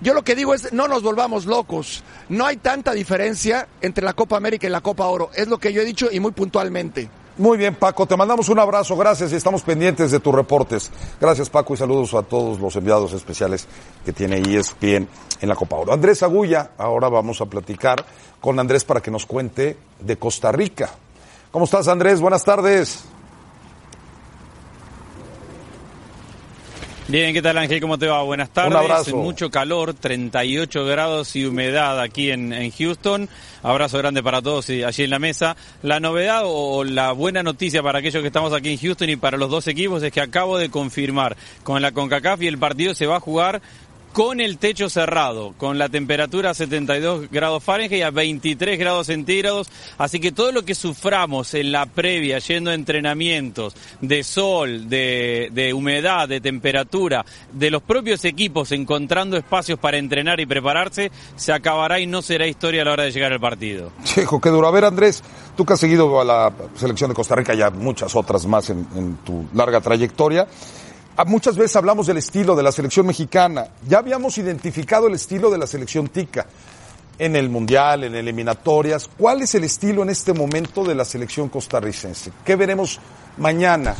yo 0.00 0.14
lo 0.14 0.22
que 0.22 0.34
digo 0.34 0.54
es, 0.54 0.72
no 0.72 0.88
nos 0.88 1.02
volvamos 1.02 1.46
locos. 1.46 2.02
No 2.28 2.46
hay 2.46 2.56
tanta 2.56 2.92
diferencia 2.92 3.68
entre 3.80 4.04
la 4.04 4.12
Copa 4.12 4.36
América 4.36 4.66
y 4.66 4.70
la 4.70 4.80
Copa 4.80 5.06
Oro. 5.06 5.30
Es 5.34 5.48
lo 5.48 5.58
que 5.58 5.72
yo 5.72 5.82
he 5.82 5.84
dicho 5.84 6.08
y 6.10 6.20
muy 6.20 6.32
puntualmente. 6.32 7.10
Muy 7.40 7.56
bien, 7.56 7.74
Paco, 7.74 8.04
te 8.04 8.18
mandamos 8.18 8.50
un 8.50 8.58
abrazo, 8.58 8.94
gracias 8.98 9.32
y 9.32 9.36
estamos 9.36 9.62
pendientes 9.62 10.10
de 10.10 10.20
tus 10.20 10.34
reportes. 10.34 10.90
Gracias, 11.18 11.48
Paco, 11.48 11.72
y 11.72 11.76
saludos 11.78 12.12
a 12.12 12.20
todos 12.22 12.60
los 12.60 12.76
enviados 12.76 13.14
especiales 13.14 13.66
que 14.04 14.12
tiene 14.12 14.42
ESPN 14.42 15.08
en 15.40 15.48
la 15.48 15.56
Copa 15.56 15.76
Oro. 15.76 15.94
Andrés 15.94 16.22
Agulla, 16.22 16.72
ahora 16.76 17.08
vamos 17.08 17.40
a 17.40 17.46
platicar 17.46 18.04
con 18.42 18.60
Andrés 18.60 18.84
para 18.84 19.00
que 19.00 19.10
nos 19.10 19.24
cuente 19.24 19.78
de 20.00 20.18
Costa 20.18 20.52
Rica. 20.52 20.90
¿Cómo 21.50 21.64
estás, 21.64 21.88
Andrés? 21.88 22.20
Buenas 22.20 22.44
tardes. 22.44 23.09
Bien, 27.10 27.34
¿qué 27.34 27.42
tal 27.42 27.58
Ángel? 27.58 27.80
¿Cómo 27.80 27.98
te 27.98 28.06
va? 28.06 28.22
Buenas 28.22 28.50
tardes. 28.50 28.70
Un 28.70 28.76
abrazo. 28.76 29.16
Mucho 29.16 29.50
calor, 29.50 29.94
38 29.94 30.84
grados 30.84 31.34
y 31.34 31.44
humedad 31.44 32.00
aquí 32.00 32.30
en, 32.30 32.52
en 32.52 32.70
Houston. 32.70 33.28
Abrazo 33.64 33.98
grande 33.98 34.22
para 34.22 34.40
todos 34.40 34.70
y 34.70 34.84
allí 34.84 35.02
en 35.02 35.10
la 35.10 35.18
mesa. 35.18 35.56
La 35.82 35.98
novedad 35.98 36.42
o 36.44 36.84
la 36.84 37.10
buena 37.10 37.42
noticia 37.42 37.82
para 37.82 37.98
aquellos 37.98 38.20
que 38.20 38.28
estamos 38.28 38.52
aquí 38.52 38.70
en 38.70 38.78
Houston 38.78 39.10
y 39.10 39.16
para 39.16 39.38
los 39.38 39.50
dos 39.50 39.66
equipos 39.66 40.04
es 40.04 40.12
que 40.12 40.20
acabo 40.20 40.56
de 40.56 40.70
confirmar 40.70 41.36
con 41.64 41.82
la 41.82 41.90
CONCACAF 41.90 42.42
y 42.42 42.46
el 42.46 42.58
partido 42.58 42.94
se 42.94 43.06
va 43.06 43.16
a 43.16 43.20
jugar 43.20 43.60
con 44.12 44.40
el 44.40 44.58
techo 44.58 44.90
cerrado, 44.90 45.54
con 45.56 45.78
la 45.78 45.88
temperatura 45.88 46.50
a 46.50 46.54
72 46.54 47.30
grados 47.30 47.62
Fahrenheit 47.62 48.02
a 48.02 48.10
23 48.10 48.78
grados 48.78 49.06
centígrados. 49.06 49.70
Así 49.98 50.20
que 50.20 50.32
todo 50.32 50.52
lo 50.52 50.64
que 50.64 50.74
suframos 50.74 51.54
en 51.54 51.72
la 51.72 51.86
previa, 51.86 52.38
yendo 52.38 52.70
a 52.70 52.74
entrenamientos 52.74 53.74
de 54.00 54.24
sol, 54.24 54.88
de, 54.88 55.50
de 55.52 55.72
humedad, 55.72 56.28
de 56.28 56.40
temperatura, 56.40 57.24
de 57.52 57.70
los 57.70 57.82
propios 57.82 58.24
equipos 58.24 58.72
encontrando 58.72 59.36
espacios 59.36 59.78
para 59.78 59.98
entrenar 59.98 60.40
y 60.40 60.46
prepararse, 60.46 61.10
se 61.36 61.52
acabará 61.52 62.00
y 62.00 62.06
no 62.06 62.22
será 62.22 62.46
historia 62.46 62.82
a 62.82 62.84
la 62.86 62.92
hora 62.92 63.04
de 63.04 63.12
llegar 63.12 63.32
al 63.32 63.40
partido. 63.40 63.92
Chejo, 64.04 64.40
qué 64.40 64.50
duro. 64.50 64.66
A 64.66 64.72
ver, 64.72 64.84
Andrés, 64.84 65.22
tú 65.56 65.64
que 65.64 65.74
has 65.74 65.80
seguido 65.80 66.20
a 66.20 66.24
la 66.24 66.52
selección 66.74 67.10
de 67.10 67.14
Costa 67.14 67.36
Rica 67.36 67.54
y 67.54 67.62
a 67.62 67.70
muchas 67.70 68.14
otras 68.16 68.46
más 68.46 68.70
en, 68.70 68.86
en 68.96 69.16
tu 69.18 69.46
larga 69.54 69.80
trayectoria. 69.80 70.46
Ah, 71.16 71.24
Muchas 71.24 71.56
veces 71.56 71.76
hablamos 71.76 72.06
del 72.06 72.16
estilo 72.16 72.56
de 72.56 72.62
la 72.62 72.72
selección 72.72 73.06
mexicana. 73.06 73.66
Ya 73.86 73.98
habíamos 73.98 74.38
identificado 74.38 75.06
el 75.06 75.14
estilo 75.14 75.50
de 75.50 75.58
la 75.58 75.66
selección 75.66 76.08
tica 76.08 76.46
en 77.18 77.36
el 77.36 77.50
Mundial, 77.50 78.04
en 78.04 78.14
eliminatorias. 78.14 79.08
¿Cuál 79.18 79.42
es 79.42 79.54
el 79.54 79.64
estilo 79.64 80.02
en 80.02 80.10
este 80.10 80.32
momento 80.32 80.84
de 80.84 80.94
la 80.94 81.04
selección 81.04 81.48
costarricense? 81.48 82.32
¿Qué 82.44 82.56
veremos 82.56 82.98
mañana 83.36 83.94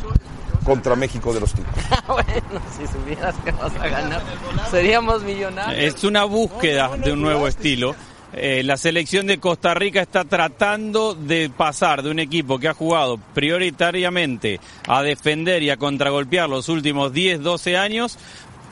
contra 0.65 0.95
México 0.95 1.31
de 1.33 1.41
los 1.41 1.53
ticos? 1.53 1.71
bueno, 2.07 2.61
si 2.77 2.87
supieras 2.87 3.35
que 3.45 3.51
vas 3.51 3.75
a 3.75 3.87
ganar, 3.87 4.23
seríamos 4.71 5.21
millonarios. 5.23 5.95
Es 5.95 6.03
una 6.03 6.23
búsqueda 6.23 6.97
de 6.97 7.13
un 7.13 7.21
nuevo 7.21 7.47
estilo. 7.47 7.95
Eh, 8.33 8.63
la 8.63 8.77
selección 8.77 9.27
de 9.27 9.39
Costa 9.39 9.73
Rica 9.73 10.01
está 10.01 10.23
tratando 10.23 11.13
de 11.13 11.49
pasar 11.49 12.01
de 12.01 12.11
un 12.11 12.19
equipo 12.19 12.59
que 12.59 12.69
ha 12.69 12.73
jugado 12.73 13.19
prioritariamente 13.33 14.61
a 14.87 15.03
defender 15.03 15.61
y 15.63 15.69
a 15.69 15.77
contragolpear 15.77 16.47
los 16.47 16.69
últimos 16.69 17.11
10, 17.11 17.41
12 17.41 17.75
años 17.75 18.17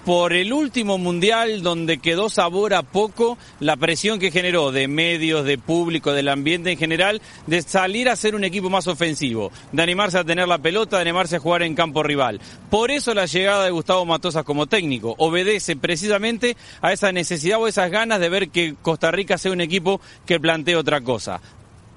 por 0.10 0.34
el 0.34 0.54
último 0.54 0.98
mundial 0.98 1.62
donde 1.62 2.00
quedó 2.00 2.30
sabor 2.30 2.74
a 2.74 2.82
poco 2.82 3.38
la 3.60 3.78
presión 3.78 4.18
que 4.18 4.32
generó 4.32 4.72
de 4.72 4.88
medios, 4.88 5.46
de 5.46 5.60
público, 5.60 6.14
del 6.14 6.30
ambiente 6.30 6.72
en 6.72 6.80
general, 6.80 7.22
de 7.46 7.62
salir 7.62 8.10
a 8.10 8.16
ser 8.16 8.34
un 8.34 8.44
equipo 8.44 8.72
más 8.72 8.88
ofensivo, 8.88 9.52
de 9.72 9.84
animarse 9.84 10.18
a 10.18 10.24
tener 10.24 10.48
la 10.48 10.58
pelota, 10.58 10.96
de 10.96 11.04
animarse 11.04 11.36
a 11.36 11.40
jugar 11.40 11.62
en 11.62 11.76
campo 11.76 12.02
rival. 12.02 12.42
Por 12.72 12.90
eso 12.90 13.14
la 13.14 13.28
llegada 13.28 13.66
de 13.66 13.70
Gustavo 13.70 14.04
Matosas 14.04 14.44
como 14.46 14.66
técnico 14.66 15.14
obedece 15.20 15.76
precisamente 15.76 16.58
a 16.82 16.92
esa 16.92 17.12
necesidad 17.12 17.62
o 17.62 17.68
esas 17.68 17.92
ganas 17.92 18.20
de 18.20 18.30
ver 18.30 18.50
que 18.50 18.74
Costa 18.82 19.12
Rica 19.12 19.38
sea 19.38 19.52
un 19.52 19.62
equipo 19.62 20.02
que 20.26 20.40
plantee 20.40 20.76
otra 20.76 21.02
cosa 21.02 21.40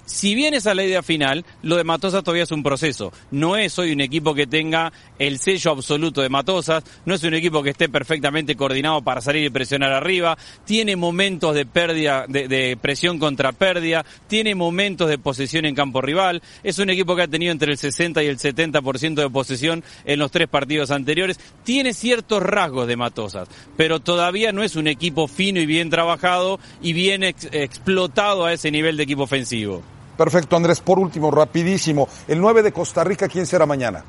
si 0.04 0.34
bien 0.34 0.54
esa 0.54 0.70
es 0.70 0.76
la 0.76 0.84
idea 0.84 1.02
final, 1.02 1.44
lo 1.62 1.76
de 1.76 1.84
Matosas 1.84 2.22
todavía 2.24 2.42
es 2.44 2.50
un 2.50 2.62
proceso. 2.62 3.12
No 3.30 3.56
es 3.56 3.78
hoy 3.78 3.92
un 3.92 4.00
equipo 4.00 4.34
que 4.34 4.46
tenga 4.46 4.92
el 5.18 5.38
sello 5.38 5.70
absoluto 5.70 6.20
de 6.22 6.28
Matosas, 6.28 6.84
no 7.04 7.14
es 7.14 7.22
un 7.22 7.34
equipo 7.34 7.62
que 7.62 7.70
esté 7.70 7.88
perfectamente 7.88 8.56
coordinado 8.56 9.02
para 9.02 9.20
salir 9.20 9.44
y 9.44 9.50
presionar 9.50 9.92
arriba, 9.92 10.36
tiene 10.64 10.96
momentos 10.96 11.54
de 11.54 11.64
pérdida, 11.66 12.26
de, 12.28 12.48
de 12.48 12.76
presión 12.80 13.18
contra 13.18 13.52
pérdida, 13.52 14.04
tiene 14.26 14.54
momentos 14.54 15.08
de 15.08 15.18
posesión 15.18 15.64
en 15.64 15.74
campo 15.74 16.00
rival, 16.00 16.42
es 16.62 16.78
un 16.78 16.90
equipo 16.90 17.14
que 17.16 17.22
ha 17.22 17.28
tenido 17.28 17.52
entre 17.52 17.72
el 17.72 17.78
60 17.78 18.22
y 18.22 18.26
el 18.26 18.38
70% 18.38 19.14
de 19.14 19.30
posesión 19.30 19.84
en 20.04 20.18
los 20.18 20.30
tres 20.30 20.48
partidos 20.48 20.90
anteriores, 20.90 21.38
tiene 21.64 21.94
ciertos 21.94 22.42
rasgos 22.42 22.86
de 22.88 22.96
Matosas, 22.96 23.48
pero 23.76 24.00
todavía 24.00 24.52
no 24.52 24.62
es 24.62 24.76
un 24.76 24.88
equipo 24.88 25.28
fino 25.28 25.60
y 25.60 25.66
bien 25.66 25.90
trabajado 25.90 26.58
y 26.82 26.92
bien 26.92 27.22
ex- 27.22 27.48
explotado 27.52 28.44
a 28.44 28.52
ese 28.52 28.70
nivel 28.70 28.96
de 28.96 29.04
equipo 29.04 29.22
ofensivo. 29.22 29.82
Perfecto, 30.16 30.56
Andrés. 30.56 30.80
Por 30.80 30.98
último, 30.98 31.30
rapidísimo. 31.30 32.08
El 32.28 32.40
9 32.40 32.62
de 32.62 32.72
Costa 32.72 33.04
Rica, 33.04 33.28
¿quién 33.28 33.46
será 33.46 33.66
mañana? 33.66 34.04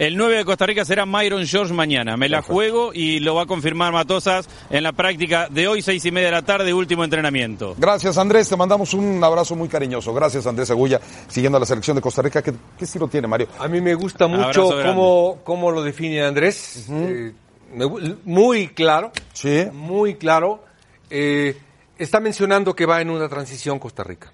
El 0.00 0.16
9 0.16 0.36
de 0.38 0.44
Costa 0.46 0.64
Rica 0.64 0.82
será 0.82 1.04
Myron 1.04 1.46
George 1.46 1.74
mañana. 1.74 2.16
Me 2.16 2.30
la 2.30 2.40
juego 2.40 2.90
y 2.94 3.20
lo 3.20 3.34
va 3.34 3.42
a 3.42 3.46
confirmar 3.46 3.92
Matosas 3.92 4.48
en 4.70 4.82
la 4.82 4.92
práctica 4.92 5.48
de 5.50 5.68
hoy, 5.68 5.82
seis 5.82 6.02
y 6.06 6.10
media 6.10 6.28
de 6.28 6.32
la 6.32 6.42
tarde, 6.42 6.72
último 6.72 7.04
entrenamiento. 7.04 7.74
Gracias, 7.76 8.16
Andrés. 8.16 8.48
Te 8.48 8.56
mandamos 8.56 8.94
un 8.94 9.22
abrazo 9.22 9.56
muy 9.56 9.68
cariñoso. 9.68 10.14
Gracias, 10.14 10.46
Andrés 10.46 10.70
Agulla, 10.70 10.98
siguiendo 11.28 11.58
a 11.58 11.60
la 11.60 11.66
selección 11.66 11.96
de 11.96 12.00
Costa 12.00 12.22
Rica. 12.22 12.40
¿Qué, 12.40 12.54
qué 12.78 12.84
estilo 12.86 13.08
tiene, 13.08 13.28
Mario? 13.28 13.48
A 13.58 13.68
mí 13.68 13.82
me 13.82 13.94
gusta 13.94 14.26
mucho 14.26 14.70
cómo, 14.70 15.40
cómo 15.44 15.70
lo 15.70 15.82
define 15.82 16.24
Andrés. 16.24 16.86
Eh, 16.88 17.34
me 17.74 17.84
muy 18.24 18.68
claro. 18.68 19.12
Sí. 19.34 19.66
Muy 19.70 20.14
claro. 20.14 20.64
Eh, 21.10 21.56
está 21.98 22.20
mencionando 22.20 22.74
que 22.74 22.86
va 22.86 23.00
en 23.00 23.10
una 23.10 23.28
transición 23.28 23.78
Costa 23.78 24.04
Rica. 24.04 24.32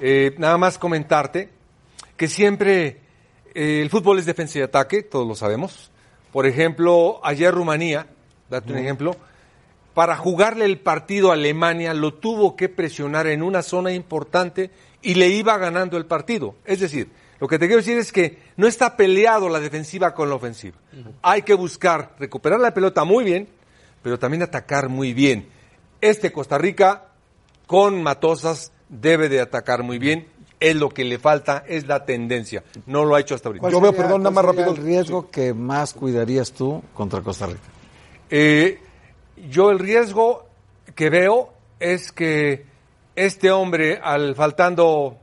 Eh, 0.00 0.34
nada 0.38 0.58
más 0.58 0.78
comentarte 0.78 1.48
que 2.16 2.28
siempre 2.28 3.00
eh, 3.54 3.80
el 3.82 3.90
fútbol 3.90 4.18
es 4.18 4.26
defensa 4.26 4.58
y 4.58 4.62
ataque, 4.62 5.02
todos 5.02 5.26
lo 5.26 5.34
sabemos. 5.34 5.90
Por 6.32 6.46
ejemplo, 6.46 7.20
ayer 7.22 7.54
Rumanía, 7.54 8.06
date 8.50 8.72
un 8.72 8.78
ejemplo, 8.78 9.16
para 9.94 10.16
jugarle 10.16 10.64
el 10.64 10.78
partido 10.78 11.30
a 11.30 11.34
Alemania 11.34 11.92
lo 11.94 12.14
tuvo 12.14 12.56
que 12.56 12.68
presionar 12.68 13.26
en 13.26 13.42
una 13.42 13.62
zona 13.62 13.92
importante 13.92 14.70
y 15.02 15.14
le 15.14 15.28
iba 15.28 15.58
ganando 15.58 15.96
el 15.96 16.06
partido. 16.06 16.56
Es 16.64 16.80
decir, 16.80 17.10
Lo 17.42 17.48
que 17.48 17.58
te 17.58 17.66
quiero 17.66 17.80
decir 17.80 17.98
es 17.98 18.12
que 18.12 18.38
no 18.56 18.68
está 18.68 18.96
peleado 18.96 19.48
la 19.48 19.58
defensiva 19.58 20.14
con 20.14 20.28
la 20.28 20.36
ofensiva. 20.36 20.76
Hay 21.22 21.42
que 21.42 21.54
buscar 21.54 22.14
recuperar 22.16 22.60
la 22.60 22.72
pelota 22.72 23.02
muy 23.02 23.24
bien, 23.24 23.48
pero 24.00 24.16
también 24.16 24.44
atacar 24.44 24.88
muy 24.88 25.12
bien. 25.12 25.48
Este 26.02 26.32
Costa 26.32 26.58
Rica, 26.58 27.04
con 27.66 28.02
Matosas, 28.02 28.72
debe 28.88 29.28
de 29.28 29.40
atacar 29.40 29.84
muy 29.84 29.98
bien. 29.98 30.26
Es 30.58 30.74
lo 30.74 30.90
que 30.90 31.04
le 31.04 31.20
falta, 31.20 31.64
es 31.66 31.86
la 31.86 32.04
tendencia. 32.04 32.64
No 32.86 33.04
lo 33.04 33.14
ha 33.14 33.20
hecho 33.20 33.36
hasta 33.36 33.48
ahorita. 33.48 33.62
¿Cuál 33.62 33.72
Yo 33.72 33.80
veo, 33.80 33.92
perdón, 33.92 34.22
nada 34.24 34.34
cuál 34.34 34.46
más 34.46 34.56
rápido. 34.56 34.74
el 34.74 34.82
riesgo 34.84 35.30
que 35.30 35.54
más 35.54 35.92
cuidarías 35.94 36.52
tú 36.52 36.82
contra 36.92 37.22
Costa 37.22 37.46
Rica? 37.46 37.60
Eh, 38.30 38.80
yo 39.48 39.70
el 39.70 39.78
riesgo 39.78 40.46
que 40.96 41.08
veo 41.08 41.52
es 41.78 42.10
que 42.10 42.66
este 43.14 43.52
hombre, 43.52 44.00
al 44.02 44.34
faltando 44.34 45.18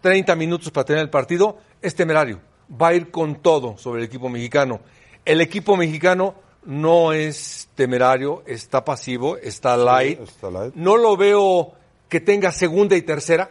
30 0.00 0.36
minutos 0.36 0.70
para 0.70 0.84
tener 0.84 1.02
el 1.02 1.10
partido, 1.10 1.58
es 1.82 1.96
temerario. 1.96 2.40
Va 2.80 2.88
a 2.88 2.94
ir 2.94 3.10
con 3.10 3.42
todo 3.42 3.76
sobre 3.78 4.02
el 4.02 4.06
equipo 4.06 4.28
mexicano. 4.28 4.80
El 5.24 5.40
equipo 5.40 5.76
mexicano 5.76 6.36
no 6.66 7.12
es 7.12 7.68
temerario, 7.74 8.42
está 8.46 8.84
pasivo, 8.84 9.36
está 9.36 9.76
light. 9.76 10.20
está 10.20 10.50
light. 10.50 10.74
No 10.74 10.96
lo 10.96 11.16
veo 11.16 11.72
que 12.08 12.20
tenga 12.20 12.52
segunda 12.52 12.96
y 12.96 13.02
tercera 13.02 13.50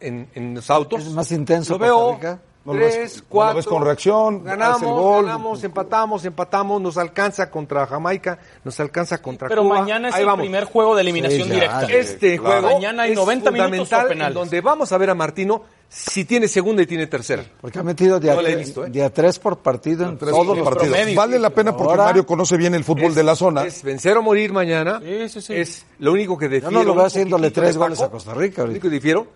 en, 0.00 0.28
en 0.34 0.54
los 0.54 0.70
autos. 0.70 1.06
¿Es 1.06 1.12
más 1.12 1.32
intenso 1.32 1.74
Lo 1.74 1.78
Costa 1.78 1.94
veo 1.94 2.14
Rica? 2.14 2.42
No 2.64 2.72
lo 2.72 2.80
ves- 2.80 2.94
tres, 2.94 3.16
no 3.16 3.20
lo 3.22 3.28
cuatro. 3.28 3.56
ves 3.56 3.66
con 3.66 3.84
reacción, 3.84 4.42
Ganamos, 4.44 4.76
hace 4.76 4.86
el 4.86 4.92
gol. 4.92 5.24
ganamos, 5.26 5.64
empatamos, 5.64 6.24
empatamos. 6.24 6.80
Nos 6.80 6.96
alcanza 6.96 7.50
contra 7.50 7.86
Jamaica, 7.86 8.38
nos 8.64 8.80
alcanza 8.80 9.20
contra 9.20 9.48
Pero 9.48 9.62
Cuba. 9.64 9.80
mañana 9.80 10.08
es 10.08 10.14
Ahí 10.14 10.20
el 10.22 10.26
vamos. 10.26 10.44
primer 10.44 10.64
juego 10.64 10.94
de 10.94 11.02
eliminación 11.02 11.42
Sí, 11.42 11.48
ya, 11.48 11.54
directa. 11.54 11.82
Este 11.92 12.38
Claro. 12.38 12.60
juego 12.62 12.74
Mañana 12.76 13.02
hay 13.02 13.10
es 13.12 13.16
90 13.16 13.50
minutos 13.50 13.70
fundamental 13.88 14.08
penales. 14.08 14.28
en 14.28 14.34
donde 14.34 14.60
vamos 14.62 14.92
a 14.92 14.98
ver 14.98 15.10
a 15.10 15.14
Martino 15.14 15.62
si 15.90 16.24
tiene 16.24 16.48
segunda 16.48 16.82
y 16.82 16.86
tiene 16.86 17.06
tercera. 17.06 17.44
Porque 17.60 17.78
ha 17.78 17.82
metido 17.82 18.18
de 18.18 18.30
a, 18.30 18.34
No 18.34 18.42
visto, 18.42 18.86
¿eh? 18.86 18.90
de 18.90 19.04
a 19.04 19.10
tres 19.12 19.38
por 19.38 19.58
partido 19.58 20.08
en 20.08 20.16
Tres 20.16 20.30
todos 20.30 20.46
los 20.56 20.58
partidos. 20.64 20.88
promedios. 20.88 21.16
Vale 21.16 21.38
la 21.38 21.50
pena 21.50 21.76
porque 21.76 21.90
Ahora- 21.92 22.04
Mario 22.04 22.24
conoce 22.26 22.56
bien 22.56 22.74
el 22.74 22.82
fútbol 22.82 23.10
Es- 23.10 23.14
de 23.14 23.22
la 23.24 23.36
zona. 23.36 23.64
Es 23.64 23.82
vencer 23.82 24.16
o 24.16 24.22
morir 24.22 24.52
mañana. 24.54 25.00
Sí, 25.04 25.28
sí, 25.28 25.40
sí. 25.42 25.54
Es 25.54 25.86
lo 25.98 26.12
único 26.12 26.38
que 26.38 26.46
Yo 26.46 26.50
defiero. 26.52 26.70
no 26.70 26.82
lo 26.82 26.94
veo 26.94 27.04
haciéndole 27.04 27.50
tres 27.50 27.76
goles 27.76 28.00
a 28.00 28.10
Costa 28.10 28.32
Rica 28.32 28.62
Lo 28.62 28.70
único 28.70 28.88
que 28.88 28.94
difiero, 28.94 29.26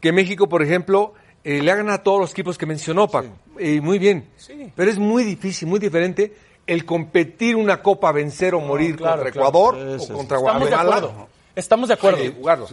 que 0.00 0.12
México, 0.12 0.48
por 0.48 0.62
ejemplo, 0.62 1.12
eh, 1.44 1.62
le 1.62 1.70
ha 1.70 1.76
ganado 1.76 1.96
a 1.96 2.02
todos 2.02 2.20
los 2.20 2.30
equipos 2.32 2.56
que 2.58 2.66
mencionó, 2.66 3.08
Paco. 3.08 3.28
Eh, 3.58 3.80
muy 3.80 3.98
bien. 3.98 4.28
Pero 4.74 4.90
es 4.90 4.98
muy 4.98 5.24
difícil, 5.24 5.68
muy 5.68 5.78
diferente 5.78 6.34
el 6.66 6.84
competir 6.84 7.56
una 7.56 7.82
copa, 7.82 8.12
vencer 8.12 8.54
o 8.54 8.60
morir 8.60 8.96
claro, 8.96 9.22
contra 9.22 9.32
claro. 9.32 9.48
Ecuador 9.48 9.74
Sí, 9.76 9.82
o 9.82 9.98
sí, 9.98 10.06
sí. 10.06 10.12
contra 10.12 10.36
Estamos 10.38 10.60
de 10.62 10.68
Guatemala. 10.70 10.96
acuerdo. 10.96 11.28
Estamos 11.56 11.88
de 11.88 11.94
acuerdo. 11.94 12.18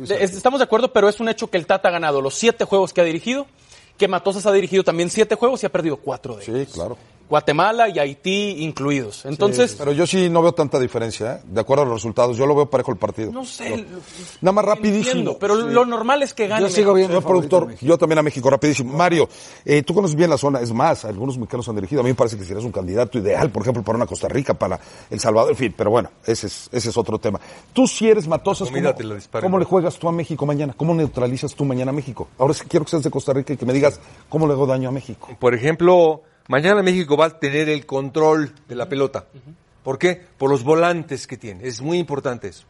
De- 0.06 0.24
Estamos 0.24 0.60
de 0.60 0.64
acuerdo, 0.66 0.94
pero 0.94 1.10
es 1.10 1.20
un 1.20 1.30
hecho 1.30 1.50
que 1.50 1.58
el 1.58 1.66
Tata 1.66 1.88
ha 1.90 1.92
ganado 1.92 2.22
los 2.22 2.36
siete 2.36 2.64
juegos 2.66 2.94
que 2.94 3.02
ha 3.02 3.04
dirigido, 3.04 3.48
que 3.98 4.08
Matosas 4.08 4.46
ha 4.46 4.52
dirigido 4.52 4.84
también 4.84 5.10
siete 5.10 5.34
juegos 5.36 5.64
y 5.64 5.66
ha 5.66 5.70
perdido 5.70 5.98
cuatro 5.98 6.36
de 6.36 6.44
ellos. 6.44 6.68
Sí, 6.68 6.74
claro. 6.74 6.98
Guatemala 7.30 7.90
y 7.90 8.00
Haití 8.00 8.63
incluidos. 8.63 9.26
Entonces, 9.26 9.76
Pero 9.78 9.92
yo 9.92 10.08
sí 10.08 10.30
no 10.30 10.42
veo 10.42 10.54
tanta 10.54 10.80
diferencia, 10.80 11.36
¿eh? 11.36 11.42
de 11.46 11.62
acuerdo 11.62 11.84
a 11.84 11.86
los 11.86 11.96
resultados. 11.96 12.38
Yo 12.38 12.46
lo 12.46 12.56
veo 12.56 12.70
parejo 12.70 12.92
el 12.92 12.98
partido. 12.98 13.32
no 13.32 13.46
sé. 13.46 13.86
Nada 14.42 14.54
más 14.54 14.66
rapidísimo. 14.66 15.12
entiendo, 15.12 15.38
pero 15.40 15.56
lo 15.56 15.86
normal 15.86 16.24
es 16.24 16.34
que 16.34 16.48
gane. 16.48 16.62
Yo 16.62 16.70
sigo 16.70 16.94
viendo 16.94 17.22
productor, 17.22 17.76
yo 17.82 17.98
también 17.98 18.20
a 18.20 18.24
México, 18.24 18.50
rapidísimo. 18.50 18.94
Mario, 18.94 19.28
eh, 19.66 19.84
tú 19.84 19.94
conoces 19.94 20.16
bien 20.16 20.30
la 20.30 20.38
zona, 20.38 20.62
es 20.62 20.72
más, 20.72 21.06
algunos 21.06 21.38
mexicanos 21.38 21.68
han 21.70 21.76
dirigido. 21.76 22.02
A 22.02 22.04
mí 22.04 22.10
me 22.10 22.16
parece 22.16 22.38
que 22.38 22.44
serías 22.44 22.63
un 22.63 22.72
candidato 22.72 23.18
ideal, 23.18 23.50
por 23.50 23.62
ejemplo, 23.62 23.84
para 23.84 23.98
una 23.98 24.06
Costa 24.06 24.28
Rica, 24.28 24.54
para 24.54 24.80
El 25.10 25.20
Salvador, 25.20 25.52
en 25.52 25.58
fin, 25.58 25.74
pero 25.76 25.92
bueno, 25.92 26.10
ese 26.26 26.48
es, 26.48 26.70
ese 26.72 26.90
es 26.90 26.98
otro 26.98 27.20
tema. 27.20 27.40
Tú 27.74 27.88
si 27.88 28.08
eres 28.08 28.28
Matosas, 28.28 28.70
¿cómo, 28.70 28.94
te 28.94 29.04
la 29.04 29.16
dispara 29.16 29.44
cómo 29.44 29.60
le 29.60 29.66
juegas 29.66 29.98
tú 29.98 30.08
a 30.08 30.12
México 30.12 30.46
mañana? 30.46 30.74
¿Cómo 30.76 30.94
neutralizas 30.94 31.54
tú 31.56 31.66
mañana 31.66 31.92
a 31.92 31.94
México? 31.94 32.28
Ahora 32.38 32.54
sí 32.54 32.63
quiero 32.68 32.86
que 32.86 32.92
seas 32.92 33.04
de 33.04 33.12
Costa 33.12 33.34
Rica 33.34 33.54
y 33.54 33.58
que 33.58 33.66
me 33.66 33.74
digas 33.74 34.00
cómo 34.30 34.48
le 34.48 34.54
hago 34.54 34.66
daño 34.66 34.90
a 34.90 34.92
México. 34.92 35.30
Por 35.40 35.54
ejemplo, 35.54 36.24
mañana 36.48 36.82
México 36.84 37.18
va 37.18 37.26
a 37.26 37.40
tener 37.40 37.70
el 37.70 37.86
control 37.86 38.54
de 38.68 38.76
la 38.76 38.88
pelota. 38.90 39.26
¿Por 39.84 39.98
qué? 39.98 40.22
Por 40.38 40.50
los 40.50 40.64
volantes 40.64 41.28
que 41.28 41.38
tiene. 41.38 41.68
Es 41.68 41.82
muy 41.82 41.98
importante 41.98 42.48
eso. 42.50 42.66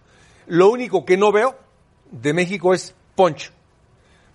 Lo 0.47 0.69
único 0.69 1.05
que 1.05 1.17
no 1.17 1.31
veo 1.31 1.55
de 2.11 2.33
México 2.33 2.73
es 2.73 2.93
punch. 3.15 3.51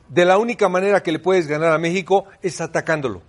De 0.09 0.25
la 0.25 0.37
única 0.39 0.69
manera 0.69 1.03
que 1.03 1.13
le 1.13 1.19
puedes 1.19 1.47
ganar 1.47 1.73
a 1.73 1.79
México 1.79 2.27
es 2.43 2.61
atacándolo. 2.61 3.23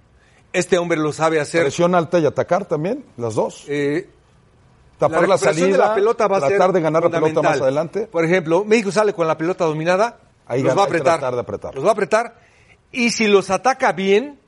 Este 0.51 0.77
hombre 0.77 0.99
lo 0.99 1.13
sabe 1.13 1.39
hacer. 1.39 1.61
Presión 1.61 1.95
alta 1.95 2.19
y 2.19 2.25
atacar 2.25 2.65
también, 2.65 3.05
las 3.17 3.35
dos. 3.35 3.65
Eh, 3.67 4.09
Tapar 4.99 5.21
la, 5.21 5.35
recuperación 5.35 5.53
salida, 5.55 5.77
de 5.77 5.89
la 5.89 5.95
pelota 5.95 6.27
va 6.27 6.37
a 6.37 6.39
tratar 6.41 6.59
ser 6.67 6.71
de 6.73 6.81
ganar 6.81 7.03
la 7.03 7.09
pelota 7.09 7.41
más 7.41 7.61
adelante. 7.61 8.07
Por 8.07 8.23
ejemplo, 8.23 8.63
México 8.63 8.91
sale 8.91 9.13
con 9.13 9.27
la 9.27 9.37
pelota 9.37 9.65
dominada, 9.65 10.19
Ahí 10.45 10.61
los 10.61 10.69
gana- 10.69 10.77
va 10.77 10.83
a 10.83 10.85
apretar, 10.85 11.19
de 11.33 11.39
apretar. 11.39 11.73
los 11.75 11.83
va 11.83 11.89
a 11.89 11.93
apretar 11.93 12.39
y 12.91 13.09
si 13.09 13.27
los 13.27 13.49
ataca 13.49 13.91
bien, 13.93 14.39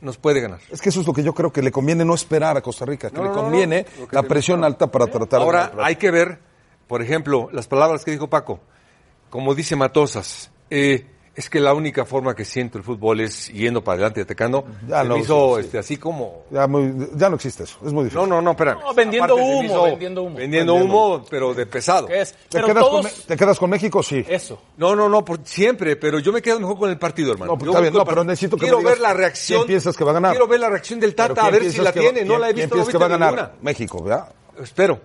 nos 0.00 0.18
puede 0.18 0.40
ganar. 0.40 0.60
Es 0.70 0.80
que 0.80 0.90
eso 0.90 1.00
es 1.00 1.06
lo 1.06 1.12
que 1.12 1.22
yo 1.22 1.34
creo 1.34 1.52
que 1.52 1.62
le 1.62 1.72
conviene 1.72 2.04
no 2.04 2.14
esperar 2.14 2.56
a 2.56 2.62
Costa 2.62 2.84
Rica, 2.84 3.10
que 3.10 3.16
No, 3.16 3.22
le 3.22 3.28
no, 3.30 3.34
no, 3.34 3.42
conviene 3.42 3.86
no. 3.96 4.02
Lo 4.02 4.08
que 4.08 4.16
la 4.16 4.22
presión 4.22 4.64
alta 4.64 4.90
para 4.90 5.06
tratar 5.06 5.40
de 5.40 5.44
Ahora 5.44 5.72
hay 5.78 5.96
que 5.96 6.10
ver, 6.10 6.38
por 6.86 7.02
ejemplo, 7.02 7.48
las 7.52 7.66
palabras 7.66 8.04
que 8.04 8.10
dijo 8.10 8.28
Paco. 8.28 8.60
Como 9.30 9.54
dice 9.54 9.74
Matosas, 9.76 10.50
eh, 10.70 11.06
es 11.36 11.50
que 11.50 11.60
la 11.60 11.74
única 11.74 12.04
forma 12.06 12.34
que 12.34 12.44
siento 12.46 12.78
el 12.78 12.84
fútbol 12.84 13.20
es 13.20 13.48
yendo 13.52 13.84
para 13.84 13.94
adelante 13.96 14.20
y 14.20 14.22
atacando. 14.22 14.64
Ya 14.88 15.02
Se 15.02 15.08
no, 15.08 15.14
me 15.16 15.20
hizo 15.20 15.56
sí, 15.56 15.60
sí. 15.60 15.66
este, 15.66 15.78
así 15.78 15.96
como... 15.98 16.44
Ya, 16.50 16.66
muy- 16.66 17.08
ya 17.14 17.28
no 17.28 17.36
existe 17.36 17.64
eso, 17.64 17.76
es 17.84 17.92
muy 17.92 18.04
difícil. 18.04 18.26
No, 18.28 18.36
no, 18.36 18.42
no, 18.42 18.50
espérame. 18.52 18.80
No, 18.80 18.94
vendiendo 18.94 19.34
Aparte 19.34 19.50
humo, 19.50 19.62
hizo- 19.62 19.82
vendiendo 19.84 20.22
humo. 20.22 20.36
Vendiendo 20.36 20.74
humo, 20.74 21.24
pero 21.28 21.52
de 21.52 21.66
pesado. 21.66 22.06
¿Qué 22.06 22.22
es? 22.22 22.32
¿Te, 22.32 22.38
Pero 22.52 22.66
quedas 22.68 22.84
todos... 22.84 23.06
con, 23.06 23.22
¿Te 23.26 23.36
quedas 23.36 23.58
con 23.58 23.70
México? 23.70 24.02
Sí. 24.02 24.24
Eso. 24.26 24.60
No, 24.78 24.96
no, 24.96 25.08
no, 25.10 25.24
por 25.24 25.40
siempre, 25.44 25.96
pero 25.96 26.18
yo 26.18 26.32
me 26.32 26.40
quedo 26.40 26.58
mejor 26.58 26.78
con 26.78 26.88
el 26.90 26.98
partido, 26.98 27.32
hermano. 27.32 27.52
No, 27.52 27.58
pues 27.58 27.66
Yo 27.66 27.70
está 27.72 27.80
bien, 27.82 27.92
no, 27.94 28.04
pero 28.04 28.24
necesito 28.24 28.56
que 28.56 28.60
Quiero 28.62 28.78
me 28.78 28.84
digas 28.84 28.94
ver 28.94 29.02
la 29.02 29.12
reacción. 29.14 29.58
quién 29.60 29.66
piensas 29.68 29.96
que 29.96 30.04
va 30.04 30.10
a 30.12 30.14
ganar. 30.14 30.30
Quiero 30.32 30.46
ver 30.48 30.60
la 30.60 30.70
reacción 30.70 31.00
del 31.00 31.14
Tata, 31.14 31.46
a 31.46 31.50
¿quién 31.50 31.62
ver 31.62 31.70
si 31.72 31.80
la 31.82 31.92
que 31.92 32.00
tiene. 32.00 32.22
No 32.22 32.28
quién- 32.28 32.40
la 32.40 32.50
he 32.50 32.54
quién 32.54 32.64
visto, 32.64 32.76
no 32.76 32.82
piensas 32.84 32.92
que 32.92 32.98
va 32.98 33.06
a 33.06 33.18
ganar? 33.18 33.52
México, 33.60 34.02
¿verdad? 34.02 34.28
Espero. 34.62 35.00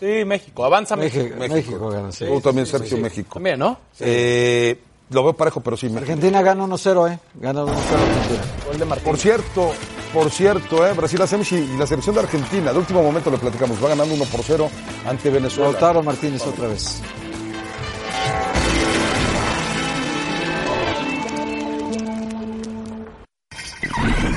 Sí, 0.00 0.24
México. 0.26 0.64
Avanza 0.64 0.94
México. 0.94 1.24
México, 1.38 1.54
México 1.54 1.88
gana, 1.88 2.12
sí. 2.12 2.26
Tú 2.26 2.40
también, 2.40 2.66
Sergio, 2.66 2.98
México. 2.98 3.34
También, 3.34 3.58
¿no? 3.58 3.78
Eh, 4.00 4.78
lo 5.10 5.22
veo 5.22 5.32
parejo, 5.34 5.60
pero 5.60 5.76
sí. 5.76 5.90
Argentina 5.96 6.42
gana 6.42 6.64
1-0, 6.64 7.12
¿eh? 7.12 7.18
Gana 7.34 7.62
1-0 7.62 7.68
Argentina. 7.68 8.42
Gol 8.66 8.78
de 8.78 8.84
Martín. 8.84 9.04
Por 9.04 9.18
cierto, 9.18 9.72
por 10.12 10.30
cierto, 10.30 10.86
eh, 10.86 10.92
Brasil 10.94 11.20
hace 11.22 11.36
y 11.36 11.54
y 11.54 11.76
la 11.76 11.86
selección 11.86 12.14
de 12.14 12.22
Argentina, 12.22 12.72
de 12.72 12.78
último 12.78 13.02
momento 13.02 13.30
le 13.30 13.38
platicamos, 13.38 13.82
va 13.82 13.88
ganando 13.90 14.14
1 14.14 14.24
por 14.24 14.42
0 14.42 14.68
ante 15.06 15.30
Venezuela. 15.30 15.70
Lautaro 15.70 16.02
Martínez 16.02 16.42
otra 16.46 16.68
vez. 16.68 17.00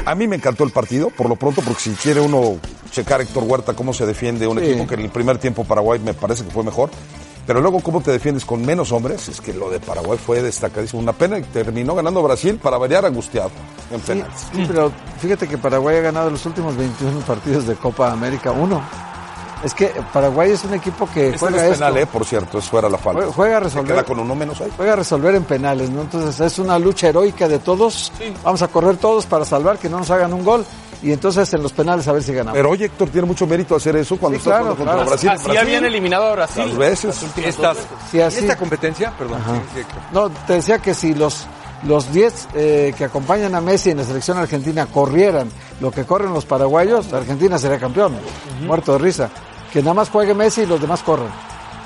A 0.06 0.16
mí 0.16 0.28
me 0.28 0.36
encantó 0.38 0.64
el 0.64 0.72
partido, 0.72 1.10
por 1.10 1.30
lo 1.30 1.36
pronto, 1.36 1.62
porque 1.62 1.82
si 1.82 1.92
quiere 1.92 2.20
uno 2.20 2.58
checar 2.92 3.22
Héctor 3.22 3.44
Huerta 3.44 3.74
cómo 3.74 3.94
se 3.94 4.06
defiende 4.06 4.48
un 4.48 4.58
Sí. 4.60 4.66
equipo 4.66 4.88
que 4.88 4.96
en 4.96 5.02
el 5.02 5.10
primer 5.10 5.38
tiempo 5.38 5.64
Paraguay 5.64 6.00
me 6.00 6.14
parece 6.16 6.44
que 6.44 6.50
fue 6.52 6.64
mejor, 6.64 6.90
pero 7.50 7.62
luego 7.62 7.80
cómo 7.80 8.00
te 8.00 8.12
defiendes 8.12 8.46
con 8.46 8.64
menos 8.64 8.92
hombres, 8.92 9.28
es 9.28 9.42
que 9.42 9.56
lo 9.56 9.72
de 9.72 9.80
Paraguay 9.80 10.20
fue 10.24 10.40
destacadísimo. 10.44 11.02
Una 11.02 11.14
pena 11.14 11.40
y 11.40 11.42
terminó 11.42 11.96
ganando 11.96 12.22
Brasil 12.22 12.60
para 12.62 12.78
variar 12.78 13.04
angustiado 13.08 13.50
en 13.90 14.00
Sí, 14.02 14.06
penales. 14.06 14.34
sí, 14.54 14.66
pero 14.68 14.92
fíjate 15.20 15.48
que 15.48 15.58
Paraguay 15.58 15.98
ha 15.98 16.02
ganado 16.02 16.30
los 16.30 16.46
últimos 16.46 16.78
21 16.78 17.22
partidos 17.22 17.66
de 17.66 17.74
Copa 17.74 18.12
América, 18.12 18.52
uno. 18.52 18.80
Es 19.64 19.74
que 19.74 19.88
Paraguay 20.14 20.52
es 20.52 20.64
un 20.64 20.76
equipo 20.76 21.10
que 21.12 21.30
Este 21.30 21.34
no 21.34 21.40
juega 21.52 21.66
es 21.66 21.72
esto. 21.74 21.86
penal, 21.86 21.98
eh, 21.98 22.06
por 22.06 22.24
cierto, 22.24 22.60
es 22.60 22.70
fuera 22.70 22.88
la 22.88 23.00
falta. 23.00 23.24
Jue- 23.26 23.32
juega 23.34 23.58
a 23.58 23.60
Se 23.62 23.64
resolver. 23.66 23.88
queda 23.96 24.04
con 24.06 24.20
uno 24.20 24.36
menos 24.36 24.62
ahí. 24.62 24.72
Juega 24.78 24.94
a 24.94 24.96
resolver 24.98 25.34
en 25.36 25.44
penales, 25.44 25.90
¿no? 25.90 26.02
Entonces 26.02 26.40
es 26.40 26.60
una 26.60 26.78
lucha 26.78 27.08
heroica 27.10 27.48
de 27.48 27.58
todos. 27.58 28.12
Vamos 28.44 28.62
a 28.62 28.68
correr 28.68 28.98
todos 28.98 29.26
para 29.26 29.44
salvar 29.44 29.80
que 29.80 29.90
no 29.90 29.98
nos 29.98 30.10
hagan 30.12 30.32
un 30.34 30.46
gol. 30.46 30.64
Y 31.02 31.12
entonces 31.14 31.54
en 31.54 31.64
los 31.64 31.72
penales 31.72 32.08
a 32.08 32.12
ver 32.12 32.22
si 32.24 32.34
ganamos. 32.34 32.58
Pero 32.58 32.70
oye, 32.72 32.86
Héctor, 32.86 33.10
tiene 33.10 33.26
mucho 33.28 33.48
mérito 33.48 33.76
hacer 33.76 33.96
eso 33.96 34.18
cuando 34.18 34.38
Sí, 34.38 34.42
está 34.42 34.60
claro, 34.60 34.76
jugando 34.76 34.78
contra 34.78 34.94
claro. 34.96 35.10
Brasil. 35.10 35.30
Así 35.30 35.44
Brasil, 35.46 35.62
habían 35.62 35.86
eliminado 35.86 36.26
a 36.26 36.32
Brasil. 36.34 36.66
Las 36.68 36.78
veces. 36.78 37.26
Estas, 37.38 37.78
Sí, 38.12 38.20
así. 38.20 38.40
esta 38.40 38.58
competencia, 38.58 39.14
perdón, 39.18 39.42
sí. 39.74 39.82
No, 40.12 40.30
te 40.30 40.54
decía 40.54 40.80
que 40.80 40.94
si 40.94 41.14
los 41.14 41.46
los 41.84 42.12
10 42.12 42.48
eh, 42.56 42.94
que 42.98 43.06
acompañan 43.06 43.56
a 43.56 43.62
Messi 43.62 43.92
en 43.92 43.98
la 44.00 44.04
selección 44.04 44.38
argentina 44.38 44.86
corrieran 44.88 45.50
lo 45.80 45.92
que 45.92 46.04
corren 46.04 46.34
los 46.34 46.44
paraguayos, 46.44 47.14
Argentina 47.14 47.58
sería 47.58 47.80
campeón. 47.80 48.18
Muerto 48.66 48.92
de 48.94 48.98
risa. 49.00 49.30
Que 49.72 49.80
nada 49.82 49.94
más 49.94 50.10
juegue 50.10 50.34
Messi 50.34 50.64
y 50.64 50.66
los 50.66 50.82
demás 50.82 51.02
corren. 51.04 51.30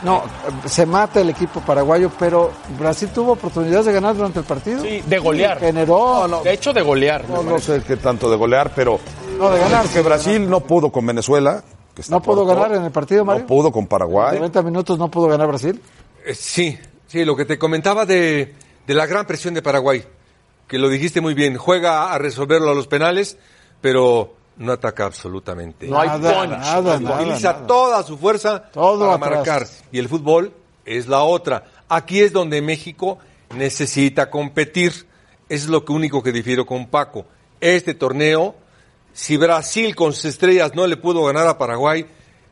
No, 0.03 0.23
se 0.65 0.85
mata 0.85 1.21
el 1.21 1.29
equipo 1.29 1.61
paraguayo, 1.61 2.11
pero 2.19 2.51
Brasil 2.77 3.09
tuvo 3.13 3.33
oportunidades 3.33 3.85
de 3.85 3.93
ganar 3.93 4.15
durante 4.15 4.39
el 4.39 4.45
partido. 4.45 4.81
Sí, 4.81 5.01
de 5.05 5.17
golear. 5.17 5.59
Generó. 5.59 6.41
De 6.43 6.53
hecho, 6.53 6.73
de 6.73 6.81
golear. 6.81 7.29
No, 7.29 7.41
no 7.43 7.57
sé 7.59 7.81
qué 7.87 7.95
tanto 7.97 8.29
de 8.29 8.35
golear, 8.35 8.71
pero 8.75 8.99
No, 9.39 9.49
de 9.49 9.59
ganar, 9.59 9.87
que 9.87 10.01
Brasil 10.01 10.49
no 10.49 10.59
pudo 10.61 10.91
con 10.91 11.05
Venezuela. 11.05 11.63
que 11.95 12.01
está 12.01 12.13
¿No 12.15 12.21
pudo 12.21 12.45
ganar 12.45 12.73
en 12.73 12.83
el 12.83 12.91
partido, 12.91 13.23
Mario? 13.23 13.41
No 13.43 13.47
pudo 13.47 13.71
con 13.71 13.87
Paraguay. 13.87 14.35
90 14.37 14.61
minutos 14.63 14.99
no 14.99 15.09
pudo 15.09 15.27
ganar 15.27 15.47
Brasil. 15.47 15.81
Eh, 16.25 16.35
sí, 16.35 16.77
sí, 17.07 17.23
lo 17.23 17.35
que 17.35 17.45
te 17.45 17.57
comentaba 17.57 18.05
de, 18.05 18.55
de 18.85 18.93
la 18.93 19.05
gran 19.05 19.25
presión 19.25 19.53
de 19.53 19.61
Paraguay, 19.61 20.03
que 20.67 20.77
lo 20.77 20.89
dijiste 20.89 21.21
muy 21.21 21.33
bien, 21.33 21.57
juega 21.57 22.13
a 22.13 22.17
resolverlo 22.17 22.71
a 22.71 22.75
los 22.75 22.87
penales, 22.87 23.37
pero 23.81 24.33
no 24.57 24.71
ataca 24.73 25.05
absolutamente. 25.05 25.87
No 25.87 25.99
hay 25.99 26.07
Nada, 26.09 26.33
punch. 26.41 26.49
nada, 26.59 26.99
nada, 26.99 27.15
Utiliza 27.21 27.53
nada. 27.53 27.67
toda 27.67 28.03
su 28.03 28.17
fuerza 28.17 28.63
Todo 28.71 28.99
para 29.19 29.39
atrás. 29.39 29.59
marcar. 29.61 29.67
Y 29.91 29.99
el 29.99 30.07
fútbol 30.09 30.53
es 30.85 31.07
la 31.07 31.23
otra. 31.23 31.65
Aquí 31.89 32.21
es 32.21 32.31
donde 32.33 32.61
México 32.61 33.17
necesita 33.55 34.29
competir. 34.29 35.07
Es 35.49 35.67
lo 35.67 35.83
que 35.85 35.91
único 35.93 36.21
que 36.23 36.31
difiero 36.31 36.65
con 36.65 36.87
Paco. 36.87 37.25
este 37.61 37.93
torneo. 37.93 38.55
Si 39.13 39.37
Brasil 39.37 39.95
con 39.95 40.11
sus 40.13 40.25
estrellas 40.25 40.73
no 40.75 40.85
le 40.87 40.97
pudo 40.97 41.23
ganar 41.25 41.47
a 41.47 41.57
Paraguay, 41.57 42.05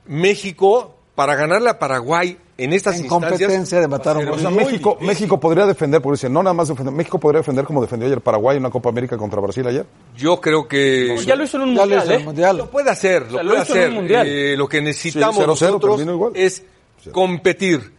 México, 0.05 0.95
para 1.15 1.35
ganarle 1.35 1.69
a 1.69 1.79
Paraguay 1.79 2.37
en 2.63 2.73
estas 2.73 2.95
En 2.95 3.01
instancias... 3.05 3.31
competencia 3.31 3.79
de 3.79 3.87
matar 3.87 4.15
a 4.17 4.19
un 4.19 4.27
O 4.29 4.37
sea, 4.37 4.49
México, 4.49 4.91
difícil. 4.91 5.07
México 5.07 5.39
podría 5.39 5.65
defender, 5.65 6.01
porque 6.01 6.15
dice, 6.17 6.29
no 6.29 6.43
nada 6.43 6.53
más 6.53 6.67
defender, 6.67 6.93
México 6.93 7.19
podría 7.19 7.39
defender 7.39 7.65
como 7.65 7.81
defendió 7.81 8.07
ayer 8.07 8.21
Paraguay 8.21 8.57
en 8.57 8.63
una 8.63 8.69
Copa 8.69 8.89
América 8.89 9.17
contra 9.17 9.39
Brasil 9.41 9.65
ayer. 9.67 9.85
Yo 10.17 10.39
creo 10.41 10.67
que... 10.67 11.15
Ya 11.25 11.35
lo 11.35 11.43
hizo 11.43 11.57
en 11.57 11.63
un 11.63 11.75
Ya 11.75 11.85
lo 11.85 11.95
mundial, 11.95 12.03
hizo 12.05 12.13
¿eh? 12.13 12.23
mundial. 12.23 12.57
Lo 12.57 12.69
puede 12.69 12.89
hacer, 12.89 13.23
lo 13.23 13.31
sea, 13.31 13.43
lo 13.43 13.49
puede 13.51 13.63
hizo 13.63 13.73
en 13.75 13.79
un 13.79 13.83
hacer. 13.85 13.93
mundial. 13.93 14.27
Eh, 14.27 14.57
lo 14.57 14.67
que 14.67 14.81
necesitamos 14.81 15.35
Sí, 15.35 15.41
0-0 15.41 15.47
nosotros 15.47 15.95
terminó 15.97 16.13
igual. 16.15 16.31
es 16.35 16.63
competir. 17.11 17.93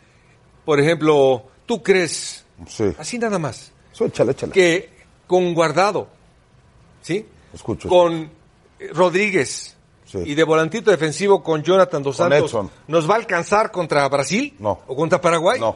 Por 0.65 0.79
ejemplo, 0.81 1.43
¿tú 1.67 1.83
crees, 1.83 2.45
Sí. 2.69 2.85
así 2.99 3.19
nada 3.19 3.39
más, 3.39 3.73
Eso 3.93 4.05
échale, 4.07 4.33
échale. 4.33 4.53
que 4.53 4.91
con 5.27 5.55
Guardado, 5.55 6.07
¿sí? 7.01 7.27
Escucho. 7.53 7.89
Con 7.89 8.31
eh, 8.79 8.89
Rodríguez 8.93 9.77
Sí. 10.13 10.19
y 10.27 10.35
de 10.35 10.45
volantito 10.45 10.91
defensivo 10.91 11.43
con 11.43 11.63
Jonathan 11.63 12.03
Dos 12.03 12.17
Santos. 12.19 12.55
¿nos 12.87 13.09
va 13.09 13.15
a 13.15 13.17
alcanzar 13.17 13.71
contra 13.73 14.07
Brasil? 14.09 14.55
No. 14.59 14.81
¿O 14.87 14.95
contra 14.95 15.19
Paraguay? 15.21 15.59
No, 15.59 15.75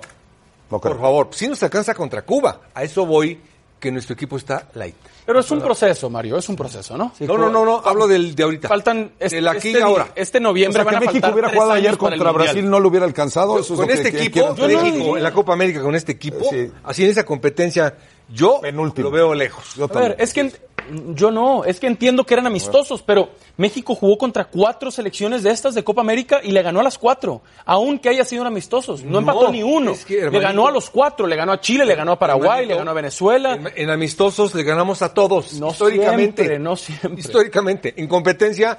no 0.71 0.79
creo. 0.79 0.93
Por 0.93 1.01
favor, 1.03 1.29
si 1.33 1.49
nos 1.49 1.63
alcanza 1.63 1.95
contra 1.95 2.21
Cuba. 2.23 2.61
A 2.75 2.85
eso 2.85 3.07
voy, 3.07 3.41
que 3.81 3.91
nuestro 3.91 4.15
equipo 4.15 4.37
está 4.37 4.69
light. 4.75 4.95
Pero 5.25 5.41
es 5.41 5.51
un 5.51 5.61
proceso, 5.61 6.09
Mario, 6.09 6.37
es 6.39 6.49
un 6.49 6.55
proceso, 6.55 6.97
¿no? 6.97 7.13
no, 7.19 7.37
no, 7.39 7.51
no, 7.51 7.65
no, 7.65 7.83
hablo 7.85 8.07
del 8.07 8.35
de 8.37 8.43
ahorita. 8.45 8.69
Faltan 8.69 9.13
este, 9.19 9.37
Del 9.37 9.49
aquí 9.49 9.69
este 9.69 9.81
y 9.81 9.83
ahora. 9.83 10.09
Este 10.15 10.39
O 10.39 10.41
noviembre 10.43 10.83
sea, 10.83 10.85
van 10.85 10.93
que 10.93 10.97
a 10.97 11.01
México 11.01 11.13
faltar 11.15 11.33
hubiera 11.33 11.49
jugado 11.49 11.73
ayer 11.73 11.91
el 11.91 11.99
contra. 11.99 12.31
Brasil, 12.33 12.71
no 12.71 12.79
lo 12.79 12.89
hubiera 12.89 13.07
alcanzado. 13.07 13.61
Con 13.65 13.91
este 13.91 14.13
que 14.13 14.23
equipo. 14.25 14.55
México, 14.55 15.17
en 15.17 15.23
la 15.23 15.33
Copa 15.33 15.53
América 15.55 15.83
con 15.83 15.97
este 15.97 16.13
equipo, 16.13 16.45
Sí. 16.51 16.71
así 16.85 17.05
en 17.05 17.11
esa 17.11 17.25
competencia, 17.25 17.97
yo 18.29 18.61
Penúltimo. 18.61 19.09
lo 19.09 19.11
veo 19.17 19.35
lejos. 19.35 19.75
Yo 19.75 19.87
A 19.93 19.99
ver, 20.01 20.17
es 20.21 20.33
que 20.33 20.53
yo 21.15 21.31
no, 21.31 21.65
es 21.65 21.81
que 21.81 21.87
entiendo 21.87 22.25
que 22.25 22.35
eran 22.35 22.47
amistosos, 22.47 23.03
pero 23.03 23.31
México 23.57 23.95
jugó 23.95 24.19
contra 24.19 24.45
cuatro 24.45 24.91
selecciones 24.91 25.43
de 25.43 25.51
estas 25.51 25.75
de 25.75 25.85
Copa 25.85 26.01
América 26.01 26.41
y 26.43 26.53
le 26.53 26.63
ganó 26.63 26.81
a 26.81 26.83
las 26.83 26.99
cuatro, 26.99 27.43
aunque 27.65 28.09
haya 28.09 28.25
sido 28.25 28.45
amistosos. 28.45 29.03
No, 29.03 29.13
No, 29.13 29.19
empató 29.21 29.51
ni 29.51 29.63
uno. 29.63 29.93
es 29.93 30.05
que, 30.05 30.31
le 30.31 30.41
ganó 30.41 30.67
a 30.69 30.71
los 30.71 30.91
cuatro, 30.91 31.27
le 31.27 31.37
ganó 31.37 31.53
a 31.53 31.61
Chile, 31.61 31.85
le 31.85 31.95
ganó 31.95 32.13
a 32.13 32.19
Paraguay, 32.19 32.63
Hermanito, 32.63 32.73
le 32.73 32.79
ganó 32.79 32.91
a 32.91 32.95
Venezuela. 32.95 33.55
En, 33.55 33.73
en 33.75 33.91
amistosos 33.91 34.55
le 34.55 34.63
ganamos 34.63 35.03
a 35.03 35.13
todos. 35.15 35.55
No 35.55 35.71
históricamente. 35.71 36.43
siempre, 36.43 36.59
no 36.59 36.77
siempre. 36.77 37.21
Históricamente. 37.21 37.95
En 37.97 38.09
competencia 38.09 38.79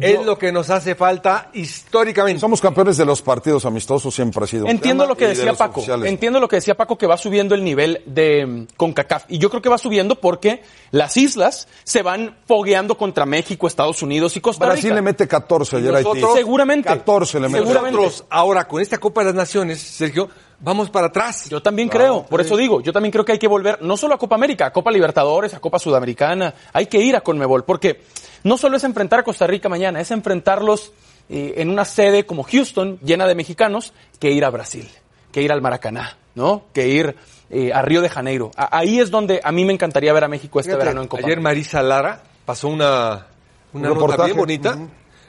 es 0.00 0.24
lo 0.24 0.38
que 0.38 0.52
nos 0.52 0.70
hace 0.70 0.94
falta 0.94 1.50
históricamente. 1.52 2.40
Somos 2.40 2.60
campeones 2.60 2.96
de 2.96 3.04
los 3.04 3.22
partidos 3.22 3.64
amistosos, 3.64 4.14
siempre 4.14 4.44
ha 4.44 4.46
sido. 4.46 4.66
Entiendo 4.66 5.06
lo 5.06 5.16
que 5.16 5.26
de 5.28 5.34
decía 5.34 5.54
Paco. 5.54 5.80
oficiales. 5.80 6.08
Entiendo 6.08 6.40
lo 6.40 6.48
que 6.48 6.56
decía 6.56 6.76
Paco 6.76 6.96
que 6.96 7.06
va 7.06 7.16
subiendo 7.16 7.54
el 7.54 7.64
nivel 7.64 8.02
de 8.06 8.46
mm, 8.46 8.66
CONCACAF. 8.76 9.24
Y 9.28 9.38
yo 9.38 9.50
creo 9.50 9.62
que 9.62 9.68
va 9.68 9.78
subiendo 9.78 10.16
porque 10.16 10.62
las 10.90 11.16
islas 11.16 11.68
se 11.84 12.02
van 12.02 12.36
fogueando 12.46 12.96
contra 12.96 13.26
México, 13.26 13.66
Estados 13.66 14.02
Unidos 14.02 14.36
y 14.36 14.40
Costa 14.40 14.64
Rica. 14.64 14.72
Brasil 14.74 14.94
le 14.94 15.02
mete 15.02 15.28
14 15.28 15.76
ayer 15.76 15.94
Haití. 15.94 16.08
nosotros- 16.08 16.34
Seguramente. 16.34 16.88
14 16.88 17.40
le 17.40 17.48
mete. 17.48 17.58
Seguramente. 17.64 17.96
Nosotros, 17.96 18.24
ahora 18.30 18.66
con 18.66 18.80
esta 18.80 18.98
Copa 18.98 19.22
de 19.22 19.26
las 19.26 19.34
Naciones, 19.34 19.80
Sergio, 19.80 20.28
vamos 20.60 20.90
para 20.90 21.08
atrás. 21.08 21.48
Yo 21.48 21.60
también 21.60 21.88
creo, 21.88 22.24
por 22.24 22.40
eso 22.40 22.56
digo, 22.56 22.80
yo 22.80 22.92
también 22.92 23.10
creo 23.10 23.24
que 23.24 23.32
hay 23.32 23.38
que 23.38 23.48
volver 23.48 23.82
no 23.82 23.96
solo 23.96 24.14
a 24.14 24.18
Copa 24.18 24.36
América, 24.36 24.66
a 24.66 24.72
Copa 24.72 24.90
Libertadores, 24.90 25.54
a 25.54 25.60
Copa 25.60 25.78
Sudamericana, 25.78 26.54
hay 26.72 26.86
que 26.86 26.98
ir 26.98 27.16
a 27.16 27.20
Conmebol, 27.20 27.64
porque 27.64 28.00
no 28.44 28.56
solo 28.58 28.76
es 28.76 28.84
enfrentar 28.84 29.20
a 29.20 29.22
Costa 29.24 29.46
Rica 29.46 29.68
mañana, 29.68 30.00
es 30.00 30.10
enfrentarlos 30.10 30.92
eh, 31.28 31.54
en 31.58 31.68
una 31.70 31.84
sede 31.84 32.26
como 32.26 32.42
Houston, 32.42 32.98
llena 33.02 33.26
de 33.26 33.34
mexicanos, 33.34 33.92
que 34.18 34.30
ir 34.32 34.44
a 34.44 34.50
Brasil, 34.50 34.88
que 35.30 35.42
ir 35.42 35.52
al 35.52 35.62
Maracaná, 35.62 36.16
¿no? 36.34 36.64
Que 36.72 36.88
ir 36.88 37.16
eh, 37.50 37.72
a 37.72 37.82
Río 37.82 38.00
de 38.02 38.08
Janeiro. 38.08 38.50
A- 38.56 38.76
ahí 38.78 38.98
es 38.98 39.10
donde 39.10 39.40
a 39.42 39.52
mí 39.52 39.64
me 39.64 39.72
encantaría 39.72 40.12
ver 40.12 40.24
a 40.24 40.28
México 40.28 40.58
este 40.60 40.70
Fíjate, 40.72 40.84
verano 40.84 41.02
en 41.02 41.08
Copa 41.08 41.22
Ayer. 41.26 41.40
Marisa 41.40 41.82
Lara 41.82 42.22
pasó 42.44 42.68
una, 42.68 43.26
una 43.72 43.74
Un 43.74 43.82
nota 43.82 43.94
reportaje. 43.94 44.24
bien 44.28 44.36
bonita. 44.38 44.78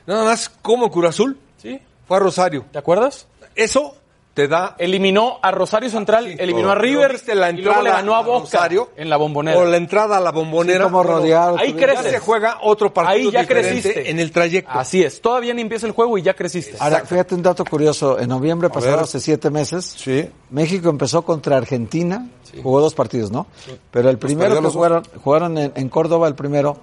Nada 0.06 0.24
más 0.26 0.50
como 0.50 0.90
Cruz 0.92 1.10
Azul 1.10 1.38
¿Sí? 1.58 1.80
fue 2.08 2.18
a 2.18 2.20
Rosario. 2.22 2.66
¿Te 2.72 2.80
acuerdas? 2.80 3.28
Eso 3.56 3.96
te 4.34 4.48
da 4.48 4.76
Eliminó 4.80 5.38
a 5.44 5.52
Rosario 5.52 5.90
Central, 5.92 6.26
eliminó 6.40 6.72
a 6.72 6.76
River 6.76 7.12
¿viste 7.12 7.36
la 7.36 7.52
y 7.52 7.62
luego 7.62 7.84
le 7.84 7.92
ganó 7.92 8.16
a 8.16 8.22
Boca 8.22 8.40
Rosario? 8.46 8.90
en 8.96 9.08
la 9.10 9.18
bombonera. 9.18 9.60
O 9.60 9.66
la 9.66 9.78
entrada 9.78 10.18
a 10.18 10.20
la 10.20 10.32
bombonera. 10.32 10.86
como 10.86 11.02
ahí 11.04 11.74
Ya 11.74 11.78
creces. 11.78 12.12
se 12.12 12.20
juega 12.20 12.58
otro 12.64 12.92
partido 12.92 13.28
Ahí 13.28 13.32
ya 13.32 13.42
diferente 13.42 13.82
creciste. 13.82 14.10
en 14.10 14.20
el 14.20 14.32
trayecto. 14.32 14.72
Así 14.74 15.04
es, 15.04 15.22
todavía 15.22 15.54
ni 15.54 15.62
empieza 15.62 15.86
el 15.86 15.92
juego 15.94 16.18
y 16.18 16.24
ya 16.24 16.34
creciste. 16.34 16.78
Ahora, 16.80 17.02
fíjate 17.06 17.36
un 17.36 17.44
dato 17.44 17.64
curioso. 17.64 18.18
En 18.20 18.30
noviembre 18.30 18.70
pasado, 18.70 18.96
ver. 18.96 19.04
hace 19.04 19.20
siete 19.20 19.52
meses, 19.52 19.86
Sí. 19.98 20.28
México 20.50 20.90
empezó 20.90 21.22
contra 21.22 21.58
Argentina. 21.58 22.28
Jugó 22.62 22.82
dos 22.82 22.94
partidos, 22.96 23.30
¿no? 23.32 23.46
Pero 23.92 24.10
el 24.10 24.18
primero 24.18 24.60
que 24.62 24.68
jugaron, 24.70 25.04
jugaron 25.24 25.58
en, 25.58 25.72
en 25.76 25.90
Córdoba, 25.90 26.28
el 26.28 26.36
primero, 26.36 26.78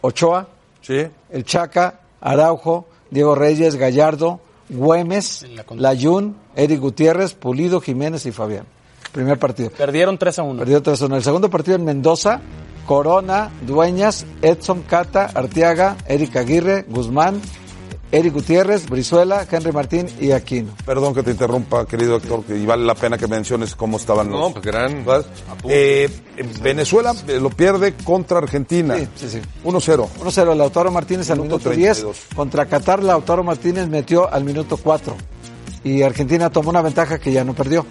Ochoa, 0.00 0.46
Sí. 0.80 1.06
el 1.30 1.44
Chaca, 1.44 2.00
Araujo, 2.20 2.86
Diego 3.10 3.34
Reyes, 3.34 3.76
Gallardo, 3.76 4.40
Güemes. 4.68 5.46
Layún, 5.74 6.36
Eric 6.56 6.80
Gutiérrez, 6.80 7.34
Pulido, 7.34 7.80
Jiménez 7.80 8.26
y 8.26 8.32
Fabián. 8.32 8.66
Primer 9.12 9.38
partido. 9.38 9.70
Perdieron 9.70 10.18
3 10.18 10.38
a 10.38 10.42
1. 10.42 10.58
Perdió 10.58 10.82
3-1. 10.82 11.16
El 11.16 11.22
segundo 11.22 11.50
partido 11.50 11.76
en 11.76 11.84
Mendoza, 11.84 12.40
Corona, 12.86 13.50
Dueñas, 13.66 14.26
Edson 14.42 14.82
Cata, 14.82 15.30
Arteaga, 15.34 15.96
Eric 16.06 16.36
Aguirre, 16.36 16.84
Guzmán, 16.88 17.40
Eric 18.10 18.32
Gutiérrez, 18.32 18.88
Brizuela, 18.88 19.46
Henry 19.50 19.70
Martín 19.70 20.08
y 20.18 20.30
Aquino. 20.30 20.72
Perdón 20.86 21.14
que 21.14 21.22
te 21.22 21.30
interrumpa, 21.30 21.86
querido 21.86 22.20
que 22.20 22.56
y 22.56 22.64
vale 22.64 22.84
la 22.84 22.94
pena 22.94 23.18
que 23.18 23.26
menciones 23.26 23.74
cómo 23.74 23.98
estaban 23.98 24.30
los... 24.30 24.40
No, 24.40 24.50
pues 24.52 24.64
gran. 24.64 25.04
Eh, 25.68 26.08
Venezuela 26.62 27.14
eh, 27.26 27.38
lo 27.38 27.50
pierde 27.50 27.94
contra 28.04 28.38
Argentina. 28.38 28.96
Sí, 28.96 29.08
sí, 29.16 29.28
sí. 29.28 29.40
1-0. 29.64 30.08
1-0, 30.20 30.56
Lautaro 30.56 30.90
Martínez 30.90 31.30
al 31.30 31.40
Minuto 31.40 31.58
minuto 31.58 31.70
10. 31.70 31.96
32. 31.98 32.26
Contra 32.34 32.66
Qatar, 32.66 33.02
Lautaro 33.02 33.44
Martínez 33.44 33.88
metió 33.88 34.32
al 34.32 34.44
minuto 34.44 34.78
4. 34.78 35.14
Y 35.84 36.02
Argentina 36.02 36.50
tomó 36.50 36.70
una 36.70 36.82
ventaja 36.82 37.18
que 37.18 37.30
ya 37.30 37.44
no 37.44 37.54
perdió. 37.54 37.84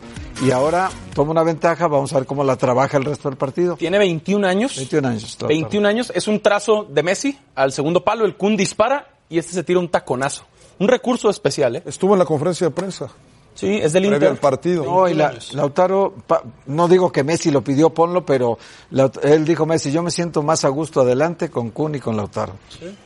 Y 0.43 0.51
ahora 0.51 0.89
toma 1.13 1.31
una 1.31 1.43
ventaja, 1.43 1.87
vamos 1.87 2.13
a 2.13 2.17
ver 2.17 2.25
cómo 2.27 2.43
la 2.43 2.55
trabaja 2.55 2.97
el 2.97 3.05
resto 3.05 3.29
del 3.29 3.37
partido. 3.37 3.75
Tiene 3.75 3.97
21 3.97 4.47
años. 4.47 4.75
21 4.77 5.07
años. 5.07 5.23
Lautaro. 5.23 5.47
21 5.47 5.87
años. 5.87 6.11
Es 6.13 6.27
un 6.27 6.39
trazo 6.41 6.87
de 6.89 7.03
Messi 7.03 7.37
al 7.55 7.71
segundo 7.71 8.03
palo. 8.03 8.25
El 8.25 8.35
Kun 8.35 8.55
dispara 8.55 9.16
y 9.29 9.37
este 9.37 9.53
se 9.53 9.63
tira 9.63 9.79
un 9.79 9.89
taconazo. 9.89 10.43
Un 10.79 10.87
recurso 10.87 11.29
especial, 11.29 11.75
¿eh? 11.77 11.83
Estuvo 11.85 12.13
en 12.13 12.19
la 12.19 12.25
conferencia 12.25 12.67
de 12.67 12.71
prensa. 12.71 13.07
Sí, 13.55 13.79
es 13.81 13.91
del 13.91 14.05
Inter. 14.05 14.25
al 14.29 14.37
partido. 14.37 14.83
No, 14.85 15.07
y 15.07 15.15
la- 15.15 15.33
Lautaro, 15.53 16.13
pa- 16.27 16.43
no 16.67 16.87
digo 16.87 17.11
que 17.11 17.23
Messi 17.23 17.49
lo 17.49 17.63
pidió, 17.63 17.89
ponlo, 17.89 18.23
pero 18.23 18.59
Laut- 18.91 19.17
él 19.25 19.45
dijo 19.45 19.65
Messi, 19.65 19.91
yo 19.91 20.03
me 20.03 20.11
siento 20.11 20.43
más 20.43 20.63
a 20.63 20.69
gusto 20.69 21.01
adelante 21.01 21.49
con 21.49 21.71
Kun 21.71 21.95
y 21.95 21.99
con 21.99 22.15
Lautaro. 22.15 22.53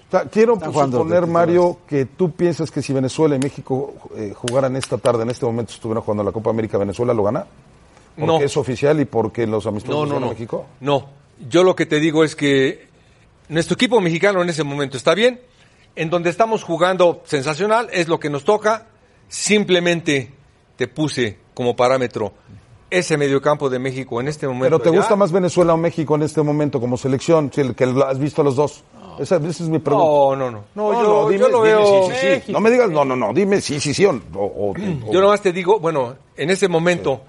Ta- 0.10 0.26
Quiero 0.26 0.56
suponer, 0.60 1.26
Mario, 1.26 1.78
que 1.88 2.04
tú 2.06 2.32
piensas 2.32 2.70
que 2.70 2.82
si 2.82 2.92
Venezuela 2.92 3.38
y 3.38 3.40
México 3.40 3.94
eh, 4.18 4.34
jugaran 4.36 4.76
esta 4.76 4.98
tarde, 4.98 5.24
en 5.24 5.30
este 5.30 5.46
momento 5.46 5.72
estuvieran 5.72 6.04
jugando 6.04 6.22
la 6.26 6.34
Copa 6.34 6.50
América, 6.50 6.78
Venezuela 6.78 7.14
lo 7.14 7.24
gana. 7.24 7.46
Porque 8.18 8.28
No. 8.28 8.42
es 8.42 8.58
oficial 8.58 9.00
y 9.00 9.06
porque 9.06 9.48
los 9.48 9.66
amistosos 9.66 10.10
No, 10.10 10.14
no, 10.16 10.20
no. 10.20 10.32
México. 10.32 10.66
No. 10.82 11.08
Yo 11.50 11.64
lo 11.64 11.78
que 11.78 11.86
te 11.86 12.02
digo 12.02 12.26
es 12.26 12.36
que 12.36 12.90
nuestro 13.48 13.76
equipo 13.76 14.02
mexicano 14.02 14.42
en 14.42 14.50
ese 14.50 14.66
momento 14.66 14.98
está 14.98 15.16
bien. 15.16 15.40
En 15.96 16.10
donde 16.10 16.30
estamos 16.30 16.64
jugando 16.64 17.22
sensacional 17.26 17.90
es 17.92 18.08
lo 18.08 18.20
que 18.20 18.30
nos 18.30 18.44
toca. 18.44 18.88
Simplemente 19.28 20.32
te 20.78 20.88
puse 20.88 21.38
como 21.54 21.76
parámetro 21.76 22.34
ese 22.90 23.18
mediocampo 23.18 23.70
de 23.70 23.80
México 23.80 24.20
en 24.22 24.28
este 24.28 24.48
momento. 24.48 24.78
Pero 24.78 24.80
¿te 24.80 24.92
ya. 24.92 24.98
gusta 24.98 25.16
más 25.16 25.32
Venezuela 25.32 25.74
o 25.74 25.78
México 25.78 26.16
en 26.16 26.24
este 26.24 26.42
momento 26.42 26.80
como 26.80 26.96
selección? 26.98 27.52
Si 27.54 27.62
el 27.62 27.74
que 27.76 27.84
has 27.86 28.20
visto 28.20 28.42
a 28.42 28.46
los 28.46 28.56
dos. 28.56 28.84
Esa, 29.20 29.36
esa 29.38 29.48
es 29.64 29.70
mi 29.70 29.80
pregunta. 29.80 30.06
No, 30.08 30.36
no, 30.36 30.52
no. 30.52 30.64
No, 30.76 30.94
yo, 30.94 31.32
yo 31.32 31.50
lo 31.50 31.62
dime 31.62 31.70
veo. 31.70 32.10
sí, 32.10 32.16
sí, 32.22 32.42
sí. 32.46 32.52
No 32.52 32.60
me 32.62 32.72
digas, 32.72 32.90
no, 32.90 33.04
no, 33.04 33.16
no, 33.16 33.34
dime 33.34 33.60
sí, 33.62 33.80
sí, 33.80 33.94
sí. 33.94 34.06
O, 34.06 34.12
o- 34.34 34.72
o- 34.72 35.12
Yo 35.12 35.22
nomás 35.22 35.42
te 35.42 35.52
digo, 35.52 35.80
bueno, 35.80 36.16
en 36.38 36.50
ese 36.50 36.68
momento, 36.68 37.22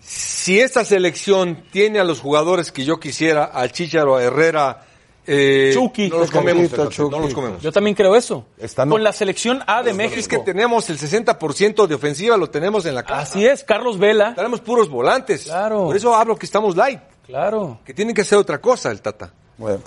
si 0.00 0.58
esta 0.60 0.84
selección 0.84 1.64
tiene 1.70 1.98
a 2.00 2.04
los 2.04 2.20
jugadores 2.20 2.72
que 2.72 2.84
yo 2.84 2.98
quisiera, 2.98 3.44
al 3.44 3.72
Chicharo, 3.72 4.16
a 4.16 4.22
Herrera, 4.22 4.86
eh, 5.30 5.70
Chucky. 5.74 6.08
no 6.08 6.18
los 6.18 6.30
comemos, 6.30 6.70
Chucky, 6.72 7.02
no 7.10 7.20
los 7.20 7.34
comemos. 7.34 7.60
Yo 7.62 7.70
también 7.70 7.94
creo 7.94 8.16
eso. 8.16 8.46
Con 8.74 9.04
la 9.04 9.12
selección 9.12 9.62
A 9.66 9.82
de 9.82 9.92
México. 9.92 10.18
Es 10.18 10.26
que 10.26 10.38
tenemos 10.38 10.88
el 10.88 10.98
60% 10.98 11.86
de 11.86 11.94
ofensiva, 11.94 12.36
lo 12.38 12.48
tenemos 12.48 12.86
en 12.86 12.94
la 12.94 13.02
casa. 13.02 13.22
Así 13.22 13.46
es, 13.46 13.62
Carlos 13.62 13.98
Vela. 13.98 14.34
Tenemos 14.34 14.60
puros 14.62 14.88
volantes. 14.88 15.44
Claro. 15.44 15.84
Por 15.84 15.96
eso 15.96 16.14
hablo 16.16 16.34
que 16.36 16.46
estamos 16.46 16.76
light, 16.76 17.00
Claro. 17.26 17.80
que 17.84 17.92
tienen 17.92 18.14
que 18.14 18.22
hacer 18.22 18.38
otra 18.38 18.58
cosa 18.58 18.90
el 18.90 19.02
Tata. 19.02 19.32
Bueno, 19.58 19.80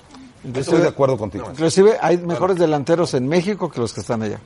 estoy 0.54 0.82
de 0.82 0.88
acuerdo 0.88 1.18
contigo. 1.18 1.48
Inclusive 1.50 1.98
hay 2.00 2.18
mejores 2.18 2.58
delanteros 2.58 3.14
en 3.16 3.28
México 3.28 3.70
que 3.70 3.80
los 3.80 3.94
que 3.94 4.02
están 4.02 4.22
allá. 4.22 4.40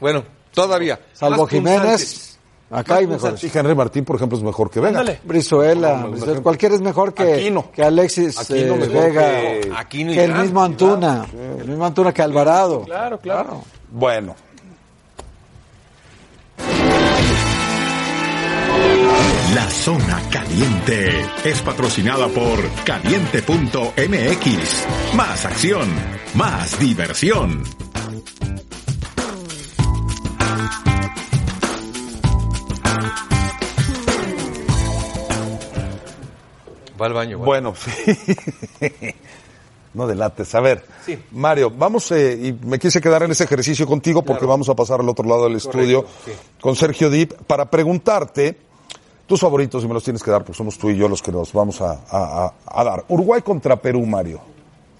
Bueno, 0.00 0.24
todavía. 0.54 0.98
Salvo 1.12 1.42
Más 1.42 1.50
Jiménez. 1.50 2.29
Acá 2.70 2.96
hay 2.96 3.06
mejores. 3.06 3.40
Sí, 3.40 3.50
Henry 3.52 3.74
Martín, 3.74 4.04
por 4.04 4.16
ejemplo, 4.16 4.38
es 4.38 4.44
mejor 4.44 4.70
que 4.70 4.80
Vega. 4.80 5.00
Ándale. 5.00 5.20
Brizuela, 5.24 6.06
Brizuela, 6.06 6.40
cualquiera 6.40 6.74
es 6.74 6.80
mejor 6.80 7.12
que, 7.14 7.34
Aquino. 7.34 7.70
que 7.72 7.82
Alexis 7.82 8.38
Aquino 8.38 8.74
eh, 8.74 8.78
mejor 8.78 9.02
Vega, 9.04 9.30
que- 9.30 9.72
Aquino 9.76 10.12
y 10.12 10.14
que 10.14 10.24
el 10.24 10.34
mismo 10.34 10.62
Antuna, 10.62 11.26
el 11.58 11.68
mismo 11.68 11.84
Antuna 11.84 12.12
que 12.12 12.22
Alvarado. 12.22 12.82
Claro, 12.82 13.18
claro. 13.18 13.62
Bueno, 13.90 14.34
La 19.54 19.68
Zona 19.68 20.20
Caliente 20.30 21.10
es 21.44 21.60
patrocinada 21.62 22.28
por 22.28 22.58
caliente.mx. 22.84 24.86
Más 25.16 25.44
acción, 25.44 25.88
más 26.34 26.78
diversión. 26.78 27.64
Va 37.00 37.06
al 37.06 37.12
baño. 37.14 37.38
Bueno, 37.38 37.74
sí. 37.74 37.90
No 39.92 40.06
delates. 40.06 40.54
A 40.54 40.60
ver, 40.60 40.84
Sí. 41.04 41.18
Mario, 41.32 41.68
vamos, 41.68 42.12
eh, 42.12 42.38
y 42.40 42.52
me 42.64 42.78
quise 42.78 43.00
quedar 43.00 43.24
en 43.24 43.32
ese 43.32 43.42
ejercicio 43.42 43.88
contigo 43.88 44.22
porque 44.22 44.38
Claro. 44.42 44.50
vamos 44.52 44.68
a 44.68 44.76
pasar 44.76 45.00
al 45.00 45.08
otro 45.08 45.28
lado 45.28 45.44
del 45.48 45.56
estudio 45.56 46.06
sí. 46.24 46.30
con 46.60 46.76
Sergio 46.76 47.10
Dip 47.10 47.32
para 47.48 47.68
preguntarte 47.68 48.56
tus 49.26 49.40
favoritos 49.40 49.82
y 49.82 49.88
me 49.88 49.94
los 49.94 50.04
tienes 50.04 50.22
que 50.22 50.30
dar 50.30 50.44
porque 50.44 50.56
somos 50.56 50.78
tú 50.78 50.90
y 50.90 50.96
yo 50.96 51.08
los 51.08 51.20
que 51.20 51.32
nos 51.32 51.52
vamos 51.52 51.80
a, 51.80 52.04
a- 52.08 52.46
a- 52.46 52.54
a 52.66 52.84
dar. 52.84 53.04
Uruguay 53.08 53.42
contra 53.42 53.74
Perú, 53.82 54.06
Mario. 54.06 54.40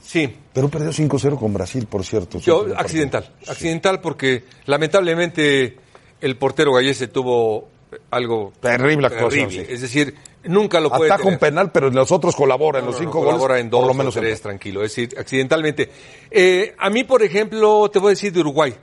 Sí. 0.03 0.27
Perú 0.53 0.69
perdió 0.69 0.91
5-0 0.91 1.39
con 1.39 1.53
Brasil, 1.55 1.87
por 1.87 2.05
cierto. 2.05 2.41
Yo, 2.41 2.67
accidental. 2.77 3.33
Accidental 3.47 4.01
porque 4.01 4.43
lamentablemente 4.67 5.77
el 6.21 6.37
portero 6.37 6.73
gallese 6.75 7.07
tuvo 7.07 7.69
algo 8.11 8.53
Terrible 8.61 9.07
actuación, 9.07 9.49
terrible. 9.49 9.67
sí. 9.67 9.73
Es 9.73 9.81
decir, 9.83 10.15
nunca 10.45 10.81
lo 10.81 10.91
puede 10.91 11.13
Ataca 11.13 11.29
un 11.29 11.39
penal, 11.39 11.71
pero 11.73 11.91
los 11.91 12.11
otros 12.13 12.35
colabora. 12.35 12.79
En 12.81 12.85
No, 12.87 12.91
los 12.91 13.01
no, 13.01 13.07
cinco 13.07 13.19
no, 13.19 13.25
goles, 13.25 13.33
colabora 13.35 13.59
en 13.61 13.71
dos 13.71 13.81
por 13.81 13.87
lo 13.87 13.93
o 13.93 13.95
menos 13.95 14.17
en 14.17 14.23
tres, 14.23 14.43
tranquilo. 14.43 14.83
Es 14.85 14.95
decir, 14.95 15.19
accidentalmente. 15.19 15.91
Eh, 16.31 16.75
a 16.79 16.91
mí, 16.91 17.05
por 17.05 17.23
ejemplo, 17.23 17.89
te 17.91 17.99
voy 17.99 18.09
a 18.09 18.11
decir 18.11 18.33
de 18.33 18.41
Uruguay. 18.41 18.75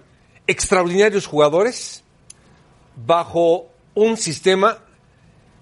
Extraordinarios 0.45 1.25
jugadores 1.27 2.03
bajo 2.95 3.67
un 3.95 4.17
sistema 4.17 4.77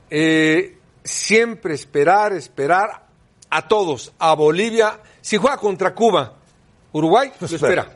eh, 0.09 0.77
siempre 1.03 1.73
esperar, 1.73 2.33
esperar 2.33 3.05
a 3.49 3.67
todos, 3.67 4.13
a 4.19 4.33
Bolivia. 4.35 4.99
Si 5.21 5.37
juega 5.37 5.57
contra 5.57 5.93
Cuba, 5.95 6.33
Uruguay, 6.91 7.31
lo 7.39 7.47
Espera. 7.47 7.91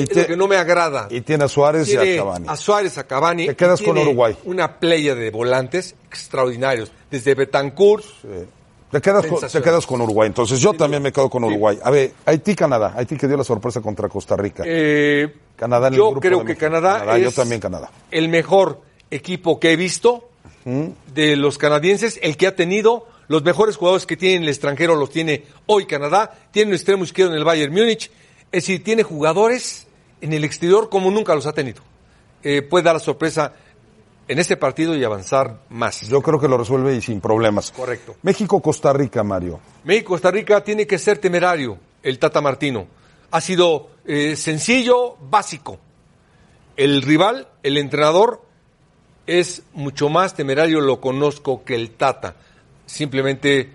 Es 0.00 0.08
te- 0.08 0.20
lo 0.22 0.26
que 0.28 0.36
no 0.36 0.48
me 0.48 0.56
agrada. 0.56 1.06
Y 1.10 1.20
tiene 1.20 1.44
a 1.44 1.48
Suárez 1.48 1.88
y 1.88 1.96
a 1.96 2.16
Cavani. 2.16 2.46
a 2.48 2.56
Suárez, 2.56 2.98
a 2.98 3.06
Cavani. 3.06 3.46
Te 3.46 3.56
quedas 3.56 3.80
con 3.82 3.96
Uruguay. 3.98 4.36
Una 4.44 4.78
playa 4.78 5.14
de 5.14 5.30
volantes 5.30 5.94
extraordinarios. 6.08 6.90
Desde 7.10 7.34
Betancourt. 7.34 8.04
Te 8.90 9.00
quedas, 9.00 9.24
con, 9.26 9.40
te 9.40 9.62
quedas 9.62 9.86
con 9.86 10.00
Uruguay. 10.02 10.26
Entonces 10.26 10.60
yo 10.60 10.74
también 10.74 11.02
me 11.02 11.10
quedo 11.12 11.30
con 11.30 11.42
Uruguay. 11.44 11.78
A 11.82 11.90
ver, 11.90 12.12
Haití-Canadá. 12.26 12.92
Haití 12.94 13.16
que 13.16 13.26
dio 13.26 13.38
la 13.38 13.44
sorpresa 13.44 13.80
contra 13.80 14.06
Costa 14.08 14.36
Rica. 14.36 14.64
Eh, 14.66 15.32
Canadá 15.56 15.86
en 15.88 15.94
el 15.94 15.98
yo 15.98 16.06
grupo 16.10 16.20
creo 16.20 16.38
de 16.40 16.44
que. 16.44 16.56
Canadá, 16.56 16.98
Canadá, 16.98 17.18
yo 17.18 17.28
es 17.28 17.34
también 17.34 17.60
Canadá. 17.60 17.90
el 18.10 18.28
mejor 18.28 18.82
equipo 19.10 19.58
que 19.58 19.72
he 19.72 19.76
visto 19.76 20.28
de 20.64 21.36
los 21.36 21.56
canadienses, 21.58 22.18
el 22.22 22.36
que 22.36 22.46
ha 22.46 22.54
tenido 22.54 23.06
los 23.28 23.42
mejores 23.42 23.76
jugadores 23.76 24.04
que 24.06 24.16
tiene 24.16 24.36
en 24.36 24.42
el 24.42 24.48
extranjero 24.50 24.94
los 24.94 25.10
tiene 25.10 25.44
hoy 25.66 25.86
Canadá, 25.86 26.32
tiene 26.50 26.68
un 26.70 26.74
extremo 26.74 27.02
izquierdo 27.04 27.32
en 27.32 27.38
el 27.38 27.44
Bayern 27.44 27.72
Múnich, 27.72 28.10
es 28.52 28.64
decir, 28.64 28.84
tiene 28.84 29.02
jugadores 29.02 29.86
en 30.20 30.32
el 30.32 30.44
exterior 30.44 30.90
como 30.90 31.10
nunca 31.10 31.34
los 31.34 31.46
ha 31.46 31.52
tenido. 31.52 31.82
Eh, 32.42 32.62
puede 32.62 32.84
dar 32.84 32.94
la 32.94 33.00
sorpresa 33.00 33.54
en 34.28 34.38
este 34.38 34.56
partido 34.56 34.94
y 34.94 35.02
avanzar 35.02 35.60
más. 35.70 36.02
Yo 36.08 36.20
creo 36.22 36.38
que 36.38 36.48
lo 36.48 36.58
resuelve 36.58 36.94
y 36.94 37.00
sin 37.00 37.20
problemas. 37.20 37.72
Correcto. 37.72 38.16
México-Costa 38.22 38.92
Rica, 38.92 39.22
Mario. 39.24 39.60
México-Costa 39.84 40.30
Rica 40.30 40.62
tiene 40.62 40.86
que 40.86 40.98
ser 40.98 41.18
temerario, 41.18 41.78
el 42.02 42.18
Tata 42.18 42.40
Martino. 42.40 42.86
Ha 43.30 43.40
sido 43.40 43.90
eh, 44.04 44.36
sencillo, 44.36 45.16
básico. 45.16 45.78
El 46.76 47.02
rival, 47.02 47.48
el 47.62 47.78
entrenador, 47.78 48.42
es 49.26 49.62
mucho 49.72 50.08
más 50.08 50.34
temerario, 50.34 50.80
lo 50.80 51.00
conozco, 51.00 51.64
que 51.64 51.74
el 51.74 51.92
Tata. 51.92 52.36
Simplemente 52.86 53.70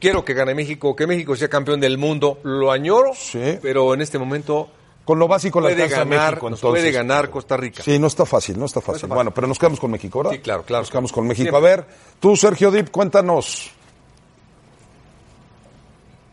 quiero 0.00 0.24
que 0.24 0.34
gane 0.34 0.54
México, 0.54 0.96
que 0.96 1.06
México 1.06 1.36
sea 1.36 1.48
campeón 1.48 1.78
del 1.80 1.98
mundo, 1.98 2.38
lo 2.42 2.72
añoro, 2.72 3.12
Sí. 3.14 3.58
pero 3.62 3.94
en 3.94 4.00
este 4.00 4.18
momento 4.18 4.68
Con 5.04 5.18
lo 5.18 5.26
básico 5.28 5.60
la 5.60 5.70
puede 5.70 5.88
ganar, 5.88 6.06
México, 6.32 6.46
entonces. 6.48 6.68
puede 6.68 6.92
ganar 6.92 7.30
Costa 7.30 7.56
Rica. 7.56 7.82
Sí, 7.82 7.98
no 7.98 8.06
está 8.06 8.24
fácil, 8.26 8.58
no 8.58 8.66
está 8.66 8.80
fácil. 8.80 9.00
fácil. 9.02 9.14
Bueno, 9.14 9.32
pero 9.32 9.46
nos 9.48 9.58
quedamos 9.58 9.80
con 9.80 9.90
México, 9.90 10.18
¿verdad? 10.18 10.32
Sí, 10.32 10.38
claro, 10.38 10.62
claro. 10.62 10.82
Nos 10.82 10.90
quedamos 10.90 11.10
con 11.12 11.26
México. 11.26 11.50
Siempre. 11.50 11.58
A 11.72 11.76
ver, 11.76 11.86
tú, 12.20 12.36
Sergio 12.36 12.70
Dip, 12.70 12.90
cuéntanos. 12.90 13.70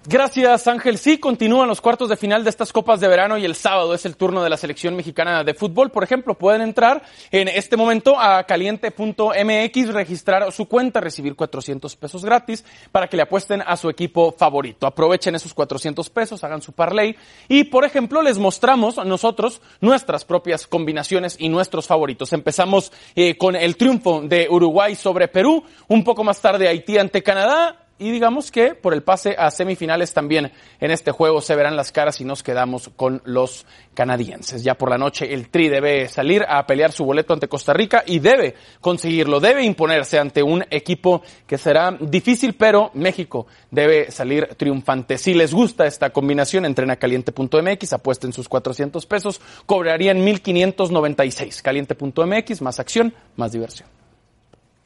Gracias, 0.10 0.70
Ángel. 0.70 0.98
Sí, 0.98 1.18
continúan 1.18 1.68
los 1.68 1.82
cuartos 1.82 2.08
de 2.08 2.16
final 2.16 2.46
de 2.46 2.50
estas 2.50 2.72
copas 2.72 3.02
de 3.02 3.10
verano 3.10 3.38
y 3.38 3.44
el 3.44 3.56
sábado 3.56 3.94
es 3.94 4.06
el 4.06 4.16
turno 4.16 4.42
de 4.42 4.50
la 4.50 4.56
selección 4.56 4.96
mexicana 4.96 5.44
de 5.44 5.54
fútbol. 5.54 5.92
Por 5.92 6.02
ejemplo, 6.02 6.34
pueden 6.34 6.62
entrar 6.62 7.04
en 7.30 7.50
este 7.50 7.76
momento 7.76 8.18
a 8.18 8.42
caliente.mx, 8.46 9.94
registrar 9.94 10.50
su 10.54 10.66
cuenta, 10.70 11.02
recibir 11.02 11.36
400 11.36 11.94
pesos 11.98 12.24
gratis 12.24 12.64
para 12.94 13.08
que 13.08 13.18
le 13.18 13.24
apuesten 13.24 13.62
a 13.62 13.76
su 13.76 13.90
equipo 13.90 14.32
favorito. 14.32 14.88
Aprovechen 14.88 15.36
esos 15.36 15.54
400 15.54 16.10
pesos, 16.10 16.42
hagan 16.42 16.62
su 16.62 16.72
parlay 16.72 17.18
y, 17.50 17.66
por 17.66 17.84
ejemplo, 17.84 18.22
les 18.22 18.38
mostramos 18.38 19.06
nosotros 19.06 19.62
nuestras 19.82 20.24
propias 20.24 20.68
combinaciones 20.68 21.36
y 21.38 21.50
nuestros 21.50 21.86
favoritos. 21.86 22.32
Empezamos 22.32 22.94
eh, 23.14 23.38
con 23.38 23.58
el 23.58 23.76
triunfo 23.76 24.22
de 24.22 24.48
Uruguay 24.50 24.96
sobre 24.96 25.28
Perú, 25.28 25.66
un 25.90 26.06
poco 26.06 26.24
más 26.24 26.40
tarde 26.40 26.70
Haití 26.70 26.98
ante 26.98 27.22
Canadá 27.22 27.87
y 28.00 28.12
digamos 28.12 28.52
que 28.52 28.76
por 28.76 28.94
el 28.94 29.04
pase 29.04 29.36
a 29.38 29.50
semifinales 29.50 30.14
también 30.14 30.52
en 30.80 30.92
este 30.92 31.12
juego 31.12 31.42
se 31.42 31.56
verán 31.56 31.76
las 31.76 31.92
caras 31.92 32.22
y 32.22 32.26
nos 32.26 32.44
quedamos 32.44 32.90
con 32.96 33.22
los 33.26 33.66
canadienses. 33.94 34.64
Ya 34.64 34.76
por 34.76 34.90
la 34.90 34.98
noche 34.98 35.34
el 35.34 35.50
Tri 35.50 35.70
debe 35.70 36.08
salir 36.08 36.46
a 36.48 36.66
pelear 36.68 36.92
su 36.92 37.06
boleto 37.06 37.34
ante 37.34 37.48
Costa 37.48 37.74
Rica 37.74 38.04
y 38.06 38.20
debe 38.20 38.56
conseguirlo, 38.82 39.40
debe 39.40 39.64
imponerse 39.64 40.20
ante 40.20 40.44
un 40.44 40.64
equipo 40.70 41.22
que 41.48 41.58
será 41.58 41.98
difícil, 42.00 42.54
pero 42.54 42.92
México 42.94 43.48
debe 43.72 44.12
salir 44.12 44.56
triunfante. 44.56 45.18
Si 45.18 45.34
les 45.34 45.54
gusta 45.54 45.88
esta 45.88 46.12
combinación, 46.12 46.66
entren 46.66 46.92
a 46.92 46.98
caliente.mx, 46.98 47.94
apuesten 47.94 48.34
sus 48.34 48.48
400 48.48 49.06
pesos, 49.06 49.42
cobrarían 49.66 50.24
1596. 50.24 51.62
Caliente.mx, 51.62 52.62
más 52.62 52.80
acción, 52.80 53.14
más 53.36 53.52
diversión. 53.52 53.97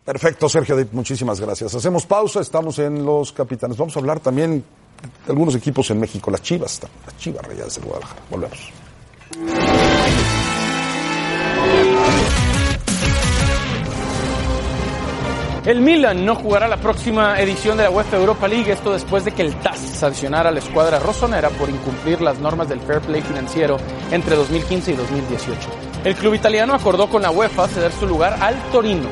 Perfecto, 0.06 0.50
Sergio 0.50 0.76
muchísimas 0.92 1.40
gracias. 1.40 1.76
Hacemos 1.76 2.06
pausa, 2.06 2.42
estamos 2.42 2.80
en 2.80 3.06
los 3.06 3.32
capitanes. 3.32 3.78
Vamos 3.78 3.96
a 3.96 4.00
hablar 4.00 4.20
también 4.20 4.64
de 5.26 5.32
algunos 5.32 5.56
equipos 5.56 5.90
en 5.92 6.00
México, 6.00 6.32
las 6.32 6.42
Chivas, 6.42 6.82
las 7.06 7.18
Chivas 7.18 7.46
Rayadas 7.46 7.76
de 7.76 7.82
Guadalajara. 7.82 8.22
Volvemos. 8.30 8.72
El 15.64 15.80
Milan 15.82 16.26
no 16.26 16.34
jugará 16.34 16.68
la 16.68 16.78
próxima 16.78 17.40
edición 17.40 17.78
de 17.78 17.84
la 17.84 17.92
UEFA 17.92 18.18
Europa 18.18 18.48
League, 18.48 18.72
esto 18.72 18.92
después 18.94 19.24
de 19.26 19.32
que 19.32 19.44
el 19.44 19.54
TAS 19.60 19.78
sancionara 19.78 20.50
a 20.50 20.52
la 20.52 20.58
escuadra 20.58 20.98
rosonera 20.98 21.52
por 21.52 21.70
incumplir 21.70 22.20
las 22.20 22.40
normas 22.40 22.68
del 22.68 22.80
fair 22.80 23.00
play 23.00 23.22
financiero 23.22 23.78
entre 24.10 24.36
2015 24.36 24.94
y 24.94 24.96
2018. 24.96 25.70
El 26.04 26.16
club 26.16 26.34
italiano 26.34 26.74
acordó 26.74 27.08
con 27.08 27.22
la 27.22 27.30
UEFA 27.30 27.68
ceder 27.68 27.92
su 27.92 28.08
lugar 28.08 28.38
al 28.42 28.56
Torino. 28.72 29.08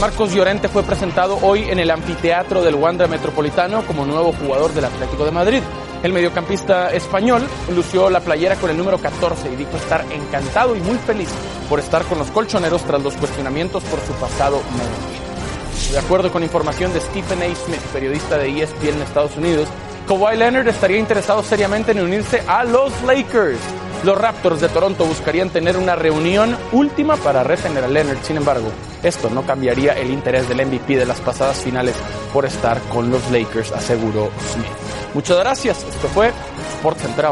Marcos 0.00 0.34
Llorente 0.34 0.68
fue 0.68 0.82
presentado 0.82 1.38
hoy 1.40 1.70
en 1.70 1.78
el 1.78 1.90
anfiteatro 1.90 2.62
del 2.62 2.74
Wanda 2.74 3.06
Metropolitano 3.06 3.86
como 3.86 4.04
nuevo 4.04 4.34
jugador 4.34 4.74
del 4.74 4.84
Atlético 4.84 5.24
de 5.24 5.30
Madrid. 5.30 5.62
El 6.02 6.12
mediocampista 6.12 6.92
español 6.92 7.46
lució 7.74 8.10
la 8.10 8.20
playera 8.20 8.56
con 8.56 8.68
el 8.68 8.76
número 8.76 8.98
14 8.98 9.50
y 9.50 9.56
dijo 9.56 9.74
estar 9.76 10.04
encantado 10.12 10.76
y 10.76 10.80
muy 10.80 10.98
feliz 10.98 11.30
por 11.70 11.80
estar 11.80 12.04
con 12.04 12.18
los 12.18 12.30
colchoneros 12.30 12.84
tras 12.84 13.02
los 13.02 13.16
cuestionamientos 13.16 13.82
por 13.84 13.98
su 14.00 14.12
pasado 14.20 14.60
merengue. 14.72 15.92
De 15.92 15.98
acuerdo 15.98 16.30
con 16.30 16.42
información 16.42 16.92
de 16.92 17.00
Stephen 17.00 17.42
A. 17.42 17.54
Smith, 17.54 17.80
periodista 17.92 18.36
de 18.36 18.50
ESPN 18.50 18.88
en 18.88 19.02
Estados 19.02 19.34
Unidos, 19.36 19.66
Kawhi 20.06 20.36
Leonard 20.36 20.68
estaría 20.68 20.98
interesado 20.98 21.42
seriamente 21.42 21.92
en 21.92 22.02
unirse 22.02 22.42
a 22.46 22.64
los 22.64 22.92
Lakers. 23.02 23.58
Los 24.06 24.16
Raptors 24.16 24.60
de 24.60 24.68
Toronto 24.68 25.04
buscarían 25.04 25.50
tener 25.50 25.76
una 25.76 25.96
reunión 25.96 26.56
última 26.70 27.16
para 27.16 27.42
retener 27.42 27.82
a 27.82 27.88
Leonard. 27.88 28.22
Sin 28.22 28.36
embargo, 28.36 28.68
esto 29.02 29.28
no 29.30 29.44
cambiaría 29.44 29.94
el 29.94 30.12
interés 30.12 30.48
del 30.48 30.64
MVP 30.64 30.96
de 30.96 31.06
las 31.06 31.20
pasadas 31.20 31.56
finales 31.56 31.96
por 32.32 32.44
estar 32.44 32.80
con 32.82 33.10
los 33.10 33.28
Lakers, 33.32 33.72
aseguró 33.72 34.30
Smith. 34.52 34.66
Muchas 35.12 35.38
gracias. 35.38 35.82
Esto 35.82 36.06
fue 36.06 36.30
Sports 36.76 37.02
Center 37.02 37.26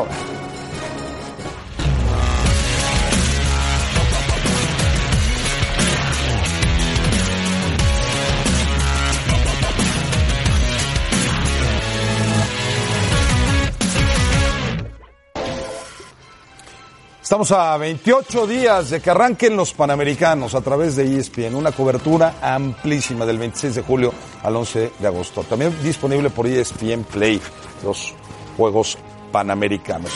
Estamos 17.25 17.53
a 17.53 17.79
28 17.79 18.47
días 18.47 18.91
de 18.91 19.01
que 19.01 19.09
arranquen 19.09 19.57
los 19.57 19.73
Panamericanos 19.73 20.55
a 20.55 20.61
través 20.61 20.95
de 20.95 21.17
ESPN, 21.17 21.55
una 21.55 21.73
cobertura 21.73 22.35
amplísima 22.43 23.25
del 23.25 23.39
26 23.39 23.77
de 23.77 23.81
julio 23.81 24.13
al 24.43 24.55
11 24.55 24.93
de 24.99 25.07
agosto. 25.07 25.43
También 25.43 25.75
disponible 25.83 26.29
por 26.29 26.47
ESPN 26.47 27.05
Play, 27.05 27.41
los 27.83 28.13
Juegos 28.59 28.99
Panamericanos. 29.33 30.13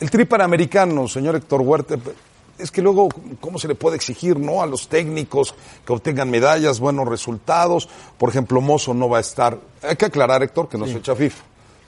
El 0.00 0.10
tri 0.10 0.24
panamericano, 0.24 1.06
señor 1.06 1.36
Héctor 1.36 1.60
Huerta, 1.60 1.94
es 2.58 2.72
que 2.72 2.82
luego, 2.82 3.08
¿cómo 3.40 3.60
se 3.60 3.68
le 3.68 3.76
puede 3.76 3.94
exigir, 3.94 4.40
no? 4.40 4.60
A 4.60 4.66
los 4.66 4.88
técnicos 4.88 5.54
que 5.86 5.92
obtengan 5.92 6.28
medallas, 6.28 6.80
buenos 6.80 7.06
resultados. 7.06 7.88
Por 8.18 8.28
ejemplo, 8.30 8.60
Mozo 8.60 8.92
no 8.92 9.08
va 9.08 9.18
a 9.18 9.20
estar. 9.20 9.56
Hay 9.82 9.94
que 9.94 10.06
aclarar, 10.06 10.42
Héctor, 10.42 10.68
que 10.68 10.78
no 10.78 10.86
soy 10.88 11.00
chafif, 11.00 11.36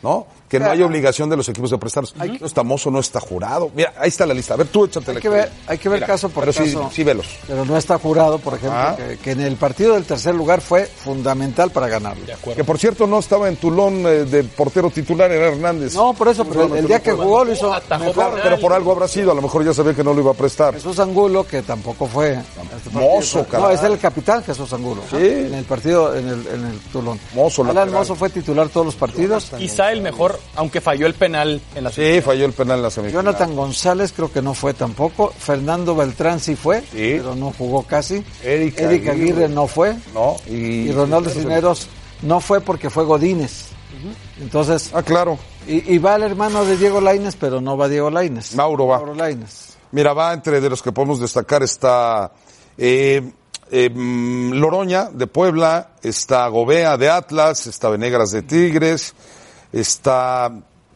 ¿no? 0.05 0.29
Que 0.51 0.59
no 0.61 0.69
hay 0.71 0.83
obligación 0.83 1.31
de 1.31 1.37
los 1.37 1.49
equipos 1.49 1.71
de 1.71 1.79
prestarlos. 1.79 2.15
No 2.17 2.47
está 2.47 2.63
Mozo, 2.63 2.91
no 2.91 2.99
está 2.99 3.21
jurado. 3.21 3.71
Mira, 3.75 3.95
ahí 3.99 4.09
está 4.09 4.27
la 4.27 4.35
lista. 4.35 4.55
A 4.55 4.57
ver, 4.59 4.67
tú 4.67 4.85
échate 4.85 5.13
Hay 5.13 5.15
la 5.15 5.21
que 5.21 5.29
ver, 5.29 5.51
hay 5.69 5.79
que 5.79 5.89
ver 5.89 5.99
Mira, 6.01 6.07
caso 6.09 6.29
por 6.29 6.43
pero 6.45 6.53
sí- 6.53 6.75
caso. 6.75 6.91
Sí, 6.93 7.05
velos. 7.05 7.27
Pero 7.47 7.65
no 7.65 7.77
está 7.77 7.99
jurado, 7.99 8.39
por 8.39 8.55
ejemplo, 8.55 8.97
que, 8.97 9.17
que 9.19 9.31
en 9.31 9.41
el 9.43 9.55
partido 9.57 9.95
del 9.95 10.05
tercer 10.05 10.35
lugar 10.35 10.61
fue 10.61 10.87
fundamental 10.87 11.71
para 11.71 11.87
ganarlo. 11.89 12.25
Que 12.57 12.65
por 12.65 12.79
cierto 12.79 13.07
no 13.07 13.21
estaba 13.21 13.49
en 13.49 13.57
Tulón 13.57 14.05
eh, 14.07 14.25
de 14.25 14.43
portero 14.45 14.91
titular, 14.91 15.31
era 15.31 15.49
Hernández. 15.49 15.95
No, 15.95 16.15
por 16.15 16.27
eso, 16.29 16.45
pero 16.45 16.65
el, 16.65 16.77
el 16.79 16.87
día 16.89 17.01
que 17.01 17.13
jugó 17.13 17.45
lo 17.45 17.53
hizo 17.53 17.73
mejor. 18.01 18.41
Pero 18.43 18.59
por 18.59 18.73
algo 18.73 18.91
habrá 18.91 19.07
sido, 19.07 19.31
a 19.31 19.35
lo 19.35 19.43
mejor 19.43 19.65
ya 19.65 19.73
sabía 19.73 19.95
que 19.95 20.03
no 20.03 20.13
lo 20.13 20.21
iba 20.21 20.33
a 20.33 20.35
prestar. 20.35 20.75
Jesús 20.75 20.99
Angulo, 20.99 21.45
que 21.47 21.63
tampoco 21.63 22.07
fue. 22.09 22.33
este. 22.33 22.91
Mozo, 22.91 23.39
No, 23.39 23.45
caray. 23.47 23.77
es 23.77 23.83
el 23.85 23.99
capitán 24.01 24.43
Jesús 24.43 24.73
Angulo. 24.73 25.03
Sí. 25.09 25.17
En 25.19 25.55
el 25.55 25.65
partido, 25.65 26.17
en 26.17 26.27
el, 26.27 26.47
en 26.49 26.67
el 26.67 26.79
Tulón. 26.93 27.21
Mozo, 27.35 27.63
Alan. 27.65 27.93
Mozo 27.93 28.17
fue 28.17 28.31
titular 28.31 28.69
todos 28.69 28.87
los 28.87 28.95
partidos. 28.97 29.53
Quizá 29.57 29.93
el 29.93 30.01
mejor, 30.01 30.40
aunque 30.57 30.81
falló 30.81 31.07
el 31.07 31.15
penal 31.15 31.61
en 31.75 31.85
la 31.85 31.91
Sí, 31.91 32.21
falló 32.21 32.45
el 32.47 32.53
penal 32.53 32.79
en 32.79 32.83
la 32.85 32.91
semifinal. 32.91 33.25
Jonathan 33.25 33.55
González 33.57 34.13
creo 34.15 34.33
que 34.33 34.43
no 34.43 34.55
fue 34.55 34.75
tampoco. 34.75 35.33
Fernando 35.39 35.95
Beltrán 35.95 36.41
sí 36.41 36.57
fue, 36.57 36.83
pero 36.93 37.35
no 37.35 37.53
jugó 37.57 37.83
casi. 37.85 38.25
Eric 38.43 38.79
Eric 38.81 39.09
Aguirre. 39.09 39.11
Aguirre 39.11 39.49
no 39.49 39.67
fue. 39.67 39.97
No, 40.15 40.37
Y, 40.47 40.89
y, 40.89 40.93
Ronaldo 40.93 41.31
Cisneros 41.31 41.89
no 42.23 42.41
fue 42.41 42.61
porque 42.61 42.91
fue 42.91 43.05
Godínez. 43.05 43.67
Entonces, 44.41 44.91
Ah, 44.95 45.03
claro. 45.03 45.39
y, 45.67 45.95
y 45.95 45.99
va 45.99 46.17
el 46.17 46.23
hermano 46.23 46.65
de 46.65 46.77
Diego 46.77 47.01
Laines, 47.01 47.37
pero 47.37 47.61
no 47.61 47.77
va 47.77 47.89
Diego 47.89 48.11
Laines. 48.11 48.55
Mauro 48.55 48.87
va. 48.87 48.97
Mauro 48.99 49.15
Lainez. 49.15 49.75
Mira, 49.93 50.13
va 50.13 50.33
entre 50.33 50.61
de 50.61 50.71
los 50.71 50.83
que 50.83 50.93
podemos 50.93 51.21
destacar 51.21 51.63
está 51.63 52.33
eh, 52.79 53.31
eh, 53.71 53.91
mm, 53.93 54.53
Loroña 54.53 55.11
de 55.13 55.27
Puebla, 55.27 55.91
está 56.03 56.47
Gobea 56.49 56.97
de 56.97 57.11
Atlas, 57.11 57.67
está 57.67 57.89
Venegas 57.91 58.31
de 58.31 58.43
Tigres, 58.43 59.15
está 59.73 60.53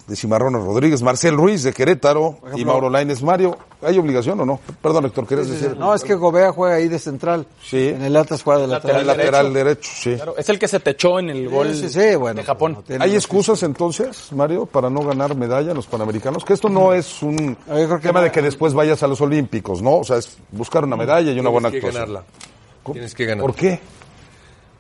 de 0.07 0.16
Cimarrones 0.16 0.62
Rodríguez, 0.62 1.01
Marcel 1.01 1.35
Ruiz 1.35 1.62
de 1.62 1.72
Querétaro 1.72 2.39
y 2.57 2.64
Mauro 2.64 2.91
Laines. 2.91 3.22
Mario, 3.22 3.57
¿hay 3.81 3.97
obligación 3.99 4.39
o 4.41 4.45
no? 4.45 4.61
Perdón, 4.83 5.07
Héctor, 5.07 5.27
¿querías 5.27 5.49
decir? 5.49 5.77
No, 5.79 5.95
es 5.95 6.05
que 6.05 6.14
Gobea 6.14 6.53
juega 6.53 6.75
ahí 6.77 6.89
de 6.89 6.99
central. 6.99 7.47
Sí. 7.62 7.89
En 7.89 8.03
el 8.03 8.14
Atlas 8.14 8.43
juega 8.43 8.61
de 8.61 8.66
lateral. 8.66 9.07
Lateral 9.07 9.33
lateral 9.33 9.55
derecho, 9.55 9.91
sí. 9.95 10.14
Claro, 10.14 10.35
es 10.37 10.47
el 10.51 10.59
que 10.59 10.68
se 10.68 10.81
techó 10.81 11.18
en 11.20 11.31
el 11.31 11.49
gol 11.49 11.75
sí, 11.75 11.89
sí, 11.89 12.16
bueno, 12.16 12.39
de 12.41 12.45
Japón. 12.45 12.85
¿Hay 13.01 13.14
excusas 13.14 13.62
entonces, 13.62 14.31
Mario, 14.33 14.66
para 14.66 14.91
no 14.91 15.01
ganar 15.01 15.35
medalla 15.35 15.70
en 15.70 15.77
los 15.77 15.87
Panamericanos? 15.87 16.45
Que 16.45 16.53
esto 16.53 16.68
no 16.68 16.93
es 16.93 17.22
un 17.22 17.57
yo 17.66 17.75
creo 17.75 17.97
que 17.97 18.09
tema 18.09 18.20
no. 18.20 18.25
de 18.25 18.33
que 18.33 18.43
después 18.43 18.75
vayas 18.75 19.03
a 19.03 19.07
los 19.07 19.22
Olímpicos, 19.22 19.81
¿no? 19.81 19.97
O 19.99 20.05
sea, 20.05 20.18
es 20.18 20.37
buscar 20.51 20.85
una 20.85 20.97
medalla 20.97 21.33
y 21.33 21.41
una 21.41 21.49
buena 21.49 21.70
Tienes 21.70 21.83
que 21.83 21.89
actuación. 21.89 22.14
ganarla. 22.14 22.93
Tienes 22.93 23.14
que 23.14 23.25
ganar. 23.25 23.41
¿Por 23.47 23.55
qué? 23.55 23.81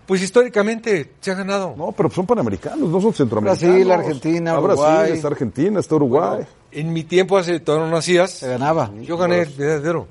Pues 0.06 0.20
históricamente 0.22 1.12
se 1.20 1.30
ha 1.30 1.34
ganado. 1.34 1.74
No, 1.76 1.92
pero 1.92 2.10
son 2.10 2.26
panamericanos, 2.26 2.88
no 2.90 3.00
son 3.00 3.14
centroamericanos. 3.14 3.74
Brasil, 3.74 3.90
Argentina, 3.92 4.50
Está 4.50 4.60
Uruguay. 4.60 4.94
Brasil, 4.96 5.14
está 5.14 5.28
Argentina, 5.28 5.80
está 5.80 5.94
Uruguay. 5.94 6.46
En 6.72 6.92
mi 6.92 7.04
tiempo, 7.04 7.38
hace 7.38 7.60
todavía 7.60 7.86
no 7.88 7.94
nacías, 7.96 8.30
Se 8.32 8.48
ganaba. 8.48 8.90
yo 9.00 9.16
gané 9.16 9.46
medalla 9.56 9.80
de 9.80 9.88
oro. 9.90 10.08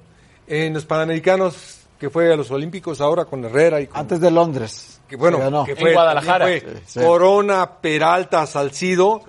En 0.48 0.74
los 0.74 0.86
Panamericanos, 0.86 1.80
que 2.00 2.10
fue 2.10 2.34
a 2.34 2.36
los 2.36 2.50
Olímpicos 2.52 3.02
ahora 3.02 3.26
con 3.26 3.46
Herrera 3.46 3.80
y 3.82 3.88
con... 3.88 4.00
Antes 4.00 4.20
de 4.20 4.32
Londres. 4.32 5.00
que 5.08 5.16
bueno, 5.16 5.38
Se 5.38 5.44
ganó. 5.44 5.64
que 5.66 5.72
En 5.74 5.78
fue, 5.78 5.94
Guadalajara. 5.94 6.46
fue 6.46 6.64
Sí. 6.88 7.00
Corona, 7.00 7.70
Peralta, 7.80 8.48
Salcido. 8.48 9.22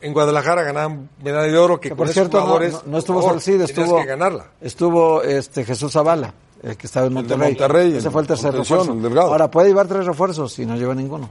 En 0.00 0.12
Guadalajara 0.12 0.62
ganaban 0.62 1.10
medalla 1.22 1.50
de 1.52 1.58
oro 1.58 1.80
que, 1.80 1.94
por 1.96 2.08
cierto, 2.08 2.36
no, 2.38 2.42
jugadores, 2.44 2.72
no- 2.74 2.82
no 2.92 2.98
estuvo 2.98 3.22
Salcido, 3.22 3.64
estuvo, 3.64 3.98
que 3.98 4.06
ganarla. 4.06 4.46
estuvo 4.60 5.22
este 5.22 5.64
Jesús 5.64 5.92
Zavala, 5.92 6.32
el 6.62 6.76
que 6.76 6.86
estaba 6.86 7.06
en 7.06 7.12
Monterrey. 7.14 7.48
Monterrey, 7.50 7.96
Ese 7.96 8.10
fue 8.10 8.22
el 8.22 8.28
tercer 8.28 8.54
refuerzo. 8.54 8.92
el. 8.92 9.18
Ahora 9.18 9.50
puede 9.50 9.68
llevar 9.68 9.86
tres 9.88 10.06
refuerzos 10.06 10.58
y 10.58 10.66
no 10.66 10.76
lleva 10.76 10.94
ninguno. 10.94 11.28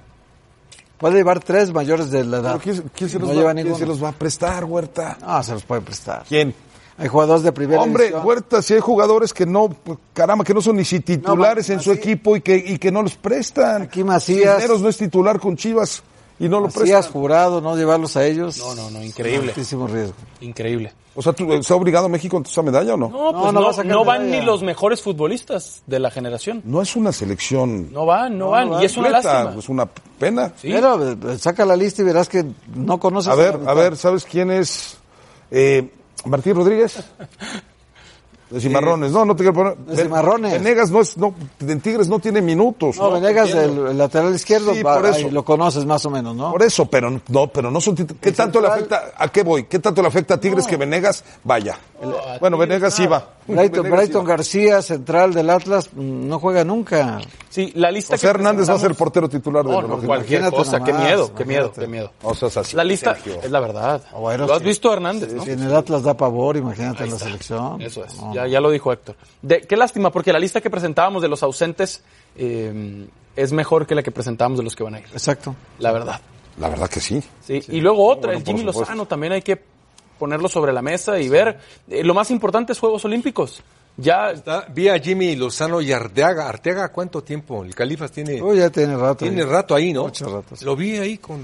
Puede 0.98 1.16
llevar 1.16 1.40
tres 1.40 1.74
mayores 1.74 2.12
de 2.12 2.24
la 2.24 2.38
edad. 2.38 2.60
¿Pero 2.60 2.76
quién, 2.78 2.92
quién 2.96 3.10
se 3.10 3.18
no 3.18 3.26
los 3.26 3.36
lleva 3.36 3.54
va, 3.54 3.62
quién 3.62 3.76
se 3.76 3.86
los 3.88 4.04
va 4.04 4.10
a 4.10 4.12
prestar, 4.12 4.66
Huerta? 4.66 5.18
Ah, 5.22 5.42
se 5.42 5.54
los 5.54 5.64
puede 5.64 5.82
prestar. 5.82 6.24
¿Quién? 6.28 6.54
Hay 6.98 7.08
jugadores 7.08 7.42
de 7.42 7.52
primera 7.52 7.82
Hombre. 7.82 8.14
Huerta, 8.14 8.62
si 8.62 8.76
hay 8.76 8.80
jugadores 8.80 9.34
que 9.34 9.48
no, 9.48 9.70
pues, 9.70 9.98
caramba, 10.14 10.44
que 10.44 10.54
no 10.54 10.62
son 10.62 10.76
ni 10.76 10.86
si 10.86 11.00
titulares 11.00 11.68
No, 11.70 11.74
en 11.76 11.80
su 11.80 11.92
equipo 11.92 12.36
y 12.36 12.42
que, 12.42 12.56
y 12.56 12.78
que 12.78 12.92
no 12.92 13.02
los 13.02 13.16
prestan. 13.16 13.84
Aquí 13.84 14.04
Macías- 14.04 14.58
Cisneros 14.58 14.82
no 14.82 14.90
es 14.90 14.98
titular 14.98 15.40
con 15.40 15.58
Chivas 15.58 16.04
y 16.46 16.50
no 16.50 16.60
lo 16.60 16.66
Macías 16.68 16.84
prestan. 17.06 17.12
jurado, 17.14 17.62
no 17.62 17.76
llevarlos 17.76 18.18
a 18.18 18.26
ellos. 18.26 18.58
No, 18.58 18.76
no, 18.76 18.90
no, 18.92 19.04
increíble. 19.04 19.50
Altísimo 19.50 19.88
riesgo. 19.88 20.16
Increíble. 20.42 20.94
O 21.14 21.22
sea, 21.22 21.34
¿tú- 21.34 21.52
¿está 21.54 21.76
obligado 21.76 22.08
México 22.08 22.38
entonces 22.38 22.58
a 22.58 22.62
medalla 22.64 22.94
o 22.94 22.98
no? 22.98 23.10
No, 23.10 23.32
No, 23.34 23.42
pues 23.42 23.54
no 23.54 23.60
no, 23.62 23.68
a 23.70 23.74
sacar 23.74 23.92
no 23.92 24.06
van 24.06 24.32
ni 24.32 24.42
los 24.42 24.64
mejores 24.64 25.02
futbolistas 25.02 25.84
de 25.86 26.00
la 26.00 26.10
generación. 26.10 26.62
No 26.64 26.82
es 26.82 26.96
una 26.96 27.12
selección 27.12 27.92
No 27.92 28.06
van, 28.06 28.38
no, 28.38 28.46
No, 28.46 28.52
van. 28.52 28.68
no 28.70 28.74
y 28.74 28.76
van. 28.78 28.86
es 28.86 28.98
una 28.98 29.10
lástima. 29.10 29.56
es 29.60 29.68
una 29.70 29.86
pena. 29.86 30.54
Sí. 30.56 30.70
Pero 30.72 31.12
eh, 31.12 31.38
saca 31.38 31.66
la 31.66 31.76
lista 31.76 32.02
y 32.02 32.06
verás 32.06 32.30
que 32.30 32.46
no 32.76 32.98
conoces 32.98 33.32
A 33.32 33.36
ver, 33.36 33.56
a 33.56 33.58
mitad. 33.58 33.76
ver, 33.76 33.98
¿sabes 33.98 34.24
quién 34.24 34.52
es 34.52 34.98
eh, 35.52 35.92
Martín 36.26 36.56
Rodríguez? 36.56 37.04
De 38.52 38.60
Cimarrones. 38.60 39.12
No, 39.12 39.24
no 39.26 39.36
te 39.36 39.44
quiero 39.44 39.54
poner. 39.54 39.78
De 39.78 40.04
Cimarrones. 40.04 40.52
Venegas 40.54 40.92
no 40.92 41.02
es, 41.02 41.18
no, 41.18 41.34
en 41.62 41.80
Tigres 41.82 42.08
no 42.10 42.20
tiene 42.20 42.42
minutos. 42.42 42.98
No, 42.98 43.12
Venegas, 43.12 43.50
el, 43.52 43.88
el 43.88 43.98
lateral 43.98 44.36
izquierdo, 44.36 44.74
Sí, 44.74 44.84
va- 44.84 44.96
por 44.98 45.06
eso. 45.08 45.16
ahí 45.28 45.32
lo 45.32 45.44
conoces 45.46 45.86
más 45.86 46.06
o 46.06 46.10
menos, 46.10 46.36
¿no? 46.36 46.52
Por 46.52 46.62
eso, 46.64 46.86
pero 46.86 47.10
no, 47.30 47.48
pero 47.48 47.72
no 47.72 47.80
son 47.80 47.96
¿Qué 47.96 48.06
El 48.30 48.36
tanto 48.36 48.60
le 48.62 48.68
afecta? 48.68 49.12
¿A 49.18 49.28
qué 49.30 49.44
voy? 49.44 49.64
¿Qué 49.64 49.80
tanto 49.80 50.02
le 50.02 50.10
afecta 50.10 50.34
a 50.34 50.40
Tigres 50.40 50.68
que 50.68 50.76
Venegas 50.78 51.24
vaya? 51.44 51.78
bueno, 52.40 52.58
Venegas 52.58 52.94
sí 52.94 53.06
va. 53.08 53.26
Brighton. 53.48 54.24
García, 54.26 54.82
central 54.82 55.34
del 55.34 55.50
Atlas, 55.50 55.90
no 55.94 56.40
juega 56.40 56.64
nunca. 56.64 57.20
Sí, 57.50 57.72
la 57.76 57.92
lista 57.92 58.14
José 58.16 58.28
que 58.28 58.30
Hernández 58.30 58.70
va 58.70 58.76
a 58.76 58.80
ser 58.80 58.96
portero 58.96 59.28
titular 59.28 59.66
de 59.66 59.72
No, 59.72 59.82
los 59.82 60.02
no, 60.02 60.08
cualquier 60.08 60.42
Imagínate 60.42 60.56
cosa. 60.56 60.84
Qué 60.84 60.92
nomás, 60.92 61.08
miedo, 61.08 61.36
qué 61.36 61.46
miedo, 61.46 61.60
imagínate. 61.66 61.82
qué 61.82 61.88
miedo. 61.88 62.12
No 62.24 62.34
seas 62.34 62.58
así. 62.58 62.76
La 62.76 62.84
lista 62.84 63.16
Sergio. 63.16 63.42
es 63.42 63.52
la 63.52 63.60
verdad. 63.60 64.02
Bueno, 64.18 64.48
¿Lo 64.48 64.54
has 64.54 64.60
sí. 64.60 64.66
visto, 64.66 64.94
Hernández? 64.94 65.34
¿no? 65.34 65.44
Si 65.44 65.52
en 65.52 65.64
el 65.64 65.76
Atlas 65.76 66.04
da 66.04 66.16
pavor, 66.16 66.58
imagínate 66.58 67.04
en 67.04 67.12
la 67.12 67.20
selección. 67.20 67.82
Eso 67.82 68.06
es, 68.06 68.16
No. 68.22 68.34
ya, 68.34 68.48
ya 68.48 68.60
lo 68.62 68.70
dijo 68.70 68.92
Héctor. 68.94 69.16
De, 69.42 69.62
qué 69.62 69.76
lástima, 69.76 70.12
porque 70.12 70.32
la 70.32 70.40
lista 70.40 70.62
que 70.62 70.70
presentábamos 70.70 71.22
de 71.22 71.28
los 71.28 71.44
ausentes 71.44 72.04
eh, 72.38 73.08
es 73.36 73.52
mejor 73.52 73.86
que 73.88 73.96
la 73.96 74.04
que 74.04 74.12
presentábamos 74.12 74.60
de 74.60 74.64
los 74.64 74.76
que 74.76 74.84
van 74.84 74.96
a 74.96 75.00
ir, 75.00 75.06
Exacto. 75.12 75.56
la 75.80 75.92
verdad. 75.92 76.22
La 76.60 76.68
verdad 76.68 76.90
que 76.90 77.00
sí. 77.00 77.24
Sí, 77.46 77.62
Y 77.70 77.80
luego 77.80 78.06
otra, 78.08 78.28
bueno, 78.32 78.40
el 78.40 78.46
Jimmy 78.46 78.60
supuesto. 78.60 78.82
Lozano, 78.82 79.06
también 79.06 79.32
hay 79.34 79.42
que 79.42 79.56
ponerlo 80.22 80.48
sobre 80.48 80.72
la 80.72 80.84
mesa 80.84 81.20
y 81.20 81.28
ver. 81.30 81.58
eh, 81.90 82.04
lo 82.04 82.14
más 82.14 82.30
importante 82.30 82.74
es 82.74 82.80
Juegos 82.80 83.04
Olímpicos. 83.06 83.64
Ya 83.98 84.30
Está- 84.32 84.68
vi 84.70 84.88
a 84.88 85.00
Jimmy 85.00 85.36
Lozano 85.36 85.82
y 85.82 85.92
Arteaga. 85.92 86.48
¿Arteaga 86.48 86.90
cuánto 86.92 87.24
tiempo? 87.24 87.66
El 87.66 87.74
Califas 87.74 88.12
tiene, 88.12 88.40
Uy, 88.42 88.58
ya 88.60 88.70
tiene 88.70 88.96
rato. 88.96 89.26
tiene 89.26 89.42
ahí. 89.42 89.48
rato 89.48 89.74
ahí, 89.76 89.92
¿no? 89.94 90.04
Mucho 90.04 90.26
rato, 90.30 90.56
sí. 90.56 90.64
Lo 90.64 90.76
vi 90.76 90.98
ahí 90.98 91.18
con... 91.18 91.40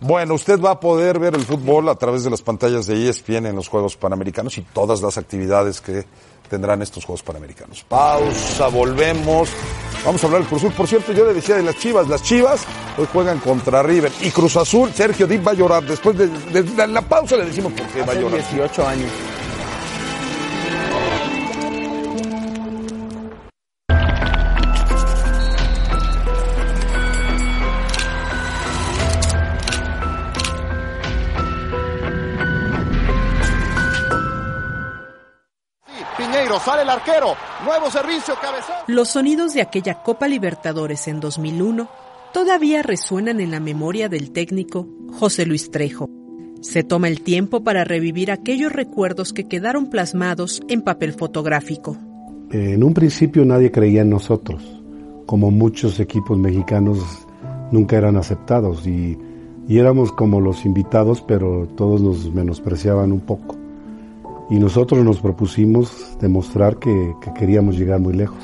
Bueno, 0.00 0.34
usted 0.34 0.58
va 0.60 0.70
a 0.72 0.80
poder 0.80 1.18
ver 1.18 1.34
el 1.34 1.42
fútbol 1.42 1.88
a 1.90 1.94
través 1.94 2.24
de 2.24 2.30
las 2.30 2.40
pantallas 2.42 2.86
de 2.86 3.08
ESPN 3.08 3.46
en 3.46 3.54
los 3.54 3.68
Juegos 3.68 3.96
Panamericanos 3.96 4.56
y 4.58 4.62
todas 4.62 5.00
las 5.02 5.16
actividades 5.18 5.80
que 5.80 6.04
tendrán 6.48 6.80
estos 6.82 7.04
Juegos 7.04 7.22
Panamericanos. 7.22 7.84
Pausa, 7.88 8.66
volvemos. 8.68 9.48
Vamos 10.04 10.22
a 10.22 10.26
hablar 10.26 10.40
del 10.42 10.48
Cruz 10.48 10.62
Azul. 10.62 10.72
Por 10.74 10.88
cierto, 10.88 11.12
yo 11.12 11.24
le 11.26 11.34
decía 11.34 11.56
de 11.56 11.62
las 11.62 11.76
Chivas. 11.78 12.08
Las 12.08 12.22
Chivas 12.22 12.62
hoy 12.98 13.06
juegan 13.12 13.38
contra 13.38 13.82
River. 13.82 14.10
Y 14.20 14.30
Cruz 14.30 14.56
Azul, 14.56 14.90
Sergio 14.92 15.26
Dip 15.26 15.46
va 15.46 15.52
a 15.52 15.54
llorar. 15.54 15.84
Después 15.84 16.16
de, 16.18 16.26
de- 16.28 16.62
de 16.62 16.86
la 16.88 17.02
pausa 17.02 17.36
le 17.36 17.46
decimos 17.46 17.72
por 17.72 17.86
qué 17.88 18.02
va 18.02 18.12
a 18.12 18.16
llorar. 18.16 18.38
18 18.50 18.86
años. 18.88 19.10
Piñeiro, 36.52 36.58
sale 36.60 36.82
el 36.82 36.88
arquero, 36.90 37.34
nuevo 37.64 37.90
servicio, 37.90 38.34
cabezón. 38.40 38.74
Los 38.86 39.08
sonidos 39.10 39.54
de 39.54 39.62
aquella 39.62 40.02
Copa 40.02 40.28
Libertadores 40.28 41.08
en 41.08 41.20
2001 41.20 41.88
todavía 42.32 42.82
resuenan 42.82 43.40
en 43.40 43.50
la 43.50 43.60
memoria 43.60 44.08
del 44.08 44.32
técnico 44.32 44.86
José 45.18 45.46
Luis 45.46 45.70
Trejo. 45.70 46.08
Se 46.60 46.84
toma 46.84 47.08
el 47.08 47.22
tiempo 47.22 47.64
para 47.64 47.84
revivir 47.84 48.30
aquellos 48.30 48.72
recuerdos 48.72 49.32
que 49.32 49.48
quedaron 49.48 49.88
plasmados 49.88 50.62
en 50.68 50.82
papel 50.82 51.12
fotográfico. 51.14 51.96
En 52.50 52.84
un 52.84 52.92
principio 52.92 53.44
nadie 53.44 53.70
creía 53.70 54.02
en 54.02 54.10
nosotros, 54.10 54.62
como 55.26 55.50
muchos 55.50 55.98
equipos 56.00 56.38
mexicanos 56.38 56.98
nunca 57.70 57.96
eran 57.96 58.16
aceptados 58.16 58.86
y, 58.86 59.18
y 59.68 59.78
éramos 59.78 60.12
como 60.12 60.40
los 60.40 60.66
invitados, 60.66 61.22
pero 61.22 61.66
todos 61.76 62.00
nos 62.02 62.32
menospreciaban 62.32 63.10
un 63.10 63.20
poco. 63.20 63.61
Y 64.52 64.58
nosotros 64.58 65.02
nos 65.02 65.18
propusimos 65.18 66.18
demostrar 66.20 66.76
que, 66.76 67.14
que 67.22 67.32
queríamos 67.32 67.74
llegar 67.74 68.00
muy 68.00 68.12
lejos. 68.12 68.36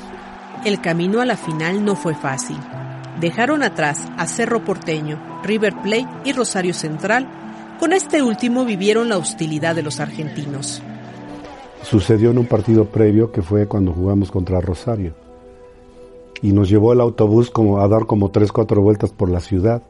El 0.65 0.81
camino 0.81 1.21
a 1.21 1.25
la 1.25 1.37
final 1.37 1.85
no 1.85 1.95
fue 1.95 2.15
fácil. 2.15 2.57
Dejaron 3.19 3.61
atrás 3.61 4.07
a 4.17 4.25
Cerro 4.25 4.65
Porteño, 4.65 5.21
River 5.43 5.75
Plate 5.83 6.07
y 6.25 6.33
Rosario 6.33 6.73
Central. 6.73 7.29
Con 7.79 7.93
este 7.93 8.23
último 8.23 8.65
vivieron 8.65 9.07
la 9.07 9.19
hostilidad 9.19 9.75
de 9.75 9.83
los 9.83 9.99
argentinos. 9.99 10.81
sucedió 11.83 12.31
en 12.31 12.39
un 12.39 12.47
partido 12.47 12.85
previo 12.85 13.31
que 13.31 13.43
fue 13.43 13.67
cuando 13.67 13.93
jugamos 13.93 14.31
contra 14.31 14.59
Rosario. 14.61 15.13
Y 16.41 16.53
nos 16.53 16.69
llevó 16.69 16.91
el 16.91 17.01
autobús 17.01 17.51
como 17.51 17.81
a 17.81 17.87
dar 17.87 18.07
como 18.07 18.31
tres, 18.31 18.51
cuatro 18.51 18.81
vueltas 18.81 19.11
por 19.11 19.29
la 19.29 19.41
ciudad. 19.41 19.83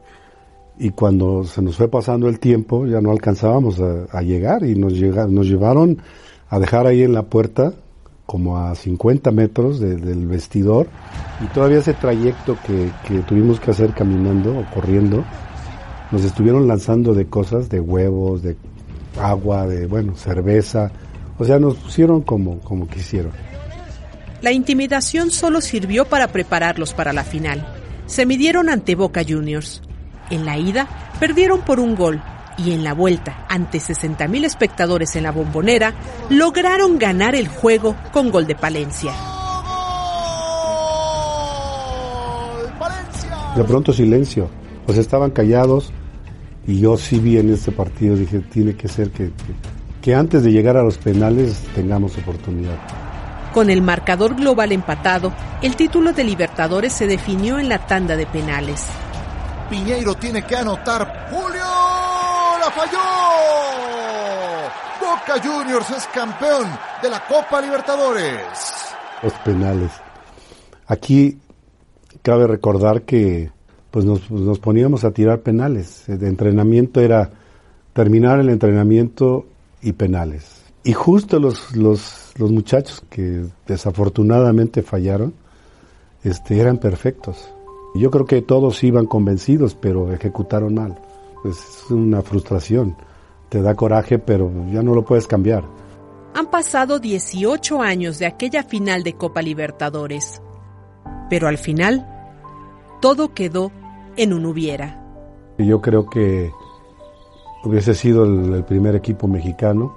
Y 0.82 0.90
cuando 0.92 1.44
se 1.44 1.60
nos 1.60 1.76
fue 1.76 1.88
pasando 1.88 2.26
el 2.26 2.40
tiempo, 2.40 2.86
ya 2.86 3.02
no 3.02 3.10
alcanzábamos 3.10 3.78
a, 3.80 4.22
llegar 4.22 4.64
y 4.64 4.74
nos, 4.74 4.94
llega, 4.94 5.26
nos 5.26 5.46
llevaron 5.46 5.98
a 6.48 6.58
dejar 6.58 6.86
ahí 6.86 7.02
en 7.02 7.12
la 7.12 7.24
puerta 7.24 7.74
como 8.24 8.56
a 8.56 8.74
50 8.74 9.30
metros 9.30 9.78
de- 9.78 9.96
del 9.96 10.26
vestidor 10.26 10.86
y 11.44 11.52
todavía 11.52 11.80
ese 11.80 11.92
trayecto 11.92 12.56
que, 12.66 12.90
que 13.06 13.20
tuvimos 13.20 13.60
que 13.60 13.72
hacer 13.72 13.92
caminando 13.92 14.58
o 14.58 14.64
corriendo, 14.72 15.22
nos 16.10 16.24
estuvieron 16.24 16.66
lanzando 16.66 17.12
de 17.12 17.26
cosas, 17.26 17.68
de 17.68 17.80
huevos, 17.80 18.42
de 18.42 18.56
agua, 19.20 19.66
de, 19.66 19.86
bueno, 19.86 20.16
cerveza, 20.16 20.90
o 21.38 21.44
sea, 21.44 21.58
nos 21.58 21.74
pusieron 21.74 22.22
como, 22.22 22.58
como 22.60 22.88
quisieron. 22.88 23.32
La 24.40 24.52
intimidación 24.52 25.30
solo 25.30 25.60
sirvió 25.60 26.06
para 26.06 26.28
prepararlos 26.28 26.94
para 26.94 27.12
la 27.12 27.24
final. 27.24 27.66
Se 28.06 28.24
midieron 28.24 28.70
ante 28.70 28.94
Boca 28.94 29.22
Juniors. 29.28 29.82
En 30.30 30.44
la 30.44 30.58
ida, 30.58 30.86
perdieron 31.18 31.60
por 31.60 31.80
un 31.80 31.94
gol 31.94 32.22
y 32.56 32.72
en 32.72 32.84
la 32.84 32.94
vuelta, 32.94 33.44
ante 33.48 33.78
60.000 33.78 34.44
espectadores 34.44 35.16
en 35.16 35.24
la 35.24 35.32
bombonera, 35.32 35.94
lograron 36.28 36.98
ganar 36.98 37.34
el 37.34 37.48
juego 37.48 37.96
con 38.12 38.30
gol 38.30 38.46
de 38.46 38.54
Palencia. 38.54 39.12
De 43.56 43.64
pronto 43.64 43.92
silencio, 43.92 44.48
pues 44.86 44.98
estaban 44.98 45.30
callados 45.30 45.92
y 46.66 46.80
yo 46.80 46.96
sí 46.96 47.18
vi 47.18 47.38
en 47.38 47.52
este 47.52 47.72
partido, 47.72 48.14
dije, 48.14 48.40
tiene 48.40 48.76
que 48.76 48.88
ser 48.88 49.10
que, 49.10 49.26
que, 49.26 49.54
que 50.02 50.14
antes 50.14 50.44
de 50.44 50.52
llegar 50.52 50.76
a 50.76 50.82
los 50.82 50.98
penales 50.98 51.64
tengamos 51.74 52.16
oportunidad. 52.18 52.76
Con 53.52 53.70
el 53.70 53.82
marcador 53.82 54.36
global 54.36 54.70
empatado, 54.70 55.32
el 55.62 55.74
título 55.74 56.12
de 56.12 56.22
Libertadores 56.22 56.92
se 56.92 57.08
definió 57.08 57.58
en 57.58 57.68
la 57.68 57.86
tanda 57.86 58.16
de 58.16 58.26
penales. 58.26 58.86
Piñeiro 59.70 60.16
tiene 60.16 60.44
que 60.44 60.56
anotar. 60.56 61.28
Julio 61.30 61.62
la 61.62 62.70
falló. 62.72 62.98
Boca 65.00 65.40
Juniors 65.40 65.90
es 65.90 66.06
campeón 66.08 66.66
de 67.00 67.08
la 67.08 67.24
Copa 67.24 67.60
Libertadores. 67.60 68.40
Los 69.22 69.32
penales. 69.44 69.92
Aquí 70.88 71.38
cabe 72.22 72.48
recordar 72.48 73.02
que 73.02 73.52
pues 73.92 74.04
nos, 74.04 74.58
poníamos 74.58 75.04
a 75.04 75.12
tirar 75.12 75.40
penales. 75.40 76.02
De 76.08 76.26
entrenamiento 76.26 77.00
era 77.00 77.30
terminar 77.92 78.40
el 78.40 78.48
entrenamiento 78.48 79.46
y 79.82 79.92
penales. 79.92 80.62
Y 80.82 80.94
justo 80.94 81.38
los, 81.38 81.76
los, 81.76 82.32
los 82.36 82.50
muchachos 82.50 83.04
que 83.08 83.44
desafortunadamente 83.68 84.82
fallaron, 84.82 85.32
este, 86.24 86.58
eran 86.58 86.78
perfectos. 86.78 87.52
Yo 87.94 88.10
creo 88.10 88.24
que 88.24 88.42
todos 88.42 88.82
iban 88.84 89.06
convencidos, 89.06 89.74
pero 89.74 90.12
ejecutaron 90.12 90.74
mal. 90.74 90.98
Es 91.44 91.90
una 91.90 92.22
frustración. 92.22 92.96
Te 93.48 93.62
da 93.62 93.74
coraje, 93.74 94.18
pero 94.18 94.50
ya 94.70 94.82
no 94.82 94.94
lo 94.94 95.04
puedes 95.04 95.26
cambiar. 95.26 95.64
Han 96.34 96.46
pasado 96.46 97.00
18 97.00 97.82
años 97.82 98.18
de 98.18 98.26
aquella 98.26 98.62
final 98.62 99.02
de 99.02 99.14
Copa 99.14 99.42
Libertadores. 99.42 100.40
Pero 101.28 101.48
al 101.48 101.58
final, 101.58 102.06
todo 103.00 103.34
quedó 103.34 103.72
en 104.16 104.32
un 104.32 104.46
hubiera. 104.46 104.96
Yo 105.58 105.80
creo 105.80 106.08
que 106.08 106.52
hubiese 107.64 107.94
sido 107.94 108.24
el, 108.24 108.54
el 108.54 108.64
primer 108.64 108.94
equipo 108.94 109.26
mexicano 109.26 109.96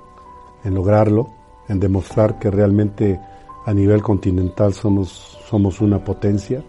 en 0.63 0.73
lograrlo, 0.73 1.29
en 1.67 1.79
demostrar 1.79 2.39
que 2.39 2.49
realmente 2.49 3.19
a 3.65 3.73
nivel 3.73 4.01
continental 4.01 4.73
somos, 4.73 5.37
somos 5.47 5.81
una 5.81 6.03
potencia. 6.03 6.63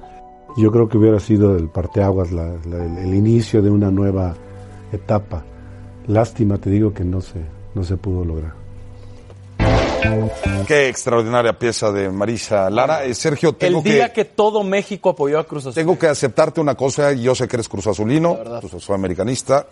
Yo 0.56 0.70
creo 0.70 0.88
que 0.88 0.98
hubiera 0.98 1.18
sido 1.18 1.56
el 1.56 1.68
parteaguas, 1.68 2.30
la, 2.30 2.54
la, 2.66 2.84
el, 2.84 2.98
el, 2.98 3.14
inicio 3.14 3.60
de 3.60 3.70
una 3.70 3.90
nueva 3.90 4.34
etapa. 4.92 5.42
Lástima, 6.06 6.58
te 6.58 6.70
digo, 6.70 6.92
que 6.94 7.04
no 7.04 7.20
se, 7.20 7.40
no 7.74 7.82
se 7.82 7.96
pudo 7.96 8.24
lograr. 8.24 8.64
Qué 10.66 10.88
extraordinaria 10.88 11.58
pieza 11.58 11.90
de 11.90 12.10
Marisa 12.10 12.70
Lara. 12.70 13.04
Eh, 13.04 13.14
Sergio, 13.14 13.54
tengo 13.54 13.78
El 13.78 13.84
día 13.84 14.12
que, 14.12 14.24
que... 14.24 14.30
todo 14.30 14.62
México 14.62 15.10
apoyó 15.10 15.38
a 15.38 15.44
Cruz 15.44 15.64
Azul. 15.64 15.74
tengo 15.74 15.98
que 15.98 16.06
aceptarte 16.06 16.60
una 16.60 16.74
cosa. 16.74 17.12
Yo 17.12 17.34
sé 17.34 17.48
que 17.48 17.56
eres 17.56 17.68
Cruz 17.68 17.86
Azulino, 17.86 18.38
Cruz 18.60 18.74
Azul 18.74 18.94
americanista. 18.94 19.66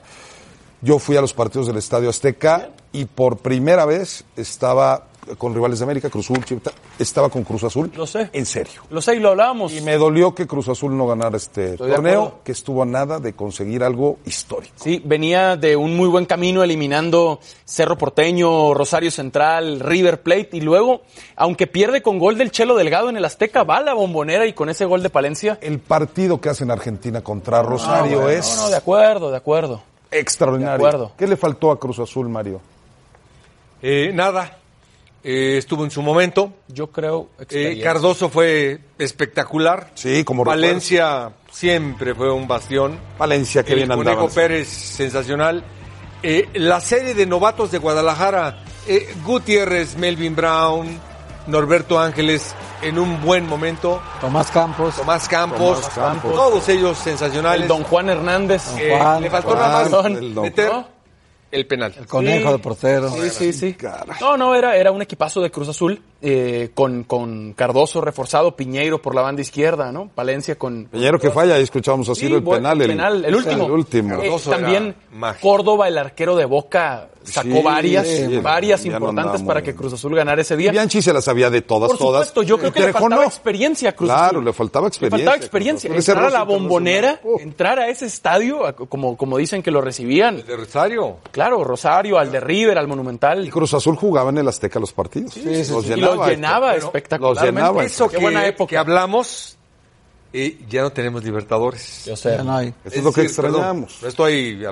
Yo 0.81 0.99
fui 0.99 1.17
a 1.17 1.21
los 1.21 1.33
partidos 1.33 1.69
del 1.69 1.77
Estadio 1.77 2.11
Azteca 2.11 2.71
y 2.93 3.05
por 3.05 3.39
primera 3.39 3.87
vez 3.87 4.25
estaba 4.37 5.07
con 5.39 5.55
rivales 5.55 5.79
de 5.79 5.85
América, 5.85 6.11
Cruz 6.11 6.31
Azul, 6.31 6.45
Chivita, 6.45 6.73
estaba 6.99 7.29
con 7.29 7.45
Cruz 7.45 7.65
Azul. 7.65 7.91
Lo 7.95 8.07
sé. 8.07 8.29
En 8.33 8.45
serio. 8.47 8.83
Lo 8.91 9.01
sé 9.01 9.15
y 9.17 9.21
lo 9.21 9.31
hablábamos. 9.31 9.73
Y 9.73 9.81
me 9.81 9.97
dolió 9.97 10.35
que 10.35 10.47
Cruz 10.47 10.69
Azul 10.69 10.97
no 10.97 11.07
ganara 11.07 11.37
este 11.37 11.73
Estoy 11.73 11.91
torneo, 11.93 12.41
que 12.45 12.53
estuvo 12.53 12.83
a 12.83 12.87
nada 12.87 13.19
de 13.21 13.33
conseguir 13.35 13.85
algo 13.85 14.19
histórico. 14.25 14.75
Sí, 14.77 15.01
venía 15.05 15.57
de 15.57 15.77
un 15.77 15.97
muy 15.97 16.09
buen 16.09 16.27
camino 16.27 16.63
eliminando 16.63 17.39
Cerro 17.65 17.97
Porteño, 17.97 18.75
Rosario 18.75 19.11
Central, 19.11 19.81
River 19.81 20.23
Plate 20.23 20.51
y 20.53 20.61
luego, 20.61 21.03
aunque 21.37 21.67
pierde 21.67 22.03
con 22.03 22.19
gol 22.19 22.37
del 22.37 22.51
Chelo 22.51 22.75
Delgado 22.77 23.09
en 23.09 23.17
el 23.17 23.25
Azteca, 23.25 23.63
va 23.63 23.77
a 23.77 23.83
la 23.83 23.95
bombonera 23.95 24.47
y 24.47 24.53
con 24.53 24.69
ese 24.69 24.85
gol 24.85 25.03
de 25.03 25.11
Palencia. 25.11 25.59
El 25.63 25.79
partido 25.79 26.41
que 26.41 26.49
hace 26.49 26.65
en 26.65 26.71
Argentina 26.73 27.23
contra 27.23 27.63
Rosario 27.63 28.17
no, 28.17 28.23
bueno, 28.25 28.39
es 28.41 28.57
No, 28.57 28.63
no, 28.65 28.71
de 28.71 28.77
acuerdo, 28.77 29.31
de 29.31 29.37
acuerdo. 29.37 29.83
extraordinario. 30.11 30.79
De 30.83 30.89
acuerdo. 30.89 31.13
¿Qué 31.17 31.27
le 31.27 31.37
faltó 31.37 31.71
a 31.71 31.79
Cruz 31.79 31.99
Azul, 32.01 32.29
Mario? 32.29 32.61
Eh, 33.81 34.13
nada, 34.15 34.59
eh, 35.25 35.57
estuvo 35.59 35.85
en 35.85 35.91
su 35.91 36.03
momento. 36.03 36.53
Yo 36.69 36.89
creo. 36.91 37.29
Eh. 37.51 37.81
Cardoso 37.83 38.29
fue 38.29 38.81
espectacular. 38.99 39.91
Sí, 39.95 40.25
como 40.25 40.45
Valencia 40.45 41.33
siempre 41.51 42.15
fue 42.15 42.33
un 42.33 42.49
bastión. 42.49 42.99
Valencia, 43.19 43.63
que 43.63 43.73
El 43.73 43.79
bien 43.81 43.89
Conejo 43.89 44.11
andaba. 44.11 44.29
Pérez, 44.35 44.69
sensacional. 44.69 45.63
Eh, 46.23 46.49
la 46.55 46.81
serie 46.81 47.15
de 47.15 47.27
novatos 47.27 47.71
de 47.73 47.79
Guadalajara, 47.79 48.63
eh, 48.87 49.13
Gutiérrez, 49.25 49.97
Melvin 49.97 50.37
Brown, 50.37 50.99
Norberto 51.49 51.99
Ángeles, 51.99 52.55
en 52.81 52.99
un 52.99 53.21
buen 53.23 53.49
momento. 53.49 54.01
Tomás 54.21 54.51
Campos. 54.53 54.95
Tomás 54.97 55.29
Campos, 55.29 55.81
Tomás 55.81 55.89
Campos. 55.95 56.33
todos 56.35 56.69
ellos 56.69 56.97
sensacionales. 56.99 57.63
El 57.63 57.69
Don 57.69 57.83
Juan 57.83 58.09
Hernández. 58.09 58.63
Eh, 58.79 58.95
Juan, 58.97 59.23
le 59.23 59.31
faltó 59.31 59.49
Juan, 59.51 59.61
nada 59.61 59.89
más 59.89 60.07
el 60.07 60.35
Don- 60.35 60.45
meter 60.45 60.73
¿no? 60.73 60.87
El 61.53 61.67
penal. 61.67 61.95
El 61.97 62.07
conejo 62.07 62.47
Sí. 62.49 62.53
de 62.53 62.59
portero. 62.59 63.09
Sí, 63.11 63.31
sí, 63.31 63.53
sí. 63.53 63.77
No, 64.21 64.37
no, 64.37 64.55
era, 64.55 64.77
era 64.77 64.91
un 64.91 65.03
equipazo 65.03 65.41
de 65.41 65.51
Cruz 65.51 65.69
Azul 65.69 66.03
eh, 66.21 66.71
con, 66.75 67.05
con 67.05 67.53
Cardoso 67.53 68.01
reforzado, 68.01 68.57
Piñeiro 68.57 69.01
por 69.01 69.15
la 69.15 69.23
banda 69.23 69.43
izquierda, 69.43 69.93
¿no? 69.93 70.09
Palencia 70.09 70.57
con... 70.59 70.87
Peñero 70.87 71.19
que 71.19 71.31
falla, 71.31 71.55
ahí 71.55 71.63
escuchábamos 71.63 72.09
así 72.09 72.27
Sí, 72.27 72.33
el 72.33 72.43
penal. 72.43 72.81
El, 72.81 72.89
penal, 72.89 73.25
el 73.25 73.35
último. 73.37 73.67
El 73.67 73.71
último. 73.73 74.23
Eh, 74.23 74.31
también. 74.49 74.97
Córdoba, 75.41 75.89
el 75.89 75.99
arquero 75.99 76.37
de 76.37 76.47
Boca, 76.47 77.09
sacó 77.25 77.49
Sí, 77.57 77.63
varias, 77.63 78.07
sí, 78.07 78.37
varias 78.39 78.85
importantes 78.85 79.43
para 79.43 79.63
que. 79.63 79.75
Cruz 79.75 79.93
Azul 79.95 80.15
ganara 80.15 80.41
ese 80.43 80.57
día. 80.57 80.71
Bianchi 80.73 81.01
se 81.03 81.13
las 81.13 81.25
sabía 81.25 81.51
de 81.51 81.63
todas, 81.63 81.91
Por 81.91 81.99
todas. 81.99 82.29
supuesto, 82.29 82.43
yo 82.43 82.59
creo 82.59 82.71
Y 82.71 82.73
que 82.73 82.81
le 82.81 82.93
faltaba 82.93 83.23
no. 83.23 83.29
experiencia 83.29 83.91
a 83.91 83.93
Cruz 83.93 84.09
Claro, 84.11 84.27
Azul. 84.39 84.45
le 84.45 84.53
faltaba 84.53 84.85
Le 84.85 84.89
experiencia. 84.89 85.19
faltaba 85.27 85.37
experiencia. 85.37 85.91
Entrar 85.95 86.25
a 86.25 86.31
la 86.31 86.43
bombonera, 86.45 87.21
entrar 87.41 87.79
a 87.79 87.89
ese 87.89 88.07
estadio, 88.07 88.61
como, 88.89 89.17
como 89.17 89.39
dicen 89.39 89.63
que 89.63 89.71
lo 89.71 89.81
recibían. 89.81 90.45
De 90.45 90.57
Rosario. 90.57 91.19
Claro, 91.31 91.65
Rosario, 91.65 92.19
al 92.19 92.31
de 92.31 92.41
River, 92.41 92.79
al 92.79 92.89
Monumental. 92.89 93.47
Y 93.47 93.51
Cruz 93.51 93.75
Azul 93.75 93.97
jugaba 93.97 94.31
en 94.31 94.39
el 94.39 94.49
Azteca 94.49 94.79
los 94.81 94.93
partidos. 94.93 95.35
sí, 95.35 95.43
los 95.45 95.67
sí. 95.67 95.73
Y 95.73 95.75
los 95.75 95.87
llenaba. 95.89 96.29
llenaba 96.29 96.75
Los 96.75 96.85
espectacularmente. 96.85 97.61
llenaba. 97.61 97.85
Eso 97.85 98.09
Qué 98.09 98.17
que, 98.17 98.23
buena 98.23 98.47
época. 98.47 98.71
que 98.71 98.77
hablamos, 98.79 99.57
eh, 100.33 100.59
ya 100.69 100.83
no 100.83 100.91
tenemos 100.93 101.23
Libertadores. 101.25 102.05
Yo 102.07 102.17
sé. 102.17 102.37
Ya 102.37 102.43
no 102.43 102.57
hay. 102.57 102.69
Eso 102.85 102.97
es 102.99 103.03
lo 103.05 103.13
que 103.13 103.23
decir, 103.23 103.37
perdón, 103.37 103.55
extrañamos. 103.61 103.99
no 104.03 104.09
estoy 104.09 104.65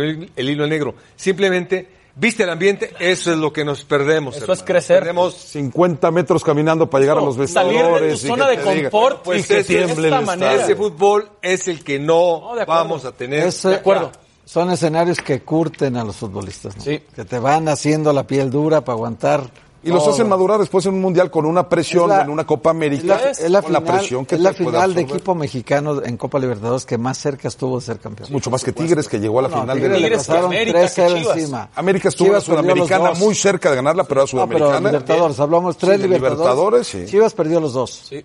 el 0.00 0.48
hilo 0.48 0.66
negro. 0.66 0.94
Simplemente, 1.16 1.88
viste 2.16 2.42
el 2.44 2.50
ambiente, 2.50 2.92
eso 2.98 3.32
es 3.32 3.38
lo 3.38 3.52
que 3.52 3.64
nos 3.64 3.84
perdemos. 3.84 4.36
Eso 4.36 4.52
es 4.52 4.62
crecer. 4.62 4.98
Perdemos 5.00 5.34
50 5.34 6.10
metros 6.10 6.42
caminando 6.44 6.88
para 6.88 7.02
llegar 7.02 7.18
a 7.18 7.20
los 7.20 7.34
Salir 7.50 7.76
de 7.76 7.82
tu 7.82 7.90
vestidores. 7.92 8.24
y 8.24 8.26
zona 8.28 8.48
de 8.48 8.82
confort 8.84 9.22
pues 9.22 9.44
y 9.44 9.48
que 9.48 9.58
ese- 9.60 9.74
tiemble 9.76 10.08
el 10.08 10.14
esta 10.14 10.20
manera. 10.26 10.54
ese 10.62 10.76
fútbol 10.76 11.28
es 11.40 11.68
el 11.68 11.82
que 11.84 11.98
no, 11.98 12.52
vamos 12.66 13.04
a 13.04 13.12
tener. 13.12 13.46
Es, 13.46 13.64
eh, 13.64 13.68
De 13.70 13.74
acuerdo. 13.76 14.12
Son 14.44 14.70
escenarios 14.70 15.18
que 15.18 15.40
curten 15.40 15.96
a 15.96 16.04
los 16.04 16.16
futbolistas, 16.16 16.76
¿no? 16.76 16.82
Sí. 16.82 17.00
Que 17.14 17.24
te 17.24 17.38
van 17.38 17.68
haciendo 17.68 18.12
la 18.12 18.26
piel 18.26 18.50
dura 18.50 18.80
para 18.84 18.94
aguantar. 18.96 19.44
Y 19.84 19.90
los 19.90 20.06
hacen 20.06 20.28
madurar 20.28 20.60
después 20.60 20.86
en 20.86 20.94
un 20.94 21.00
mundial 21.00 21.30
con 21.30 21.44
una 21.44 21.68
presión, 21.68 22.04
Es 22.10 22.16
la- 22.18 22.22
en 22.22 22.30
una 22.30 22.44
Copa 22.46 22.70
Es 22.70 22.76
América, 22.76 23.04
la, 23.06 23.30
es 23.30 23.50
la 23.50 23.62
con 23.62 23.72
la 23.72 23.80
final, 23.80 23.96
presión 23.98 24.26
que 24.26 24.34
es 24.36 24.40
la 24.40 24.50
te 24.52 24.62
puede 24.62 24.76
final 24.76 24.94
de 24.94 25.00
equipo 25.02 25.34
mexicano 25.34 26.02
en 26.04 26.16
Copa 26.16 26.38
Libertadores 26.38 26.86
que 26.86 26.98
más 26.98 27.18
cerca 27.18 27.48
estuvo 27.48 27.80
de 27.80 27.84
ser 27.86 27.98
campeón. 27.98 28.28
Mucho 28.32 28.48
más 28.50 28.62
que 28.62 28.72
Tigres, 28.72 29.08
que 29.08 29.18
llegó 29.18 29.40
a 29.40 29.42
la 29.42 29.48
No, 29.48 29.60
final 29.62 29.76
Tigres 29.76 29.92
de 29.92 29.98
le 29.98 30.04
Tigres 30.06 30.26
pasaron 30.26 30.44
América, 30.46 30.78
3-0 30.80 30.94
que 31.34 31.40
encima. 31.40 31.68
América 31.74 32.08
estuvo 32.10 32.26
en 32.28 32.32
la 32.34 32.40
Chivas 32.40 32.60
Sudamericana 32.64 33.12
muy 33.18 33.34
cerca 33.34 33.70
de 33.70 33.76
ganarla, 33.76 34.04
pero 34.04 34.22
era 34.22 34.32
No, 34.32 34.46
pero 34.48 34.58
Sudamericana. 34.66 34.88
Libertadores, 34.90 35.40
hablamos 35.40 35.76
tres 35.76 35.96
Sí, 35.96 36.02
Libertadores. 36.02 36.38
Libertadores, 36.38 36.86
sí. 36.86 37.04
Chivas 37.06 37.34
perdió 37.34 37.60
los 37.60 37.72
dos. 37.72 37.90
Sí, 38.08 38.24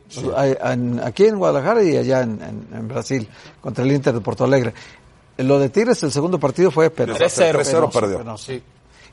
aquí 1.04 1.26
en 1.26 1.38
Guadalajara 1.38 1.84
y 1.84 1.98
allá 1.98 2.22
en, 2.22 2.40
en- 2.42 2.78
en 2.78 2.88
Brasil, 2.88 3.28
contra 3.62 3.84
el 3.84 3.92
Inter 3.92 4.14
de 4.14 4.22
Porto 4.22 4.44
Alegre. 4.44 4.74
Lo 5.38 5.60
de 5.60 5.70
Tigres, 5.70 6.02
el 6.04 6.12
segundo 6.12 6.40
partido 6.40 6.72
fue 6.72 6.90
penoso. 6.90 7.20
3-0. 7.20 7.52
Tres 7.52 7.68
cero 7.70 7.82
Penoso, 7.92 8.00
perdió. 8.00 8.18
penoso. 8.20 8.46
Sí. 8.46 8.62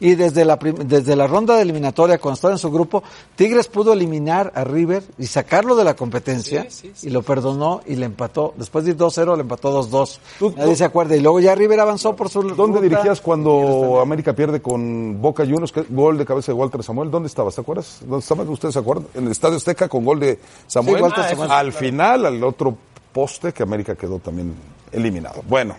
Y 0.04 0.16
desde 0.16 0.44
la, 0.44 0.56
desde 0.56 1.16
la 1.16 1.26
ronda 1.26 1.56
de 1.56 1.62
eliminatoria, 1.62 2.18
cuando 2.18 2.34
estaba 2.34 2.52
en 2.52 2.58
su 2.58 2.70
grupo, 2.70 3.02
Tigres 3.36 3.68
pudo 3.68 3.94
eliminar 3.94 4.52
a 4.54 4.62
River 4.62 5.02
y 5.18 5.26
sacarlo 5.26 5.74
de 5.76 5.84
la 5.84 5.96
competencia 5.96 6.66
y 7.02 7.08
lo 7.08 7.22
perdonó 7.22 7.80
y 7.86 7.96
le 7.96 8.04
empató. 8.04 8.52
Después 8.58 8.84
de 8.84 8.90
ir 8.90 8.96
2-0, 8.98 9.34
le 9.34 9.40
empató 9.40 9.82
2-2. 9.82 10.18
Nadie 10.56 10.76
se 10.76 10.84
acuerda. 10.84 11.16
Y 11.16 11.20
luego 11.20 11.40
ya 11.40 11.54
River 11.54 11.80
avanzó 11.80 12.14
por 12.14 12.28
su 12.28 12.42
¿Dónde 12.42 12.54
ruta. 12.54 12.80
dirigías 12.82 13.22
cuando 13.22 13.98
América 14.02 14.34
pierde 14.34 14.60
con 14.60 15.22
Boca 15.22 15.42
Juniors? 15.44 15.72
que- 15.72 15.84
Gol 15.88 16.18
de 16.18 16.26
cabeza 16.26 16.52
de 16.52 16.58
Walter 16.58 16.82
Samuel. 16.82 17.10
¿Dónde 17.10 17.28
estabas? 17.28 17.54
¿Te 17.54 17.62
acuerdas? 17.62 18.00
¿Dónde 18.02 18.18
estaban? 18.18 18.46
¿Ustedes 18.48 18.74
se 18.74 18.80
acuerdan? 18.80 19.06
En 19.14 19.24
el 19.24 19.32
Estadio 19.32 19.56
Azteca 19.56 19.88
con 19.88 20.04
gol 20.04 20.20
de 20.20 20.38
Samuel. 20.66 20.96
Sí, 20.96 21.02
Walter 21.02 21.24
Samuel. 21.30 21.50
Al 21.50 21.72
final, 21.72 22.26
al 22.26 22.44
otro 22.44 22.76
poste 23.10 23.52
que 23.54 23.62
América 23.62 23.94
quedó 23.94 24.18
también 24.18 24.54
eliminado. 24.92 25.42
Bueno, 25.48 25.74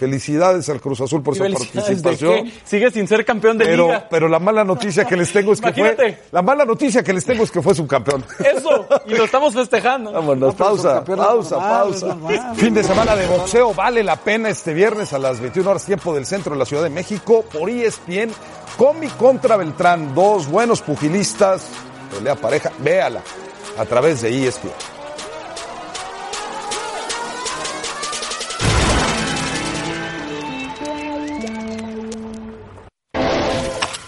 felicidades 0.00 0.66
al 0.70 0.80
Cruz 0.80 0.98
Azul 1.02 1.22
por 1.22 1.34
¿Y 1.34 1.36
su 1.36 1.42
participación. 1.52 2.50
Sigue 2.64 2.90
sin 2.90 3.06
ser 3.06 3.22
campeón 3.24 3.58
de 3.58 3.66
Pero, 3.66 3.86
liga. 3.88 4.06
pero 4.10 4.28
la 4.28 4.38
mala 4.38 4.64
noticia 4.64 5.04
que 5.04 5.14
les 5.14 5.30
tengo 5.30 5.52
es 5.52 5.60
que 5.60 5.72
fue, 5.74 5.80
Imagínate. 5.92 6.22
la 6.32 6.40
mala 6.40 6.64
noticia 6.64 7.02
que 7.02 7.12
les 7.12 7.22
tengo 7.24 7.44
es 7.44 7.50
que 7.50 7.60
fue 7.60 7.74
subcampeón. 7.74 8.24
Eso, 8.38 8.86
y 9.06 9.14
lo 9.14 9.24
estamos 9.24 9.52
festejando. 9.52 10.10
Vámonos, 10.10 10.54
pausa, 10.54 11.04
pausa, 11.04 11.56
normal, 11.56 11.82
pausa. 11.84 12.06
normal. 12.06 12.56
Fin 12.56 12.72
de 12.72 12.82
semana 12.82 13.14
de 13.14 13.26
boxeo 13.26 13.74
vale 13.74 14.02
la 14.02 14.16
pena 14.16 14.48
este 14.48 14.72
viernes 14.72 15.12
a 15.12 15.18
las 15.18 15.38
21 15.38 15.68
horas 15.70 15.84
tiempo 15.84 16.14
del 16.14 16.24
centro 16.24 16.54
de 16.54 16.58
la 16.58 16.64
Ciudad 16.64 16.82
de 16.82 16.90
México 16.90 17.44
por 17.52 17.68
ESPN. 17.68 18.30
Comi 18.78 19.08
contra 19.08 19.58
Beltrán, 19.58 20.14
dos 20.14 20.46
buenos 20.48 20.80
pugilistas, 20.80 21.68
pelea 22.16 22.36
pareja, 22.36 22.72
véala 22.78 23.20
a 23.78 23.84
través 23.84 24.22
de 24.22 24.46
ESPN. 24.46 24.70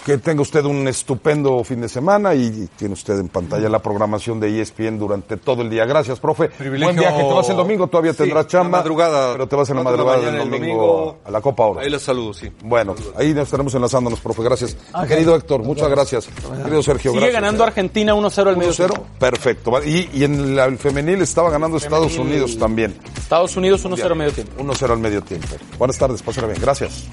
Que 0.05 0.17
tenga 0.17 0.41
usted 0.41 0.65
un 0.65 0.85
estupendo 0.89 1.63
fin 1.63 1.79
de 1.79 1.87
semana 1.87 2.35
y 2.35 2.67
tiene 2.75 2.93
usted 2.93 3.17
en 3.19 3.29
pantalla 3.29 3.69
la 3.69 3.79
programación 3.79 4.37
de 4.37 4.59
ESPN 4.61 4.99
durante 4.99 5.37
todo 5.37 5.61
el 5.61 5.69
día. 5.69 5.85
Gracias, 5.85 6.19
profe. 6.19 6.49
Privilegio- 6.49 6.87
Buen 6.87 6.97
viaje. 6.97 7.23
Te 7.23 7.33
vas 7.33 7.49
el 7.49 7.55
domingo, 7.55 7.87
todavía 7.87 8.11
Sí, 8.11 8.17
tendrás 8.17 8.47
chamba. 8.47 8.79
madrugada. 8.79 9.31
Pero 9.31 9.47
te 9.47 9.55
vas 9.55 9.69
en 9.69 9.77
la 9.77 9.83
madrugada 9.83 10.19
del 10.19 10.37
domingo, 10.39 10.57
domingo. 10.57 11.17
a 11.23 11.31
la 11.31 11.39
Copa 11.39 11.67
Oro. 11.67 11.79
Ahí 11.79 11.89
los 11.89 12.01
saludo, 12.01 12.33
sí. 12.33 12.51
Bueno, 12.65 12.95
ahí 13.15 13.33
nos 13.33 13.43
estaremos 13.45 13.73
enlazándonos, 13.75 14.19
profe. 14.19 14.43
Gracias. 14.43 14.75
Querido 15.07 15.35
Héctor, 15.37 15.63
muchas 15.63 15.87
gracias. 15.89 16.27
Querido 16.63 16.83
Sergio, 16.83 17.11
Sigue 17.11 17.21
gracias. 17.21 17.41
ganando 17.41 17.63
Argentina 17.63 18.13
1-0 18.13 18.49
al 18.49 18.57
medio 18.57 18.71
1-0. 18.73 18.93
tiempo. 18.95 19.07
Perfecto. 19.17 19.83
Y, 19.85 20.09
y 20.13 20.25
en 20.25 20.53
la- 20.53 20.65
el 20.65 20.77
femenil 20.79 21.21
estaba 21.21 21.49
ganando 21.49 21.77
Estados 21.77 22.17
Unidos 22.17 22.57
también. 22.57 22.93
Estados 23.17 23.55
Unidos 23.55 23.85
1-0 23.85 24.11
al 24.11 24.17
medio 24.17 24.33
tiempo. 24.33 24.61
1-0 24.61 24.91
al 24.91 24.99
medio 24.99 25.21
tiempo. 25.21 25.47
Buenas 25.79 25.97
tardes, 25.97 26.21
pásenla 26.21 26.49
bien. 26.49 26.59
Gracias. 26.61 27.05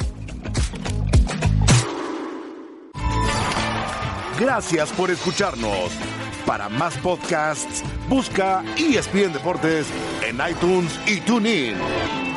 Gracias 4.41 4.91
por 4.93 5.11
escucharnos. 5.11 5.93
Para 6.47 6.71
más 6.71 6.97
podcasts, 6.97 7.85
busca 8.09 8.65
ESPN 8.79 9.35
Deportes 9.35 9.87
en 10.27 10.39
iTunes 10.51 10.99
y 11.07 11.21
TuneIn. 11.21 12.30